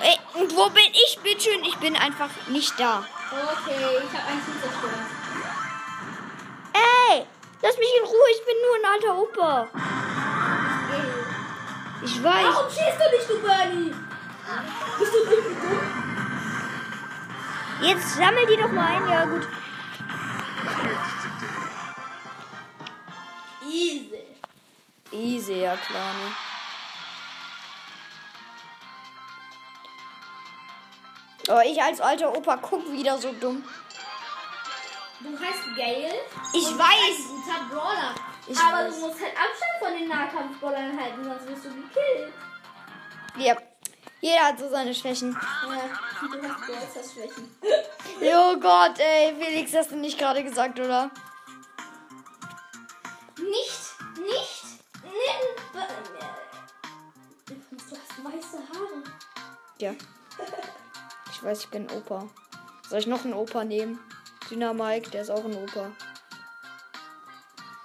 Ey, 0.00 0.16
und 0.40 0.54
wo 0.54 0.70
bin 0.70 0.84
ich, 0.92 1.18
bitteschön? 1.24 1.64
Ich 1.64 1.76
bin 1.78 1.96
einfach 1.96 2.30
nicht 2.46 2.78
da. 2.78 2.98
Okay, 3.32 3.74
ich 3.74 4.12
habe 4.16 4.28
ein 4.28 4.44
Team 4.44 4.60
zerstört. 4.62 4.92
Ey, 6.72 7.26
lass 7.62 7.78
mich 7.78 7.92
in 7.98 8.04
Ruhe. 8.04 8.30
Ich 8.30 8.44
bin 8.44 8.54
nur 8.62 8.76
ein 8.76 8.86
alter 8.94 9.16
Opa. 9.18 9.68
Ich 12.04 12.22
weiß. 12.22 12.46
Warum 12.54 12.70
schießt 12.70 13.00
du 13.00 13.16
nicht, 13.16 13.28
du 13.28 13.42
Bernie? 13.42 13.94
Bist 15.00 15.12
du 15.12 15.18
irgendwie 15.18 15.66
dumm? 15.66 15.80
Jetzt 17.80 18.14
sammel 18.14 18.46
die 18.46 18.56
doch 18.56 18.70
mal 18.70 18.86
ein. 18.86 19.08
Ja, 19.08 19.24
gut. 19.24 19.48
Easy. 23.76 24.10
Easy, 25.12 25.60
ja 25.60 25.76
klar, 25.76 26.12
ne? 26.14 26.32
Aber 31.48 31.64
ich 31.64 31.80
als 31.80 32.00
alter 32.00 32.36
Opa 32.36 32.56
guck 32.56 32.90
wieder 32.90 33.18
so 33.18 33.32
dumm. 33.32 33.62
Du 35.20 35.38
heißt 35.38 35.76
Gail. 35.76 36.12
Ich 36.52 36.66
weiß. 36.66 37.18
ein 37.18 37.28
guter 37.28 37.64
Brawler. 37.70 38.14
Ich 38.48 38.58
Aber 38.58 38.86
weiß. 38.86 38.94
du 38.94 39.06
musst 39.06 39.20
halt 39.20 39.32
Abstand 39.32 39.78
von 39.78 39.92
den 39.92 40.08
Nahkampf-Brawlern 40.08 41.00
halten, 41.00 41.24
sonst 41.24 41.48
wirst 41.48 41.64
du 41.66 41.70
gekillt. 41.70 42.32
Ja. 43.38 43.56
Jeder 44.20 44.44
hat 44.46 44.58
so 44.58 44.68
seine 44.68 44.94
Schwächen. 44.94 45.32
Ja, 45.32 46.26
du 46.26 46.42
hast 46.98 47.12
Schwächen. 47.14 47.56
Oh 48.38 48.56
Gott, 48.58 48.98
ey. 48.98 49.34
Felix, 49.38 49.74
hast 49.74 49.90
du 49.90 49.96
nicht 49.96 50.18
gerade 50.18 50.42
gesagt, 50.42 50.80
oder? 50.80 51.10
Nicht, 53.38 54.18
nicht, 54.18 54.64
nimm. 55.02 55.82
Übrigens, 57.50 57.86
du 57.88 57.96
hast 57.96 58.24
weiße 58.24 58.58
Haare. 58.58 59.02
Ja. 59.78 59.94
Ich 61.30 61.42
weiß, 61.42 61.60
ich 61.60 61.68
bin 61.68 61.90
Opa. 61.90 62.28
Soll 62.88 63.00
ich 63.00 63.06
noch 63.06 63.24
einen 63.24 63.34
Opa 63.34 63.64
nehmen? 63.64 64.00
Dynamike, 64.50 65.10
der 65.10 65.22
ist 65.22 65.30
auch 65.30 65.44
ein 65.44 65.54
Opa. 65.54 65.92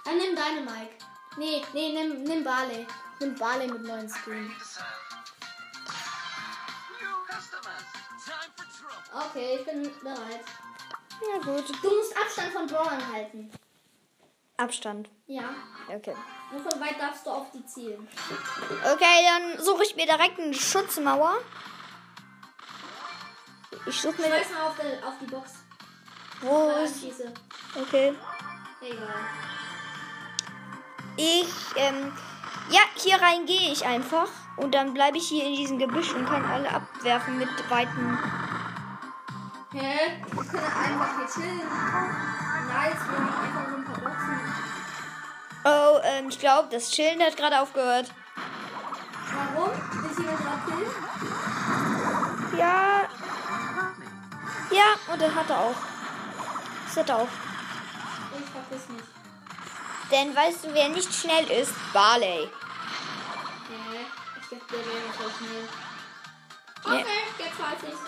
Dann 0.04 0.18
nimm 0.18 0.34
deine 0.34 0.60
Mike. 0.62 0.96
Nee, 1.36 1.62
nee, 1.72 1.92
nimm, 1.92 2.22
nimm 2.22 2.44
Barley. 2.44 2.86
Nimm 3.20 3.34
Barley 3.34 3.66
mit 3.66 3.82
neuen 3.82 4.08
trouble. 4.08 4.50
Okay, 9.14 9.58
ich 9.58 9.64
bin 9.64 9.82
bereit. 10.02 10.44
Ja, 11.20 11.38
gut. 11.38 11.68
Du 11.82 11.96
musst 11.96 12.16
Abstand 12.16 12.52
von 12.52 12.66
Brawlern 12.66 13.12
halten. 13.12 13.50
Abstand. 14.62 15.08
Ja. 15.26 15.44
Okay. 15.88 16.14
Nur 16.52 16.60
von 16.70 16.80
weit 16.80 17.00
darfst 17.00 17.26
du 17.26 17.30
auf 17.30 17.46
die 17.52 17.64
zielen. 17.66 18.06
Okay, 18.94 19.26
dann 19.26 19.64
suche 19.64 19.82
ich 19.84 19.96
mir 19.96 20.06
direkt 20.06 20.38
eine 20.38 20.54
Schutzmauer. 20.54 21.34
Ich 23.86 24.00
suche 24.00 24.20
mir. 24.20 24.28
Schmeiß 24.28 24.50
mal 24.52 24.66
auf, 24.68 24.76
die- 24.76 25.04
auf 25.04 25.14
die 25.20 25.26
Box. 25.26 25.50
Wo 26.42 26.70
ist. 26.84 27.00
schieße. 27.00 27.32
Okay. 27.80 28.14
Egal. 28.80 29.14
Ich, 31.16 31.48
ähm. 31.76 32.12
Ja, 32.70 32.80
hier 32.94 33.20
rein 33.20 33.44
gehe 33.46 33.72
ich 33.72 33.84
einfach. 33.84 34.28
Und 34.56 34.74
dann 34.74 34.94
bleibe 34.94 35.16
ich 35.18 35.28
hier 35.28 35.44
in 35.44 35.54
diesem 35.54 35.78
Gebüsch 35.78 36.12
und 36.14 36.26
kann 36.26 36.44
alle 36.44 36.70
abwerfen 36.70 37.38
mit 37.38 37.48
weiten. 37.70 38.18
Hä? 39.72 40.22
Wir 40.30 40.44
können 40.44 40.64
einfach 40.64 41.16
hier 41.16 41.26
chillen. 41.42 41.58
Nice, 41.58 43.00
wir 43.08 43.18
haben 43.18 43.42
einfach 43.42 43.71
Oh, 45.64 46.00
ähm, 46.02 46.28
ich 46.28 46.38
glaube, 46.38 46.68
das 46.70 46.90
Chillen 46.90 47.22
hat 47.22 47.36
gerade 47.36 47.60
aufgehört. 47.60 48.10
Warum? 49.54 49.70
Ist 49.70 50.18
jemand 50.18 50.40
drauf 50.40 50.60
killen? 50.66 50.90
Ja. 52.58 53.08
Ja, 54.70 55.12
und 55.12 55.22
das 55.22 55.34
hat 55.34 55.50
er 55.50 55.58
auch. 55.58 55.76
Das 56.86 56.96
hat 56.96 57.08
er 57.08 57.16
auch. 57.16 57.28
Ich 58.38 58.50
verpiss 58.50 58.88
mich. 58.88 59.02
Denn 60.10 60.34
weißt 60.34 60.64
du, 60.64 60.74
wer 60.74 60.88
nicht 60.88 61.12
schnell 61.14 61.50
ist? 61.50 61.72
Barley. 61.92 62.50
Hä? 63.68 64.06
Ich 64.40 64.48
dachte, 64.48 64.64
der 64.70 64.84
wäre 64.84 65.12
so 65.16 65.24
schnell. 65.38 65.68
Okay, 66.84 67.22
jetzt 67.38 67.58
weiß 67.58 67.82
ich's. 67.88 68.00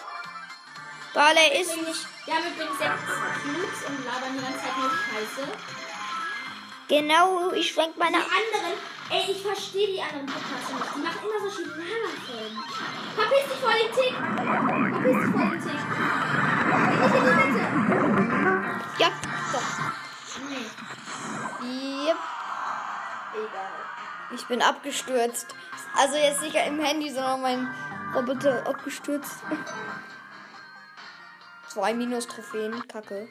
Barley 1.14 1.61
ist 1.61 1.77
nicht. 1.77 2.07
Wir 2.27 2.35
haben 2.35 2.47
übrigens 2.53 2.79
sechs 2.79 3.03
Cubes 3.43 3.81
und 3.89 4.05
labern 4.05 4.37
die 4.37 4.43
ganze 4.43 4.59
Zeit 4.59 4.77
nur 4.77 4.91
Scheiße. 4.91 5.84
Genau, 6.89 7.51
ich 7.53 7.72
schwenk 7.72 7.95
Die 7.95 7.99
meine. 7.99 8.16
anderen, 8.18 8.74
ey, 9.11 9.30
ich 9.30 9.43
verstehe 9.43 9.87
die 9.87 10.03
anderen 10.03 10.26
Podcasts 10.26 10.70
nicht. 10.72 10.95
Die 10.95 11.01
machen 11.01 11.18
immer 11.24 11.41
solche 11.41 11.62
Laberfolgen. 11.62 12.59
Verpiss 13.16 13.45
dich 13.49 13.61
vor 13.61 13.72
den 13.72 13.91
Tick! 13.95 14.14
Verpiss 14.93 15.16
dich 15.24 15.32
vor 15.32 15.47
den 15.51 15.62
Tick! 15.62 15.80
Geh 16.68 17.01
nicht 17.01 17.14
in 17.14 17.24
die 17.24 17.35
Mitte! 17.49 17.64
Ja, 18.99 19.09
so. 19.53 19.59
Nee, 21.64 22.07
Yep. 22.09 22.18
egal. 23.35 23.74
Ich 24.35 24.45
bin 24.47 24.61
abgestürzt. 24.62 25.49
Also 25.97 26.16
jetzt 26.16 26.43
nicht 26.43 26.55
im 26.55 26.80
Handy, 26.80 27.11
sondern 27.11 27.41
mein 27.41 27.74
Roboter 28.14 28.66
abgestürzt. 28.66 29.39
Zwei 31.68 31.95
Minus-Trophäen, 31.95 32.87
kacke. 32.89 33.28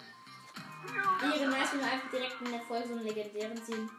Wäre 1.20 1.50
nice, 1.50 1.74
wenn 1.74 1.80
wir 1.80 1.92
einfach 1.92 2.10
direkt 2.10 2.42
in 2.42 2.52
der 2.52 2.62
Folge 2.62 2.88
so 2.88 2.94
einen 2.96 3.04
legendären 3.04 3.64
ziehen. 3.64 3.90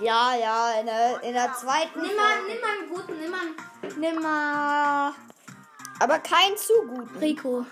Ja, 0.00 0.34
ja, 0.34 0.80
in 0.80 0.86
der, 0.86 1.22
in 1.22 1.32
der 1.34 1.52
zweiten. 1.54 2.00
Nimm 2.00 2.16
mal, 2.16 2.42
nimm 2.46 2.60
mal 2.60 2.78
einen 2.78 2.88
guten, 2.88 3.20
nimm 3.20 3.30
mal 3.30 3.40
einen 3.40 4.00
Nimm 4.00 4.22
mal. 4.22 5.12
Aber 6.00 6.18
keinen 6.18 6.56
zu 6.56 6.72
guten. 6.86 7.18
Rico. 7.18 7.64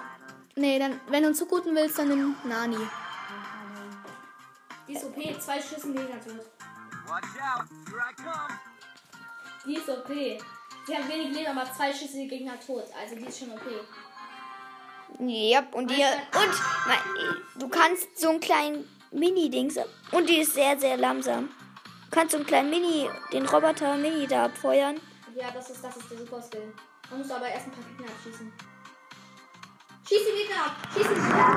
Nee, 0.55 0.78
dann, 0.78 1.01
wenn 1.09 1.22
du 1.22 1.28
einen 1.28 1.34
zu 1.34 1.47
guten 1.47 1.74
willst, 1.74 1.99
dann 1.99 2.09
nimm 2.09 2.36
Nani. 2.45 2.78
Die 4.86 4.95
ist 4.95 5.05
OP, 5.05 5.40
zwei 5.40 5.61
Schüssen 5.61 5.95
Gegner 5.95 6.20
tot. 6.20 6.47
Watch 7.07 7.24
out. 7.40 7.66
Here 7.88 8.03
I 8.11 8.14
come. 8.14 8.59
Die 9.64 9.76
ist 9.76 9.88
OP. 9.88 10.09
Sie 10.86 10.97
hat 10.97 11.09
wenig 11.09 11.34
Leben, 11.34 11.57
aber 11.57 11.72
zwei 11.72 11.93
Schüsse 11.93 12.16
die 12.16 12.28
Gegner 12.28 12.59
tot. 12.61 12.84
Also 13.01 13.16
die 13.16 13.24
ist 13.24 13.38
schon 13.38 13.53
OP. 13.53 13.62
Yep, 15.21 15.75
und 15.75 15.91
die. 15.91 15.95
Und 15.95 17.61
du 17.61 17.69
kannst 17.69 18.19
so 18.19 18.31
einen 18.31 18.41
kleinen 18.41 18.89
Mini-Dings. 19.11 19.77
Und 20.11 20.29
die 20.29 20.41
ist 20.41 20.55
sehr, 20.55 20.79
sehr 20.79 20.97
langsam. 20.97 21.49
Du 22.11 22.11
kannst 22.11 22.33
so 22.33 22.39
einen 22.39 22.47
kleinen 22.47 22.71
Mini, 22.71 23.09
den 23.33 23.47
Roboter 23.47 23.97
Mini 23.97 24.27
da 24.27 24.47
abfeuern. 24.47 25.01
Ja, 25.35 25.51
das 25.51 25.71
ist, 25.71 25.83
das 25.83 25.97
ist 25.97 26.11
der 26.11 26.19
Super 26.19 26.43
Skill. 26.43 26.75
Man 27.11 27.21
muss 27.21 27.31
aber 27.31 27.49
erst 27.49 27.67
ein 27.67 27.73
paar 27.73 27.85
Gegner 27.85 28.07
abschießen. 28.13 28.53
Schieß 30.09 30.21
die 30.27 30.35
Gegner 30.43 30.67
ab! 30.67 30.73
Schieß 30.93 31.09
die 31.09 31.15
Gegner 31.15 31.47
ab! 31.47 31.53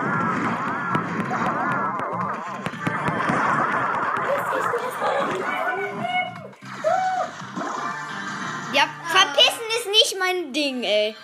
Ja, 8.74 8.84
verpissen 9.08 9.68
ist 9.78 9.88
nicht 9.90 10.16
mein 10.20 10.54
Ding, 10.54 10.84
ey. 10.84 11.16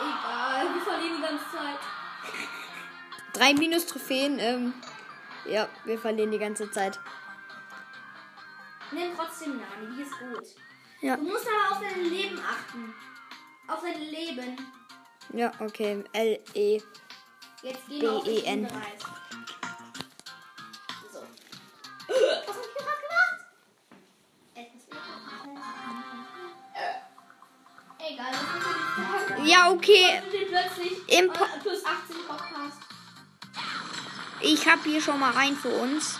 Egal, 0.00 0.37
verlieren 0.98 1.16
die 1.16 1.22
ganze 1.22 1.44
Zeit. 1.50 1.78
Drei 3.32 3.54
Minus-Trophäen, 3.54 4.38
ähm. 4.38 4.74
Ja, 5.46 5.68
wir 5.84 5.98
verlieren 5.98 6.30
die 6.30 6.38
ganze 6.38 6.70
Zeit. 6.70 6.98
Nimm 8.90 9.14
trotzdem 9.16 9.56
Nani, 9.58 9.96
die 9.96 10.02
ist 10.02 10.18
gut. 10.18 10.46
Ja. 11.00 11.16
Du 11.16 11.22
musst 11.22 11.46
aber 11.46 11.76
auf 11.76 11.80
dein 11.80 12.04
Leben 12.04 12.38
achten. 12.40 12.94
Auf 13.68 13.80
dein 13.82 14.00
Leben. 14.00 14.56
Ja, 15.32 15.52
okay. 15.60 16.04
L-E. 16.12 16.82
Jetzt 17.62 17.86
gehen 17.88 18.02
wir 18.02 18.12
auf. 18.12 18.24
So. 18.24 18.30
Was 22.08 22.56
hab 22.56 22.64
ich 22.64 22.74
gerade 22.74 23.02
gemacht? 23.02 23.40
Etwas 24.54 24.84
Äh, 26.74 28.12
Egal, 28.12 28.30
das 28.32 28.57
Ja, 29.44 29.70
okay. 29.70 30.22
Im 31.06 31.24
äh, 31.26 31.28
Po- 31.28 31.44
plus 31.62 31.84
18 31.84 32.16
Podcast. 32.26 32.78
Ich 34.40 34.68
hab 34.68 34.82
hier 34.84 35.00
schon 35.00 35.18
mal 35.18 35.32
rein 35.32 35.56
für 35.56 35.68
uns. 35.68 36.18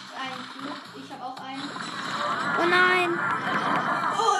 Ich 0.96 1.12
habe 1.12 1.24
auch 1.24 1.36
einen. 1.44 1.62
Oh 2.60 2.66
nein. 2.68 3.18
Oh, 4.18 4.36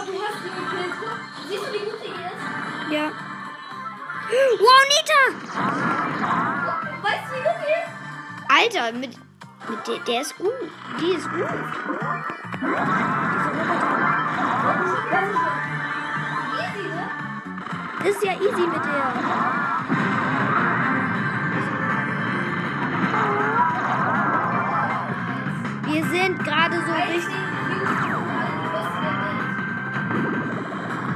Siehst 1.48 1.62
du, 1.64 1.72
wie 1.72 1.78
gut 1.78 1.98
die 2.02 2.08
ist? 2.08 2.92
Ja. 2.92 3.10
Wow, 4.58 4.82
Nita! 4.90 5.22
Weißt 7.02 7.24
du, 7.30 7.34
wie 7.34 7.42
gut 7.42 7.58
die 7.62 7.72
ist? 7.72 7.92
Alter, 8.80 8.92
mit, 8.98 9.16
mit 9.68 9.86
der, 9.86 9.98
der 10.00 10.20
ist 10.22 10.36
gut. 10.36 10.52
Die 11.00 11.12
ist 11.12 11.28
gut. 11.30 11.38
Ne? 11.40 11.48
Das 15.10 15.47
ist 18.09 18.24
ja 18.24 18.32
easy 18.32 18.66
mit 18.66 18.84
der. 18.84 19.12
Wir 25.86 26.04
sind 26.06 26.44
gerade 26.44 26.76
so 26.86 26.92
richtig. 26.92 27.34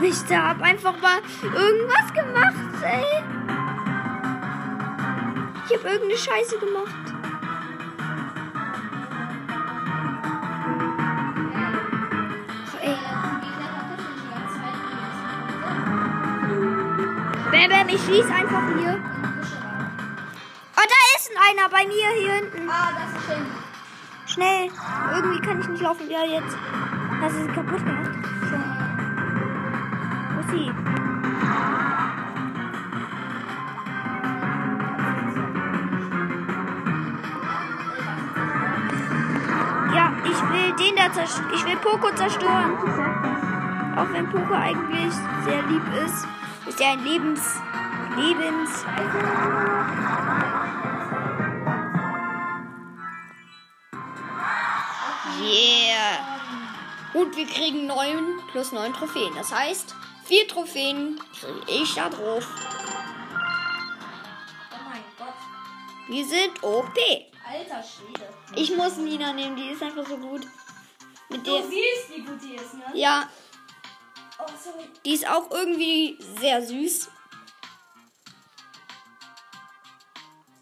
Ich 0.02 0.36
hab 0.36 0.60
einfach 0.60 0.94
mal 1.00 1.20
irgendwas 1.42 2.12
gemacht, 2.12 2.54
ey. 2.82 3.22
Ich 5.64 5.76
hab 5.76 5.84
irgendeine 5.84 6.18
Scheiße 6.18 6.58
gemacht. 6.58 7.11
Bam, 17.62 17.70
bam, 17.70 17.88
ich 17.88 18.00
schieß 18.00 18.24
einfach 18.24 18.64
hier. 18.76 19.00
Oh, 20.76 20.82
da 20.82 21.00
ist 21.16 21.30
einer 21.48 21.68
bei 21.68 21.86
mir 21.86 22.08
hier 22.18 22.32
hinten. 22.32 22.68
Ah, 22.68 22.90
das 22.90 23.20
ist 23.20 23.26
schön. 23.28 23.46
Schnell. 24.26 24.68
Irgendwie 25.14 25.40
kann 25.46 25.60
ich 25.60 25.68
nicht 25.68 25.80
laufen. 25.80 26.10
Ja, 26.10 26.24
jetzt. 26.24 26.56
Du 27.20 27.30
sie 27.30 27.46
kaputt 27.52 27.84
gemacht? 27.84 28.10
Schon. 28.50 28.64
Wo 30.34 30.40
ist 30.40 30.50
sie? 30.50 30.72
Ja, 39.94 40.12
ich 40.24 40.40
will 40.50 40.72
den 40.84 40.96
da 40.96 41.12
zerstören. 41.12 41.50
Ich 41.54 41.64
will 41.64 41.76
Poco 41.76 42.12
zerstören. 42.12 42.72
Auch 43.96 44.12
wenn 44.12 44.28
Poco 44.30 44.52
eigentlich 44.52 45.14
sehr 45.44 45.62
lieb 45.68 45.82
ist, 46.04 46.26
ist 46.72 46.80
er 46.80 46.92
ein 46.92 47.04
Lebens. 47.04 47.40
Lebens. 48.16 48.70
Yeah. 55.40 56.40
Und 57.14 57.36
wir 57.36 57.46
kriegen 57.46 57.86
9 57.86 58.40
plus 58.50 58.72
9 58.72 58.94
Trophäen. 58.94 59.34
Das 59.34 59.52
heißt, 59.52 59.94
4 60.24 60.48
Trophäen 60.48 61.20
kriege 61.38 61.82
ich 61.82 61.94
da 61.94 62.08
drauf. 62.08 62.46
Oh 64.72 64.88
mein 64.88 65.04
Gott. 65.18 65.34
Wir 66.08 66.24
sind 66.24 66.62
OP. 66.62 66.96
Alter 67.46 67.82
Schwede. 67.82 68.32
Ich 68.54 68.74
muss 68.74 68.96
Nina 68.96 69.34
nehmen, 69.34 69.56
die 69.56 69.68
ist 69.68 69.82
einfach 69.82 70.06
so 70.06 70.16
gut. 70.16 70.46
Mit 71.28 71.46
Du 71.46 71.52
der. 71.52 71.62
siehst, 71.64 72.16
wie 72.16 72.22
gut 72.22 72.42
die 72.42 72.54
ist, 72.54 72.74
ne? 72.74 72.84
Ja, 72.94 73.28
Oh, 74.44 74.50
sorry. 74.62 74.88
die 75.04 75.14
ist 75.14 75.28
auch 75.28 75.50
irgendwie 75.50 76.18
sehr 76.40 76.62
süß. 76.62 77.08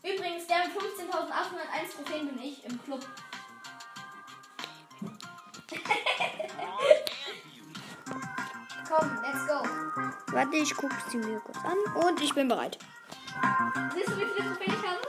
Übrigens, 0.03 0.47
der 0.47 0.59
mit 0.67 0.77
15.801 0.77 1.97
Trophäen 1.97 2.29
bin 2.29 2.43
ich 2.43 2.65
im 2.65 2.83
Club. 2.85 3.07
Komm, 8.89 9.23
let's 9.23 9.47
go. 9.47 9.63
Warte, 10.33 10.57
ich 10.57 10.75
gucke 10.75 10.97
sie 11.09 11.19
mir 11.19 11.41
kurz 11.41 11.59
an. 11.59 11.79
Und 12.05 12.21
ich 12.21 12.35
bin 12.35 12.49
bereit. 12.49 12.79
Siehst 13.95 14.09
du, 14.09 14.17
wie 14.17 14.25
viele 14.25 14.49
Trophäen 14.49 14.75
ich 14.75 14.89
habe? 14.89 15.01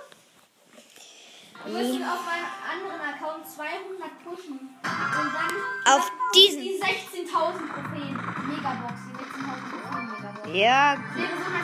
Wir 1.66 1.74
müssen 1.74 2.04
auf 2.04 2.26
meinem 2.26 2.46
anderen 2.70 3.02
Account 3.02 3.48
200 3.48 4.24
pushen. 4.24 4.60
Und 4.60 4.80
dann 4.84 5.96
Auf 5.96 6.12
diesen. 6.36 6.62
die 6.62 6.80
16.000 6.80 7.32
Trophäen 7.32 8.16
Megabox. 8.48 8.94
Die 9.08 9.16
16.000 9.18 9.62
Trophäen 9.70 10.06
Megabox. 10.12 10.50
Ja, 10.54 10.94
endlich 10.94 11.30
mal 11.48 11.62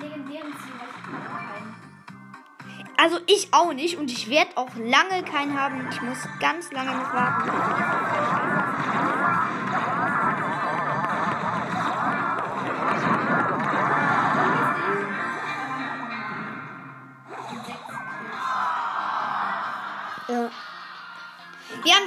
legendären 0.00 0.52
Ziel 0.58 0.74
rein. 0.78 1.74
also 2.96 3.18
ich 3.26 3.52
auch 3.52 3.72
nicht. 3.72 3.96
Und 3.96 4.10
ich 4.10 4.28
werde 4.28 4.56
auch 4.56 4.74
lange 4.76 5.22
keinen 5.24 5.58
haben. 5.58 5.86
Ich 5.90 6.02
muss 6.02 6.18
ganz 6.40 6.70
lange 6.72 6.92
noch 6.92 7.12
warten. 7.12 8.57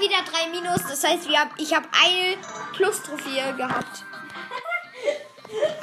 Wieder 0.01 0.21
drei 0.23 0.49
Minus, 0.49 0.81
das 0.81 1.03
heißt, 1.03 1.29
wir 1.29 1.39
hab, 1.39 1.57
ich 1.57 1.73
habe 1.73 1.87
eine 2.03 2.37
Plus-Trophäe 2.73 3.55
gehabt. 3.55 4.03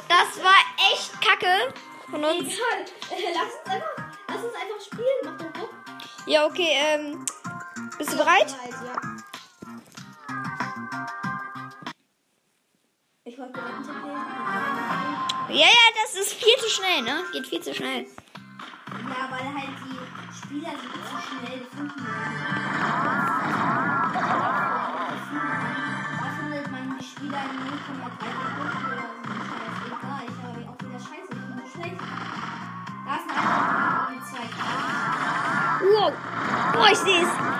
Das 0.07 0.43
war 0.43 0.59
echt 0.91 1.21
kacke 1.21 1.73
von 2.11 2.23
uns. 2.23 2.53
Egal. 2.53 2.85
Lass 3.33 3.53
uns 3.53 3.73
einfach, 3.73 3.95
lass 4.27 4.43
uns 4.43 4.53
einfach 4.53 4.85
spielen. 4.85 5.19
Mach 5.23 5.37
doch 5.37 5.53
Druck. 5.53 5.73
Ja, 6.25 6.45
okay, 6.45 6.69
ähm, 6.73 7.25
bist 7.97 8.13
du 8.13 8.17
bereit? 8.17 8.55
ja. 8.83 9.01
Ich 13.23 13.37
wollte 13.37 13.53
gerade. 13.53 13.69
Ja, 15.49 15.65
ja, 15.65 16.03
das 16.03 16.19
ist 16.19 16.33
viel 16.33 16.55
zu 16.57 16.69
schnell, 16.69 17.01
ne? 17.03 17.23
Geht 17.31 17.47
viel 17.47 17.61
zu 17.61 17.73
schnell. 17.73 18.05
Ja, 18.91 19.29
weil 19.31 19.45
halt 19.53 19.77
die 19.85 19.99
Spieler 20.35 20.71
sind 20.71 20.91
zu 20.93 21.45
schnell 21.45 21.59
gefunden 21.59 22.05
werden. 22.05 23.28
Spieler 27.19 27.43
in 27.43 27.59
0,3 27.59 28.31
Sekunden 28.31 28.85
oder 28.85 29.03
so. 29.03 29.27
Scheißegal. 29.51 30.23
Ich 30.23 30.39
habe 30.41 30.59
auch 30.69 30.79
wieder 30.79 30.99
Scheiße. 30.99 31.19
Ich 31.19 31.35
bin 31.35 31.51
so 31.53 31.65
schlecht. 31.67 31.99
Da 33.05 33.11
ist 33.15 33.27
eine 33.27 33.41
andere 33.43 34.11
mit 34.15 34.23
zwei. 34.25 34.45
Wow. 35.91 36.13
Boah, 36.71 36.89
ich 36.89 36.97
sehe 36.99 37.21
es. 37.23 37.58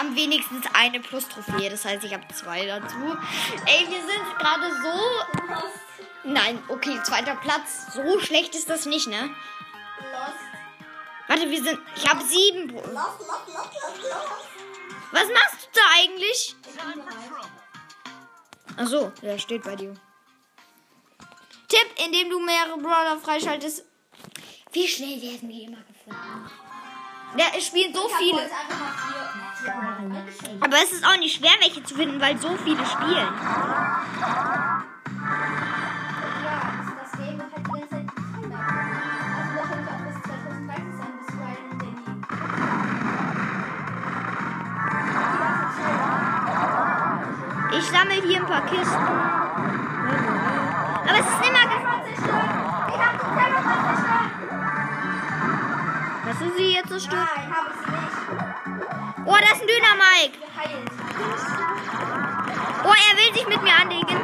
Haben 0.00 0.16
wenigstens 0.16 0.64
eine 0.72 0.98
Plus-Trophäe. 1.00 1.68
Das 1.70 1.84
heißt, 1.84 2.02
ich 2.04 2.12
habe 2.14 2.26
zwei 2.34 2.64
dazu. 2.66 2.96
Ey, 3.66 3.86
wir 3.88 4.00
sind 4.00 4.38
gerade 4.38 4.72
so, 4.82 5.68
nein, 6.24 6.62
okay, 6.68 6.98
zweiter 7.04 7.36
Platz. 7.36 7.92
So 7.94 8.18
schlecht 8.18 8.54
ist 8.54 8.68
das 8.70 8.86
nicht, 8.86 9.06
ne? 9.08 9.28
Lost. 9.98 11.28
Warte, 11.28 11.50
wir 11.50 11.62
sind, 11.62 11.78
ich 11.96 12.08
habe 12.08 12.24
sieben. 12.24 12.68
Pro- 12.68 12.80
Lost, 12.80 12.94
lost, 12.94 13.46
lost, 13.48 13.56
lost, 13.56 14.02
lost. 14.02 14.48
Was 15.12 15.28
machst 15.28 15.68
du 15.72 15.78
da 15.78 15.80
eigentlich? 15.98 16.56
Ich 16.66 16.80
bin 16.80 17.04
bereit. 17.04 17.50
Ach 18.76 18.86
so, 18.86 19.12
der 19.22 19.38
steht 19.38 19.62
bei 19.64 19.76
dir. 19.76 19.94
Tipp, 21.68 21.86
indem 22.04 22.30
du 22.30 22.40
mehrere 22.40 22.78
Brawler 22.78 23.18
freischaltest. 23.18 23.84
Wie 24.72 24.88
schnell 24.88 25.20
werden 25.20 25.48
wir 25.48 25.64
immer 25.68 25.82
gefunden? 25.82 26.50
Da 27.36 27.44
es 27.56 27.66
spielen 27.66 27.94
so 27.94 28.08
viele. 28.18 28.42
Aber 30.60 30.76
es 30.82 30.92
ist 30.92 31.04
auch 31.06 31.16
nicht 31.18 31.36
schwer, 31.36 31.50
welche 31.60 31.82
zu 31.84 31.94
finden, 31.94 32.20
weil 32.20 32.36
so 32.38 32.56
viele 32.64 32.84
spielen. 32.84 33.16
Ja, 33.16 33.28
das 37.02 37.12
Game 37.18 37.38
wird 37.38 37.52
halt. 37.52 37.66
Also 39.36 39.56
wahrscheinlich 39.56 39.88
auch 39.90 40.02
bis 40.06 40.16
2030 40.22 40.96
sein, 40.98 41.12
bis 41.18 41.34
Ryan 41.36 41.64
und 41.70 41.78
Danny. 41.80 42.00
Ich 47.78 47.84
sammle 47.88 48.14
hier 48.14 48.38
ein 48.40 48.46
paar 48.46 48.62
Kisten. 48.66 48.96
Aber 51.06 51.18
es 51.18 51.26
ist 51.26 51.48
immer. 51.48 51.64
ge- 51.68 52.49
Hast 56.30 56.40
du 56.42 56.48
sie 56.56 56.74
jetzt 56.74 56.88
zerstört? 56.88 57.28
Nein, 57.34 57.50
hab 57.52 57.66
ich 57.68 57.74
sie 57.74 57.90
nicht. 57.90 58.14
Oh, 59.26 59.34
da 59.34 59.52
ist 59.52 59.62
ein 59.62 59.66
Döner 59.66 59.96
Mike. 59.98 60.38
Geheilt. 60.38 60.90
Oh, 62.84 62.94
er 62.94 63.14
will 63.18 63.34
sich 63.34 63.48
mit 63.48 63.60
mir 63.62 63.74
anlegen. 63.74 64.16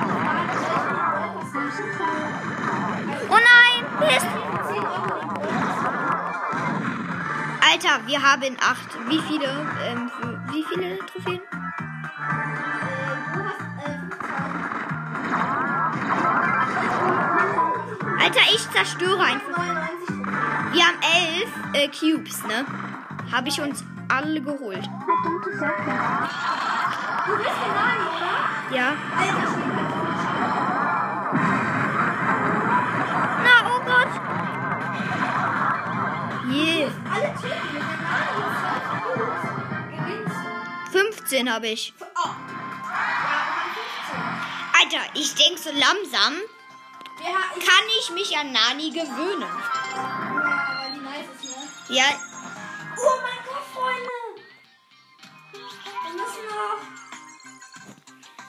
Oh 3.29 3.39
nein, 3.43 3.85
Mist. 3.99 4.27
10 4.69 4.87
Euro 4.87 5.21
im 5.21 5.27
Monat. 5.27 5.57
Ja, 7.83 8.01
wir 8.07 8.23
haben 8.23 8.57
acht. 8.61 8.91
Wie 9.09 9.21
viele? 9.21 9.47
Ähm, 9.85 10.11
wie 10.53 10.65
viele 10.65 10.99
Trophäen? 11.07 11.41
Du 13.35 13.45
hast 13.45 13.63
15. 13.85 14.11
Alter, 18.19 18.45
ich 18.55 18.71
zerstöre 18.71 19.23
einfach. 19.23 19.86
99 20.73 20.73
Trophäen. 20.73 20.73
Wir 20.73 20.85
haben 20.85 20.99
elf 21.03 21.51
äh, 21.75 21.89
Cubes, 21.89 22.43
ne? 22.45 22.67
Habe 23.33 23.49
ich 23.49 23.61
uns 23.61 23.85
alle 24.09 24.41
geholt. 24.41 24.85
Du 24.85 25.45
bist 25.45 25.61
der 25.61 25.69
Nani, 27.75 28.07
oder? 28.17 28.77
Ja. 28.77 28.97
Na, 33.43 33.55
oh 33.69 33.81
Gott. 33.85 34.13
Je. 36.51 36.89
Alle 37.13 37.29
Gewinnst. 39.91 40.37
15 40.93 41.53
habe 41.53 41.67
ich. 41.69 41.95
Oh. 42.01 42.05
Ja, 42.19 42.33
wir 43.23 43.39
haben 43.53 43.71
15. 44.91 44.99
Alter, 44.99 45.11
ich 45.15 45.35
denk 45.35 45.59
so 45.59 45.71
langsam 45.71 46.35
kann 47.23 47.85
ich 47.99 48.11
mich 48.11 48.37
an 48.37 48.53
Nani 48.53 48.91
gewöhnen. 48.91 49.49
Ja, 51.89 52.05
Oh 52.99 53.21
mein 53.23 53.39
Gott, 53.45 53.63
Freunde! 53.73 54.11
Wir 55.53 56.13
müssen 56.13 56.47
noch 56.49 56.81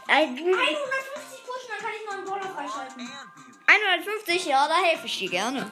äh, 0.07 0.23
150 0.23 1.43
pushen, 1.45 1.69
dann 1.69 1.79
kann 1.79 1.91
ich 1.99 2.05
noch 2.05 2.13
einen 2.13 2.25
Brawler 2.25 2.49
freischalten. 2.55 3.01
And 3.01 3.09
beauty. 3.35 3.67
150, 3.67 4.45
ja, 4.45 4.67
da 4.67 4.75
helfe 4.75 5.05
ich 5.05 5.19
dir 5.19 5.29
gerne. 5.29 5.71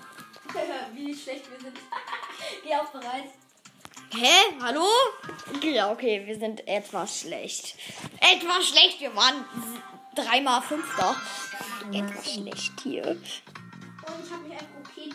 Wie 0.93 1.15
schlecht 1.15 1.49
wir 1.49 1.59
sind. 1.59 1.77
Geh 2.63 2.75
auch 2.75 2.89
bereit. 2.89 3.31
Hä? 4.13 4.57
Hallo? 4.61 4.85
Ja, 5.61 5.91
okay, 5.91 6.23
wir 6.25 6.37
sind 6.37 6.67
etwas 6.67 7.21
schlecht. 7.21 7.75
Etwas 8.19 8.67
schlecht, 8.67 8.99
wir 8.99 9.15
waren 9.15 9.45
dreimal 10.13 10.61
Fünfter. 10.61 11.15
Etwas 11.91 12.33
schlecht 12.33 12.73
hier. 12.83 13.07
Und 13.07 13.25
ich 13.25 14.31
habe 14.31 14.43
mich 14.43 14.53
einfach 14.53 14.67
okay 14.83 15.09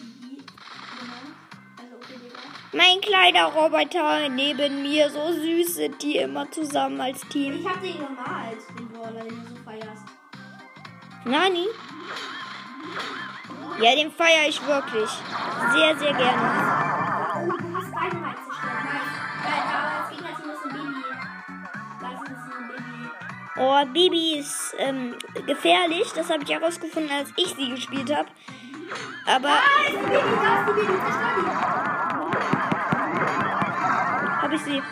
Mein 2.73 3.01
kleiner 3.01 3.47
Roboter 3.47 4.29
neben 4.29 4.83
mir, 4.83 5.11
so 5.11 5.33
süß 5.33 5.75
sind 5.75 6.01
die 6.03 6.18
immer 6.18 6.49
zusammen 6.53 7.01
als 7.01 7.21
Team. 7.29 7.55
Ich 7.61 7.68
habe 7.68 7.81
den 7.81 7.95
gemalt, 7.99 8.59
den 8.79 8.89
Brawler, 8.89 9.25
den 9.25 9.45
du 9.45 9.51
so 9.51 9.57
feierst. 9.64 10.05
Nani? 11.25 11.66
Ja, 13.81 13.97
den 13.97 14.12
feiere 14.12 14.49
ich 14.49 14.64
wirklich. 14.64 15.11
Sehr, 15.73 15.99
sehr 15.99 16.14
gerne. 16.14 16.43
Oh, 17.35 17.57
du 17.59 17.77
hast 17.77 17.93
beide 17.93 18.16
Mics 18.16 18.41
zerstört. 18.47 18.85
Nice. 18.85 19.18
Da 19.43 19.51
das 19.99 20.11
Gegnerteam 20.11 20.51
ist 20.51 20.64
ein 20.64 20.73
Baby. 20.73 21.05
Da 22.01 22.09
ist 22.12 22.23
ein 23.57 23.85
Baby. 23.85 23.93
Bibi 23.93 24.39
ist 24.39 24.75
ähm, 24.79 25.16
gefährlich. 25.47 26.12
Das 26.14 26.31
habe 26.31 26.45
ich 26.45 26.51
herausgefunden, 26.51 27.11
als 27.11 27.33
ich 27.37 27.49
sie 27.49 27.71
gespielt 27.71 28.14
habe. 28.14 28.29
Aber 29.27 29.49
Da 29.49 29.89
ist 29.89 29.97
ein 29.97 30.05
Baby, 30.05 30.37
da 30.41 30.61
ist 30.61 30.68
die 30.68 30.73
Baby. 30.87 30.99
Zerstör 30.99 32.10
habe 34.51 34.57
ich 34.57 34.65
sie. 34.65 34.83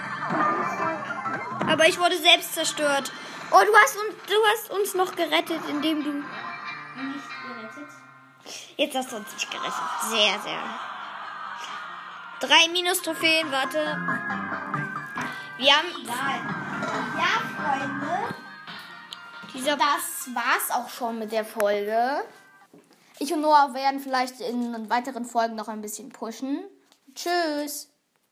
Aber 1.66 1.88
ich 1.88 1.98
wurde 1.98 2.16
selbst 2.16 2.54
zerstört. 2.54 3.12
Oh, 3.50 3.60
du 3.64 3.74
hast, 3.76 3.96
uns, 3.96 4.14
du 4.26 4.34
hast 4.52 4.70
uns 4.70 4.94
noch 4.94 5.16
gerettet, 5.16 5.60
indem 5.68 6.04
du... 6.04 6.12
die. 6.12 6.18
Nicht 6.18 7.28
gerettet. 7.42 7.88
Jetzt 8.76 8.96
hast 8.96 9.12
du 9.12 9.16
uns 9.16 9.32
nicht 9.32 9.50
gerettet. 9.50 9.74
Sehr, 10.10 10.38
sehr. 10.40 10.62
Drei 12.40 12.68
Minus-Trophäen, 12.70 13.50
warte. 13.50 13.78
Wir 15.56 15.72
haben. 15.72 15.88
Ja, 17.16 17.32
Freunde. 17.56 18.34
dieser... 19.54 19.76
Das 19.76 20.28
war's 20.34 20.70
auch 20.70 20.88
schon 20.88 21.18
mit 21.18 21.32
der 21.32 21.44
Folge. 21.44 22.22
Ich 23.18 23.32
und 23.32 23.40
Noah 23.40 23.74
werden 23.74 23.98
vielleicht 23.98 24.40
in 24.40 24.88
weiteren 24.88 25.24
Folgen 25.24 25.56
noch 25.56 25.66
ein 25.66 25.80
bisschen 25.80 26.10
pushen. 26.10 26.62
Tschüss. 27.14 27.90